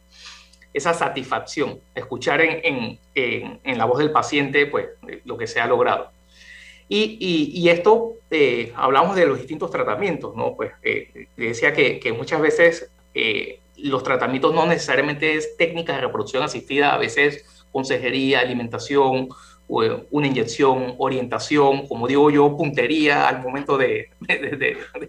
esa 0.73 0.93
satisfacción, 0.95 1.79
escuchar 1.93 2.41
en, 2.41 2.99
en, 3.13 3.59
en, 3.63 3.77
la 3.77 3.86
voz 3.86 3.99
del 3.99 4.11
paciente, 4.11 4.65
pues 4.65 4.88
lo 5.25 5.38
que 5.38 5.45
se 5.45 5.61
ha 5.61 5.67
logrado. 5.67 6.09
Y, 6.89 7.17
y, 7.53 7.69
esto, 7.69 8.13
eh, 8.31 8.73
hablamos 8.75 9.15
de 9.15 9.27
los 9.27 9.38
distintos 9.38 9.69
tratamientos, 9.69 10.36
¿no? 10.36 10.55
Pues 10.55 10.71
eh, 10.81 11.27
decía 11.38 11.71
que, 11.71 11.99
que 11.99 12.13
muchas 12.13 12.41
veces 12.41 12.89
eh, 13.13 13.59
los 13.77 14.01
tratamientos 14.01 14.55
no 14.55 14.65
necesariamente 14.65 15.36
es 15.36 15.55
técnicas 15.55 15.97
de 15.97 16.01
reproducción 16.01 16.41
asistida, 16.41 16.95
a 16.95 16.97
veces 16.97 17.45
consejería, 17.71 18.39
alimentación, 18.39 19.29
una 19.68 20.28
inyección, 20.28 20.95
orientación, 20.97 21.88
como 21.88 22.07
digo 22.07 22.30
yo, 22.30 22.55
puntería 22.55 23.28
al 23.28 23.41
momento 23.41 23.78
de, 23.78 24.09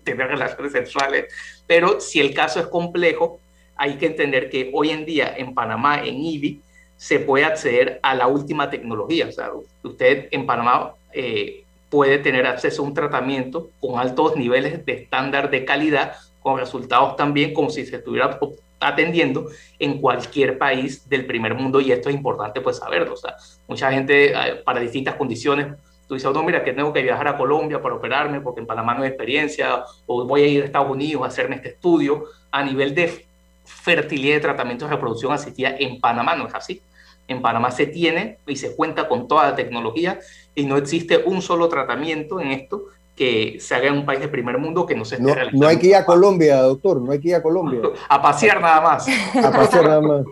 tener 0.03 0.29
relaciones 0.29 0.73
sexuales. 0.73 1.27
Pero 1.67 2.01
si 2.01 2.21
el 2.21 2.35
caso 2.35 2.61
es 2.61 2.67
complejo, 2.67 3.41
hay 3.77 3.97
que 3.97 4.07
entender 4.07 4.49
que 4.49 4.71
hoy 4.73 4.91
en 4.91 5.05
día 5.05 5.35
en 5.37 5.55
Panamá, 5.55 6.03
en 6.03 6.17
IBI, 6.17 6.61
se 6.97 7.19
puede 7.19 7.45
acceder 7.45 8.01
a 8.03 8.15
la 8.15 8.27
última 8.27 8.71
tecnología. 8.71 9.29
O 9.29 9.33
sea, 9.33 9.51
usted 9.83 10.29
en 10.31 10.47
Panamá 10.47 10.95
eh, 11.13 11.65
puede 11.91 12.19
tener 12.19 12.47
acceso 12.47 12.83
a 12.83 12.87
un 12.87 12.95
tratamiento 12.95 13.71
con 13.81 13.99
altos 13.99 14.37
niveles 14.37 14.85
de 14.87 14.93
estándar 14.93 15.51
de 15.51 15.65
calidad, 15.65 16.15
con 16.41 16.59
resultados 16.59 17.17
también 17.17 17.53
como 17.53 17.71
si 17.71 17.85
se 17.85 17.97
estuviera 17.97 18.39
atendiendo 18.81 19.49
en 19.79 20.01
cualquier 20.01 20.59
país 20.59 21.09
del 21.09 21.27
primer 21.27 21.55
mundo 21.55 21.81
y 21.81 21.93
esto 21.93 22.09
es 22.09 22.14
importante 22.14 22.61
pues 22.61 22.77
saberlo. 22.77 23.14
O 23.14 23.16
sea, 23.16 23.37
mucha 23.66 23.91
gente 23.91 24.33
eh, 24.33 24.57
para 24.64 24.81
distintas 24.81 25.14
condiciones, 25.14 25.68
tú 26.07 26.14
dices, 26.14 26.31
no, 26.33 26.43
mira, 26.43 26.62
que 26.62 26.72
tengo 26.72 26.93
que 26.93 27.03
viajar 27.03 27.29
a 27.29 27.37
Colombia 27.37 27.81
para 27.81 27.95
operarme 27.95 28.41
porque 28.41 28.61
en 28.61 28.66
Panamá 28.66 28.95
no 28.95 29.03
hay 29.03 29.09
experiencia 29.09 29.85
o 30.07 30.24
voy 30.24 30.43
a 30.43 30.47
ir 30.47 30.62
a 30.62 30.66
Estados 30.66 30.91
Unidos 30.91 31.22
a 31.22 31.27
hacerme 31.27 31.57
este 31.57 31.70
estudio 31.70 32.24
a 32.51 32.62
nivel 32.62 32.95
de 32.95 33.27
fertilidad 33.64 34.37
de 34.37 34.41
tratamientos 34.41 34.89
de 34.89 34.95
reproducción 34.95 35.33
asistida 35.33 35.74
en 35.79 36.01
Panamá, 36.01 36.37
no 36.37 36.47
es 36.47 36.55
así. 36.55 36.81
En 37.29 37.43
Panamá 37.43 37.72
se 37.72 37.89
tiene 37.89 38.39
y 38.47 38.55
se 38.55 38.77
cuenta 38.77 39.09
con 39.09 39.27
toda 39.27 39.51
la 39.51 39.57
tecnología 39.57 40.20
y 40.55 40.64
no 40.64 40.77
existe 40.77 41.18
un 41.18 41.43
solo 41.43 41.68
tratamiento 41.68 42.41
en 42.41 42.53
esto 42.53 42.85
que 43.17 43.57
se 43.61 43.75
haga 43.75 43.89
en 43.89 43.95
un 43.95 44.05
país 44.05 44.21
de 44.21 44.29
primer 44.29 44.59
mundo 44.59 44.85
que 44.85 44.95
no 44.95 45.05
se 45.05 45.17
esté 45.17 45.27
no, 45.27 45.35
realizando. 45.35 45.64
No 45.64 45.69
hay 45.69 45.79
que 45.79 45.87
ir 45.89 45.97
a 45.97 46.05
Colombia, 46.05 46.61
doctor, 46.61 47.01
no 47.01 47.11
hay 47.11 47.19
que 47.19 47.29
ir 47.29 47.35
a 47.35 47.43
Colombia. 47.43 47.81
a 48.09 48.23
pasear 48.23 48.61
nada 48.61 48.81
más. 48.83 49.07
A 49.43 49.51
pasear 49.51 49.85
nada 49.85 50.01
más. 50.01 50.27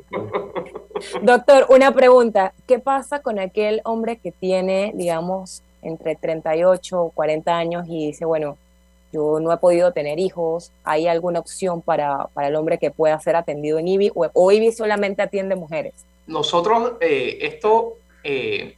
Doctor, 1.22 1.66
una 1.70 1.92
pregunta. 1.92 2.52
¿Qué 2.66 2.78
pasa 2.78 3.20
con 3.20 3.38
aquel 3.38 3.80
hombre 3.84 4.18
que 4.18 4.32
tiene, 4.32 4.92
digamos, 4.94 5.62
entre 5.82 6.14
38 6.14 7.02
o 7.02 7.10
40 7.10 7.56
años 7.56 7.86
y 7.88 8.06
dice, 8.06 8.24
bueno, 8.24 8.58
yo 9.12 9.38
no 9.40 9.52
he 9.52 9.56
podido 9.58 9.92
tener 9.92 10.18
hijos, 10.18 10.72
¿hay 10.82 11.06
alguna 11.06 11.38
opción 11.38 11.80
para, 11.82 12.26
para 12.34 12.48
el 12.48 12.56
hombre 12.56 12.78
que 12.78 12.90
pueda 12.90 13.18
ser 13.20 13.36
atendido 13.36 13.78
en 13.78 13.88
IBI 13.88 14.10
o, 14.14 14.52
IBI 14.52 14.72
solamente 14.72 15.22
atiende 15.22 15.54
mujeres? 15.54 15.94
Nosotros, 16.26 16.94
eh, 17.00 17.38
esto, 17.42 17.94
eh, 18.24 18.76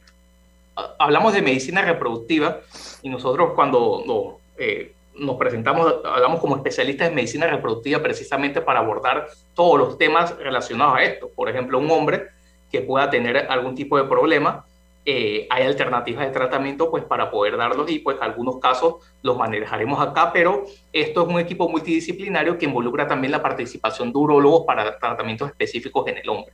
hablamos 0.99 1.33
de 1.33 1.41
medicina 1.41 1.81
reproductiva 1.81 2.59
y 3.01 3.09
nosotros 3.09 3.53
cuando 3.55 4.39
eh, 4.57 4.93
nos 5.15 5.35
presentamos, 5.37 5.95
hablamos 6.05 6.39
como 6.39 6.55
especialistas 6.55 7.09
en 7.09 7.15
medicina 7.15 7.47
reproductiva 7.47 8.01
precisamente 8.01 8.61
para 8.61 8.79
abordar 8.79 9.27
todos 9.55 9.79
los 9.79 9.97
temas 9.97 10.37
relacionados 10.37 10.97
a 10.97 11.03
esto. 11.03 11.29
Por 11.35 11.49
ejemplo, 11.49 11.79
un 11.79 11.89
hombre 11.89 12.27
que 12.71 12.81
pueda 12.81 13.09
tener 13.09 13.37
algún 13.49 13.75
tipo 13.75 13.97
de 13.97 14.03
problema, 14.03 14.65
eh, 15.09 15.47
hay 15.49 15.63
alternativas 15.63 16.25
de 16.25 16.33
tratamiento 16.33 16.91
pues 16.91 17.01
para 17.05 17.31
poder 17.31 17.55
darlos 17.55 17.89
y 17.89 17.99
pues 17.99 18.17
algunos 18.19 18.59
casos 18.59 18.95
los 19.21 19.37
manejaremos 19.37 20.05
acá, 20.05 20.33
pero 20.33 20.65
esto 20.91 21.21
es 21.21 21.27
un 21.29 21.39
equipo 21.39 21.69
multidisciplinario 21.69 22.57
que 22.57 22.65
involucra 22.65 23.07
también 23.07 23.31
la 23.31 23.41
participación 23.41 24.11
de 24.11 24.17
urólogos 24.19 24.65
para 24.65 24.99
tratamientos 24.99 25.49
específicos 25.49 26.05
en 26.07 26.17
el 26.17 26.27
hombre. 26.27 26.53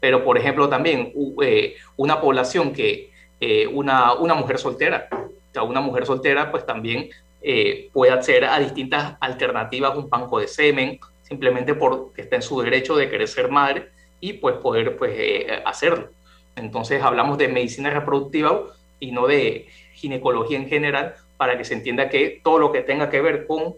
Pero 0.00 0.22
por 0.22 0.36
ejemplo 0.36 0.68
también 0.68 1.14
eh, 1.40 1.76
una 1.96 2.20
población 2.20 2.74
que 2.74 3.13
eh, 3.40 3.66
una, 3.66 4.14
una 4.14 4.34
mujer 4.34 4.58
soltera. 4.58 5.08
O 5.12 5.52
sea, 5.52 5.62
una 5.62 5.80
mujer 5.80 6.06
soltera 6.06 6.50
pues 6.50 6.64
también 6.66 7.10
eh, 7.42 7.90
puede 7.92 8.12
acceder 8.12 8.44
a 8.44 8.58
distintas 8.58 9.16
alternativas, 9.20 9.96
un 9.96 10.08
banco 10.08 10.38
de 10.38 10.48
semen, 10.48 10.98
simplemente 11.22 11.74
porque 11.74 12.22
está 12.22 12.36
en 12.36 12.42
su 12.42 12.60
derecho 12.60 12.96
de 12.96 13.08
querer 13.08 13.28
ser 13.28 13.50
madre 13.50 13.90
y 14.20 14.34
pues 14.34 14.56
poder 14.56 14.96
pues 14.96 15.12
eh, 15.16 15.62
hacerlo. 15.64 16.10
Entonces 16.56 17.02
hablamos 17.02 17.38
de 17.38 17.48
medicina 17.48 17.90
reproductiva 17.90 18.62
y 19.00 19.12
no 19.12 19.26
de 19.26 19.68
ginecología 19.94 20.56
en 20.56 20.68
general 20.68 21.14
para 21.36 21.58
que 21.58 21.64
se 21.64 21.74
entienda 21.74 22.08
que 22.08 22.40
todo 22.42 22.58
lo 22.58 22.72
que 22.72 22.82
tenga 22.82 23.10
que 23.10 23.20
ver 23.20 23.46
con 23.46 23.74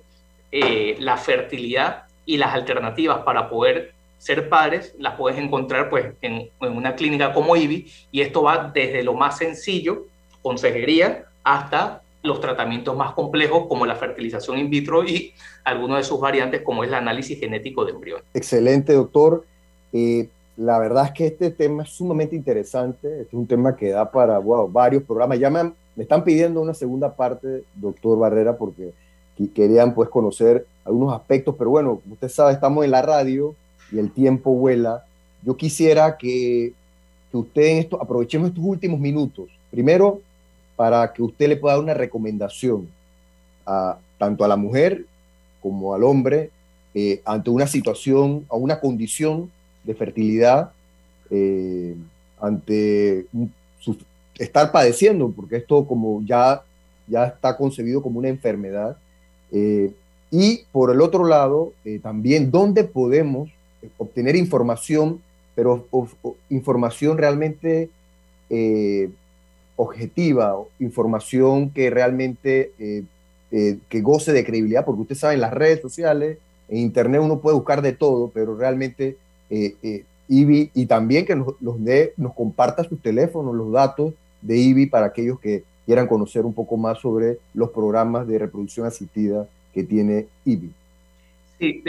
la 0.53 1.19
fertilidad 1.19 2.05
y 2.25 2.39
las 2.39 2.55
alternativas 2.55 3.19
para 3.25 3.51
poder 3.51 3.93
ser 4.19 4.49
padres 4.49 4.95
las 4.99 5.15
puedes 5.15 5.39
encontrar 5.39 5.91
pues 5.91 6.15
en, 6.21 6.51
una 6.61 6.95
clínica 6.95 7.33
como 7.33 7.57
IBI 7.57 7.87
y 8.11 8.21
esto 8.21 8.43
va 8.43 8.71
desde 8.73 9.03
lo 9.03 9.15
más 9.15 9.39
sencillo, 9.39 10.07
consejería, 10.43 11.27
hasta 11.45 12.03
los 12.23 12.41
tratamientos 12.41 12.97
más 12.97 13.13
complejos 13.13 13.67
como 13.69 13.87
la 13.87 13.95
fertilización 13.95 14.59
in 14.59 14.69
vitro 14.69 15.05
y 15.05 15.33
algunos 15.65 15.99
de 15.99 16.05
sus 16.05 16.21
variantes 16.21 16.63
como 16.63 16.83
es 16.83 16.89
el 16.89 16.95
análisis 16.95 17.39
genético 17.39 17.85
de 17.85 17.93
embriones. 17.93 18.25
Excelente, 18.35 18.93
doctor. 18.95 19.45
Eh, 19.93 20.29
la 20.57 20.79
verdad 20.79 21.07
es 21.07 21.13
que 21.13 21.27
este 21.27 21.51
tema 21.51 21.85
es 21.85 21.91
sumamente 21.91 22.35
interesante, 22.35 23.23
es 23.23 23.33
un 23.33 23.47
tema 23.47 23.77
que 23.77 23.91
da 23.91 24.11
para 24.11 24.41
varios 24.41 25.03
programas. 25.03 25.39
Ya 25.39 25.51
me, 25.51 25.65
me, 25.65 26.03
están 26.03 26.25
pidiendo 26.25 26.61
una 26.61 26.75
segunda 26.75 27.15
parte, 27.15 27.65
doctor 27.75 28.19
Barrera, 28.19 28.57
porque 28.57 28.93
querían 29.55 29.95
pues 29.95 30.09
conocer 30.09 30.67
algunos 30.85 31.15
aspectos, 31.15 31.55
pero 31.59 31.71
bueno, 31.71 32.01
usted 32.11 32.29
sabe, 32.29 32.53
estamos 32.53 32.85
en 32.85 32.91
la 32.91 33.03
radio, 33.03 33.55
y 33.93 33.99
el 33.99 34.11
tiempo 34.11 34.53
vuela, 34.53 35.05
yo 35.43 35.57
quisiera 35.57 36.17
que, 36.17 36.73
usted 37.33 37.79
esto, 37.79 38.01
aprovechemos 38.01 38.49
estos 38.49 38.65
últimos 38.65 38.99
minutos, 38.99 39.49
primero 39.71 40.23
para 40.75 41.13
que 41.13 41.23
usted 41.23 41.49
le 41.49 41.57
pueda 41.57 41.75
dar 41.75 41.85
una 41.85 41.95
recomendación 41.95 42.89
a, 43.67 43.99
tanto 44.19 44.45
a 44.45 44.49
la 44.49 44.57
mujer 44.57 45.05
como 45.61 45.95
al 45.95 46.05
hombre 46.05 46.51
eh, 46.95 47.21
ante 47.25 47.51
una 47.51 47.67
situación, 47.67 48.47
a 48.49 48.57
una 48.57 48.81
condición 48.81 49.51
de 49.85 49.95
fertilidad, 49.95 50.73
eh, 51.31 51.95
ante 52.41 53.27
estar 54.39 54.73
padeciendo, 54.73 55.31
porque 55.31 55.57
esto 55.57 55.87
como 55.87 56.23
ya, 56.25 56.63
ya 57.07 57.27
está 57.27 57.57
concebido 57.57 58.03
como 58.03 58.19
una 58.19 58.29
enfermedad. 58.29 58.97
Eh, 59.53 59.93
y 60.31 60.63
por 60.73 60.91
el 60.91 61.01
otro 61.01 61.25
lado, 61.25 61.73
también 62.03 62.51
dónde 62.51 62.85
podemos 62.85 63.51
obtener 63.99 64.37
información, 64.37 65.21
pero 65.55 65.87
información 66.51 67.19
realmente 67.19 67.89
eh, 68.51 69.11
objetiva, 69.77 70.57
información 70.79 71.71
que 71.71 71.91
realmente 71.91 72.73
eh, 72.79 73.03
eh, 73.51 73.79
que 73.89 74.01
goce 74.01 74.33
de 74.33 74.45
credibilidad, 74.45 74.85
porque 74.85 75.03
usted 75.03 75.15
sabe, 75.15 75.35
en 75.35 75.41
las 75.41 75.53
redes 75.53 75.81
sociales, 75.81 76.39
en 76.69 76.79
internet 76.79 77.21
uno 77.23 77.41
puede 77.41 77.57
buscar 77.57 77.83
de 77.83 77.93
todo, 77.93 78.31
pero 78.33 78.57
realmente 78.57 79.17
IBI 80.29 80.71
y 80.75 80.87
también 80.87 81.25
que 81.25 81.37
nos, 81.37 81.55
los 81.61 81.83
de, 81.85 82.13
nos 82.17 82.35
comparta 82.35 82.85
sus 82.85 83.01
teléfonos, 83.01 83.55
los 83.55 83.71
datos 83.71 84.15
de 84.43 84.57
IBI 84.57 84.87
para 84.87 85.07
aquellos 85.07 85.39
que 85.41 85.65
quieran 85.85 86.09
conocer 86.09 86.45
un 86.45 86.53
poco 86.53 86.77
más 86.77 86.99
sobre 86.99 87.39
los 87.55 87.71
programas 87.71 88.27
de 88.27 88.39
reproducción 88.39 88.87
asistida 88.87 89.47
que 89.73 89.85
tiene 89.85 90.27
IBI. 90.45 90.71
Sí, 91.59 91.83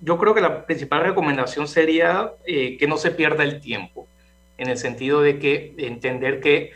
yo 0.00 0.18
creo 0.18 0.34
que 0.34 0.40
la 0.40 0.64
principal 0.64 1.02
recomendación 1.02 1.66
sería 1.66 2.32
eh, 2.46 2.76
que 2.78 2.86
no 2.86 2.96
se 2.96 3.10
pierda 3.10 3.44
el 3.44 3.60
tiempo, 3.60 4.06
en 4.56 4.68
el 4.68 4.78
sentido 4.78 5.20
de 5.20 5.38
que 5.38 5.74
entender 5.78 6.40
que 6.40 6.72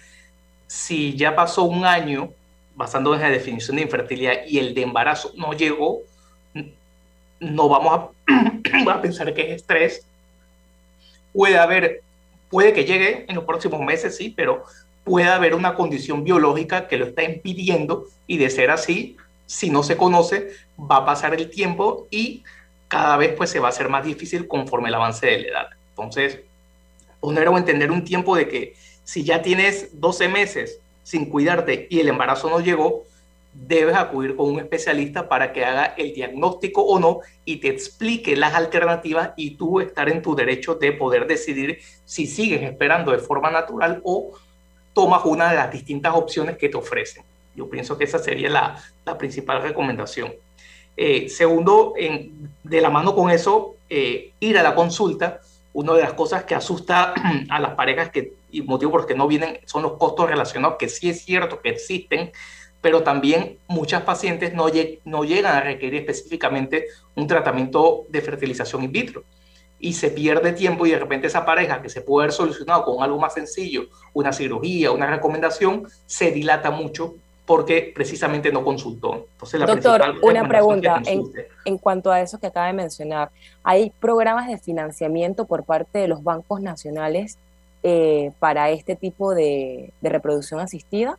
si 0.66 1.16
ya 1.16 1.34
pasó 1.34 1.64
un 1.64 1.84
año, 1.84 2.32
basándonos 2.74 3.20
en 3.20 3.26
la 3.26 3.30
definición 3.30 3.76
de 3.76 3.82
infertilidad 3.82 4.34
y 4.46 4.58
el 4.58 4.74
de 4.74 4.82
embarazo 4.82 5.32
no 5.36 5.52
llegó, 5.52 6.00
no 7.38 7.68
vamos 7.68 8.10
a, 8.26 8.90
a 8.92 9.02
pensar 9.02 9.34
que 9.34 9.50
es 9.50 9.56
estrés. 9.56 10.06
Puede 11.32 11.58
haber, 11.58 12.02
puede 12.48 12.72
que 12.72 12.84
llegue 12.84 13.26
en 13.28 13.34
los 13.34 13.44
próximos 13.44 13.80
meses, 13.80 14.16
sí, 14.16 14.32
pero 14.34 14.64
puede 15.04 15.28
haber 15.28 15.54
una 15.54 15.74
condición 15.74 16.24
biológica 16.24 16.88
que 16.88 16.96
lo 16.96 17.06
está 17.06 17.24
impidiendo 17.24 18.06
y 18.26 18.38
de 18.38 18.50
ser 18.50 18.70
así, 18.70 19.16
si 19.46 19.70
no 19.70 19.82
se 19.82 19.96
conoce, 19.96 20.52
va 20.78 20.98
a 20.98 21.04
pasar 21.04 21.34
el 21.34 21.50
tiempo 21.50 22.06
y 22.10 22.44
cada 22.92 23.16
vez 23.16 23.32
pues 23.34 23.48
se 23.48 23.58
va 23.58 23.68
a 23.68 23.70
hacer 23.70 23.88
más 23.88 24.04
difícil 24.04 24.46
conforme 24.46 24.90
el 24.90 24.94
avance 24.94 25.24
de 25.24 25.38
la 25.38 25.48
edad. 25.48 25.66
Entonces, 25.88 26.40
poner 27.20 27.48
o 27.48 27.56
entender 27.56 27.90
un 27.90 28.04
tiempo 28.04 28.36
de 28.36 28.46
que 28.46 28.74
si 29.02 29.24
ya 29.24 29.40
tienes 29.40 29.98
12 29.98 30.28
meses 30.28 30.78
sin 31.02 31.24
cuidarte 31.30 31.86
y 31.88 32.00
el 32.00 32.10
embarazo 32.10 32.50
no 32.50 32.60
llegó, 32.60 33.04
debes 33.54 33.96
acudir 33.96 34.36
con 34.36 34.50
un 34.50 34.60
especialista 34.60 35.26
para 35.26 35.54
que 35.54 35.64
haga 35.64 35.94
el 35.96 36.12
diagnóstico 36.12 36.82
o 36.82 36.98
no 36.98 37.20
y 37.46 37.56
te 37.56 37.68
explique 37.68 38.36
las 38.36 38.52
alternativas 38.52 39.30
y 39.36 39.52
tú 39.52 39.80
estar 39.80 40.10
en 40.10 40.20
tu 40.20 40.34
derecho 40.34 40.74
de 40.74 40.92
poder 40.92 41.26
decidir 41.26 41.78
si 42.04 42.26
sigues 42.26 42.60
esperando 42.60 43.12
de 43.12 43.20
forma 43.20 43.50
natural 43.50 44.02
o 44.04 44.32
tomas 44.92 45.24
una 45.24 45.48
de 45.48 45.56
las 45.56 45.72
distintas 45.72 46.14
opciones 46.14 46.58
que 46.58 46.68
te 46.68 46.76
ofrecen. 46.76 47.24
Yo 47.56 47.70
pienso 47.70 47.96
que 47.96 48.04
esa 48.04 48.18
sería 48.18 48.50
la, 48.50 48.84
la 49.06 49.16
principal 49.16 49.62
recomendación. 49.62 50.34
Eh, 50.96 51.28
segundo, 51.28 51.94
en, 51.96 52.50
de 52.62 52.80
la 52.80 52.90
mano 52.90 53.14
con 53.14 53.30
eso, 53.30 53.76
eh, 53.88 54.32
ir 54.40 54.58
a 54.58 54.62
la 54.62 54.74
consulta. 54.74 55.40
Una 55.74 55.94
de 55.94 56.02
las 56.02 56.12
cosas 56.12 56.44
que 56.44 56.54
asusta 56.54 57.14
a 57.50 57.60
las 57.60 57.74
parejas 57.74 58.10
que, 58.10 58.34
y 58.50 58.62
motivo 58.62 58.92
por 58.92 59.00
los 59.00 59.06
que 59.06 59.14
no 59.14 59.26
vienen 59.26 59.58
son 59.64 59.82
los 59.82 59.94
costos 59.94 60.28
relacionados, 60.28 60.76
que 60.78 60.88
sí 60.88 61.10
es 61.10 61.24
cierto 61.24 61.60
que 61.60 61.70
existen, 61.70 62.32
pero 62.80 63.02
también 63.02 63.58
muchas 63.68 64.02
pacientes 64.02 64.52
no, 64.54 64.66
no 65.04 65.24
llegan 65.24 65.56
a 65.56 65.60
requerir 65.60 66.00
específicamente 66.00 66.86
un 67.14 67.26
tratamiento 67.26 68.04
de 68.08 68.20
fertilización 68.20 68.82
in 68.82 68.92
vitro 68.92 69.24
y 69.82 69.94
se 69.94 70.10
pierde 70.10 70.52
tiempo 70.52 70.86
y 70.86 70.92
de 70.92 70.98
repente 70.98 71.26
esa 71.26 71.44
pareja 71.44 71.82
que 71.82 71.88
se 71.88 72.02
puede 72.02 72.24
haber 72.24 72.32
solucionado 72.32 72.84
con 72.84 73.02
algo 73.02 73.18
más 73.18 73.34
sencillo, 73.34 73.86
una 74.12 74.32
cirugía, 74.32 74.92
una 74.92 75.08
recomendación, 75.08 75.88
se 76.06 76.30
dilata 76.30 76.70
mucho 76.70 77.16
porque 77.46 77.92
precisamente 77.94 78.52
no 78.52 78.64
consultó. 78.64 79.26
Entonces, 79.32 79.60
la 79.60 79.66
Doctor, 79.66 80.14
una 80.22 80.46
pregunta 80.46 81.02
en, 81.04 81.24
en, 81.64 81.78
cuanto 81.78 82.10
a 82.12 82.20
eso 82.20 82.38
que 82.38 82.46
acaba 82.46 82.68
de 82.68 82.72
mencionar. 82.72 83.30
¿Hay 83.64 83.92
programas 84.00 84.48
de 84.48 84.58
financiamiento 84.58 85.44
por 85.44 85.64
parte 85.64 85.98
de 85.98 86.08
los 86.08 86.22
bancos 86.22 86.60
nacionales 86.60 87.38
eh, 87.82 88.30
para 88.38 88.70
este 88.70 88.94
tipo 88.94 89.34
de, 89.34 89.90
de 90.00 90.08
reproducción 90.08 90.60
asistida? 90.60 91.18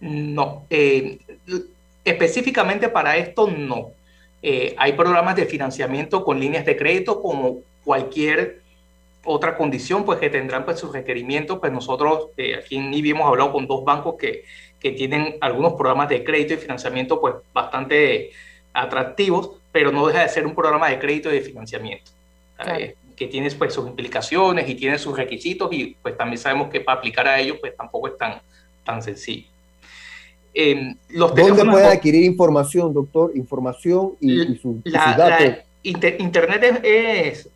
No, 0.00 0.64
eh, 0.70 1.18
específicamente 2.04 2.88
para 2.88 3.16
esto 3.16 3.48
no. 3.48 3.90
Eh, 4.42 4.74
hay 4.78 4.92
programas 4.92 5.36
de 5.36 5.46
financiamiento 5.46 6.24
con 6.24 6.38
líneas 6.38 6.64
de 6.64 6.76
crédito 6.76 7.20
como 7.20 7.58
cualquier 7.84 8.60
otra 9.28 9.56
condición 9.56 10.04
pues 10.04 10.18
que 10.18 10.30
tendrán 10.30 10.64
pues 10.64 10.78
sus 10.78 10.92
requerimientos. 10.92 11.58
Pues 11.58 11.72
nosotros 11.72 12.28
aquí 12.58 12.76
en 12.76 12.92
IBI 12.92 13.10
hemos 13.10 13.28
hablado 13.28 13.52
con 13.52 13.66
dos 13.66 13.84
bancos 13.84 14.16
que 14.18 14.44
que 14.80 14.92
tienen 14.92 15.36
algunos 15.40 15.74
programas 15.74 16.08
de 16.08 16.24
crédito 16.24 16.54
y 16.54 16.56
financiamiento 16.56 17.20
pues 17.20 17.34
bastante 17.52 18.30
atractivos, 18.72 19.50
pero 19.72 19.90
no 19.90 20.06
deja 20.06 20.22
de 20.22 20.28
ser 20.28 20.46
un 20.46 20.54
programa 20.54 20.88
de 20.88 20.98
crédito 20.98 21.30
y 21.30 21.34
de 21.34 21.40
financiamiento, 21.40 22.10
eh, 22.66 22.94
que 23.16 23.26
tiene 23.26 23.50
pues 23.52 23.74
sus 23.74 23.88
implicaciones 23.88 24.68
y 24.68 24.74
tiene 24.74 24.98
sus 24.98 25.16
requisitos 25.16 25.72
y 25.72 25.96
pues 26.00 26.16
también 26.16 26.38
sabemos 26.38 26.70
que 26.70 26.80
para 26.80 26.98
aplicar 26.98 27.26
a 27.26 27.40
ellos 27.40 27.58
pues 27.60 27.76
tampoco 27.76 28.08
es 28.08 28.16
tan, 28.16 28.40
tan 28.84 29.02
sencillo. 29.02 29.48
Eh, 30.54 30.94
los 31.10 31.34
¿Dónde 31.34 31.64
puede 31.64 31.86
adquirir 31.86 32.24
información, 32.24 32.92
doctor? 32.92 33.32
Información 33.34 34.14
y, 34.20 34.56
sus, 34.56 34.82
datos. 34.84 35.58
internet 35.82 36.62
es, 36.62 36.80
es, 36.82 37.48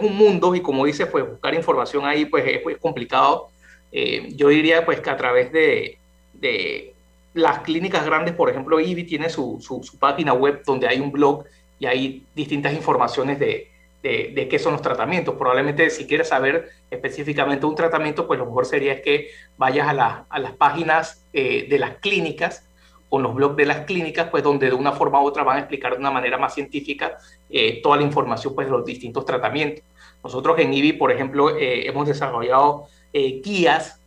un 0.00 0.16
mundo 0.16 0.54
y 0.54 0.60
como 0.60 0.84
dice, 0.84 1.06
pues 1.06 1.28
buscar 1.28 1.54
información 1.54 2.04
ahí 2.04 2.24
pues 2.24 2.44
es, 2.46 2.78
complicado. 2.78 3.48
Eh, 3.92 4.28
yo 4.34 4.48
diría 4.48 4.84
pues 4.84 5.00
que 5.00 5.10
a 5.10 5.16
través 5.16 5.52
de, 5.52 5.98
de 6.34 6.94
las 7.34 7.60
clínicas 7.60 8.04
grandes, 8.04 8.34
por 8.34 8.50
ejemplo, 8.50 8.80
IBI 8.80 9.04
tiene 9.04 9.28
su, 9.28 9.58
su, 9.60 9.98
página 9.98 10.32
web 10.32 10.62
donde 10.64 10.88
hay 10.88 11.00
un 11.00 11.12
blog 11.12 11.44
y 11.78 11.86
hay 11.86 12.24
distintas 12.34 12.72
informaciones 12.72 13.38
de, 13.38 13.70
de, 14.02 14.48
qué 14.48 14.58
son 14.58 14.72
los 14.72 14.82
tratamientos. 14.82 15.34
Probablemente 15.36 15.90
si 15.90 16.06
quieres 16.06 16.28
saber 16.28 16.70
específicamente 16.90 17.66
un 17.66 17.74
tratamiento, 17.74 18.26
pues 18.26 18.38
lo 18.38 18.46
mejor 18.46 18.66
sería 18.66 19.02
que 19.02 19.30
vayas 19.56 19.88
a, 19.88 20.26
a 20.28 20.38
las 20.38 20.52
páginas 20.52 21.24
eh, 21.32 21.66
de 21.68 21.78
las 21.78 21.96
clínicas 21.96 22.64
con 23.10 23.22
los 23.22 23.34
blogs 23.34 23.56
de 23.56 23.66
las 23.66 23.84
clínicas, 23.84 24.28
pues 24.30 24.42
donde 24.42 24.68
de 24.68 24.74
una 24.74 24.92
forma 24.92 25.20
u 25.20 25.26
otra 25.26 25.42
van 25.42 25.56
a 25.56 25.60
explicar 25.60 25.92
de 25.92 25.98
una 25.98 26.10
manera 26.10 26.38
más 26.38 26.54
científica 26.54 27.18
eh, 27.50 27.82
toda 27.82 27.98
la 27.98 28.04
información 28.04 28.54
pues, 28.54 28.66
de 28.66 28.70
los 28.70 28.84
distintos 28.86 29.26
tratamientos. 29.26 29.84
Nosotros 30.24 30.58
en 30.58 30.72
IBI, 30.72 30.94
por 30.94 31.12
ejemplo, 31.12 31.56
eh, 31.56 31.86
hemos 31.86 32.06
desarrollado 32.06 32.86
guías 33.12 34.00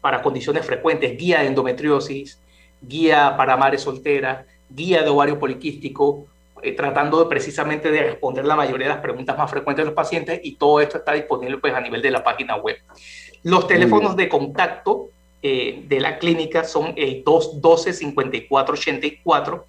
para 0.00 0.20
condiciones 0.20 0.64
frecuentes, 0.66 1.16
guía 1.16 1.40
de 1.40 1.46
endometriosis, 1.46 2.38
guía 2.80 3.34
para 3.36 3.56
madres 3.56 3.80
solteras, 3.82 4.44
guía 4.68 5.02
de 5.02 5.08
ovario 5.08 5.38
poliquístico, 5.38 6.26
eh, 6.64 6.72
tratando 6.72 7.22
de, 7.22 7.28
precisamente 7.28 7.90
de 7.90 8.02
responder 8.02 8.44
la 8.44 8.56
mayoría 8.56 8.86
de 8.86 8.94
las 8.94 9.02
preguntas 9.02 9.36
más 9.36 9.50
frecuentes 9.50 9.84
de 9.84 9.86
los 9.86 9.94
pacientes 9.94 10.40
y 10.42 10.56
todo 10.56 10.80
esto 10.80 10.96
está 10.96 11.12
disponible 11.12 11.58
pues, 11.58 11.74
a 11.74 11.80
nivel 11.80 12.00
de 12.00 12.10
la 12.10 12.24
página 12.24 12.56
web. 12.56 12.76
Los 13.42 13.66
teléfonos 13.66 14.16
de 14.16 14.30
contacto 14.30 15.10
eh, 15.46 15.84
de 15.86 16.00
la 16.00 16.18
clínica 16.18 16.64
son 16.64 16.94
el 16.96 17.22
212-5484 17.22 19.62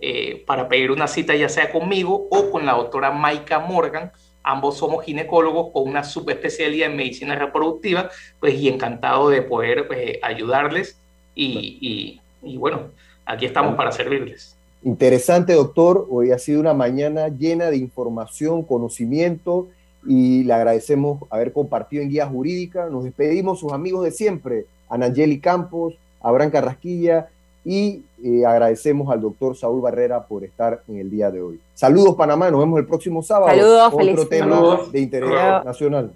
eh, 0.00 0.42
para 0.46 0.68
pedir 0.68 0.90
una 0.90 1.06
cita 1.06 1.36
ya 1.36 1.50
sea 1.50 1.70
conmigo 1.70 2.28
o 2.30 2.50
con 2.50 2.64
la 2.64 2.72
doctora 2.72 3.10
Maika 3.10 3.58
Morgan, 3.58 4.10
ambos 4.42 4.78
somos 4.78 5.04
ginecólogos 5.04 5.70
con 5.70 5.86
una 5.86 6.02
subespecialidad 6.02 6.90
en 6.90 6.96
medicina 6.96 7.34
reproductiva, 7.34 8.08
pues 8.40 8.54
y 8.54 8.68
encantado 8.68 9.28
de 9.28 9.42
poder 9.42 9.86
pues, 9.86 10.16
ayudarles 10.22 10.96
y, 11.34 12.18
y, 12.42 12.56
bueno, 12.56 12.84
aquí 13.26 13.44
estamos 13.44 13.76
para 13.76 13.92
servirles. 13.92 14.56
Interesante, 14.82 15.52
doctor. 15.52 16.06
Hoy 16.08 16.30
ha 16.30 16.38
sido 16.38 16.58
una 16.58 16.72
mañana 16.72 17.28
llena 17.28 17.68
de 17.68 17.76
información, 17.76 18.62
conocimiento 18.62 19.68
y 20.06 20.44
le 20.44 20.54
agradecemos 20.54 21.24
haber 21.28 21.52
compartido 21.52 22.02
en 22.02 22.08
Guía 22.08 22.26
Jurídica. 22.26 22.88
Nos 22.88 23.04
despedimos 23.04 23.60
sus 23.60 23.74
amigos 23.74 24.04
de 24.04 24.10
siempre, 24.10 24.64
Anangeli 24.88 25.40
Campos, 25.40 25.94
Abraham 26.20 26.50
Carrasquilla 26.50 27.28
y 27.64 28.02
eh, 28.24 28.46
agradecemos 28.46 29.10
al 29.12 29.20
doctor 29.20 29.56
Saúl 29.56 29.80
Barrera 29.82 30.26
por 30.26 30.44
estar 30.44 30.82
en 30.88 30.98
el 30.98 31.10
día 31.10 31.30
de 31.30 31.42
hoy. 31.42 31.60
Saludos 31.74 32.14
Panamá, 32.16 32.50
nos 32.50 32.60
vemos 32.60 32.78
el 32.78 32.86
próximo 32.86 33.22
sábado. 33.22 33.50
Saludos, 33.50 33.92
otro 33.92 34.26
tema 34.28 34.80
de 34.90 35.00
interés 35.00 35.30
nacional. 35.64 36.12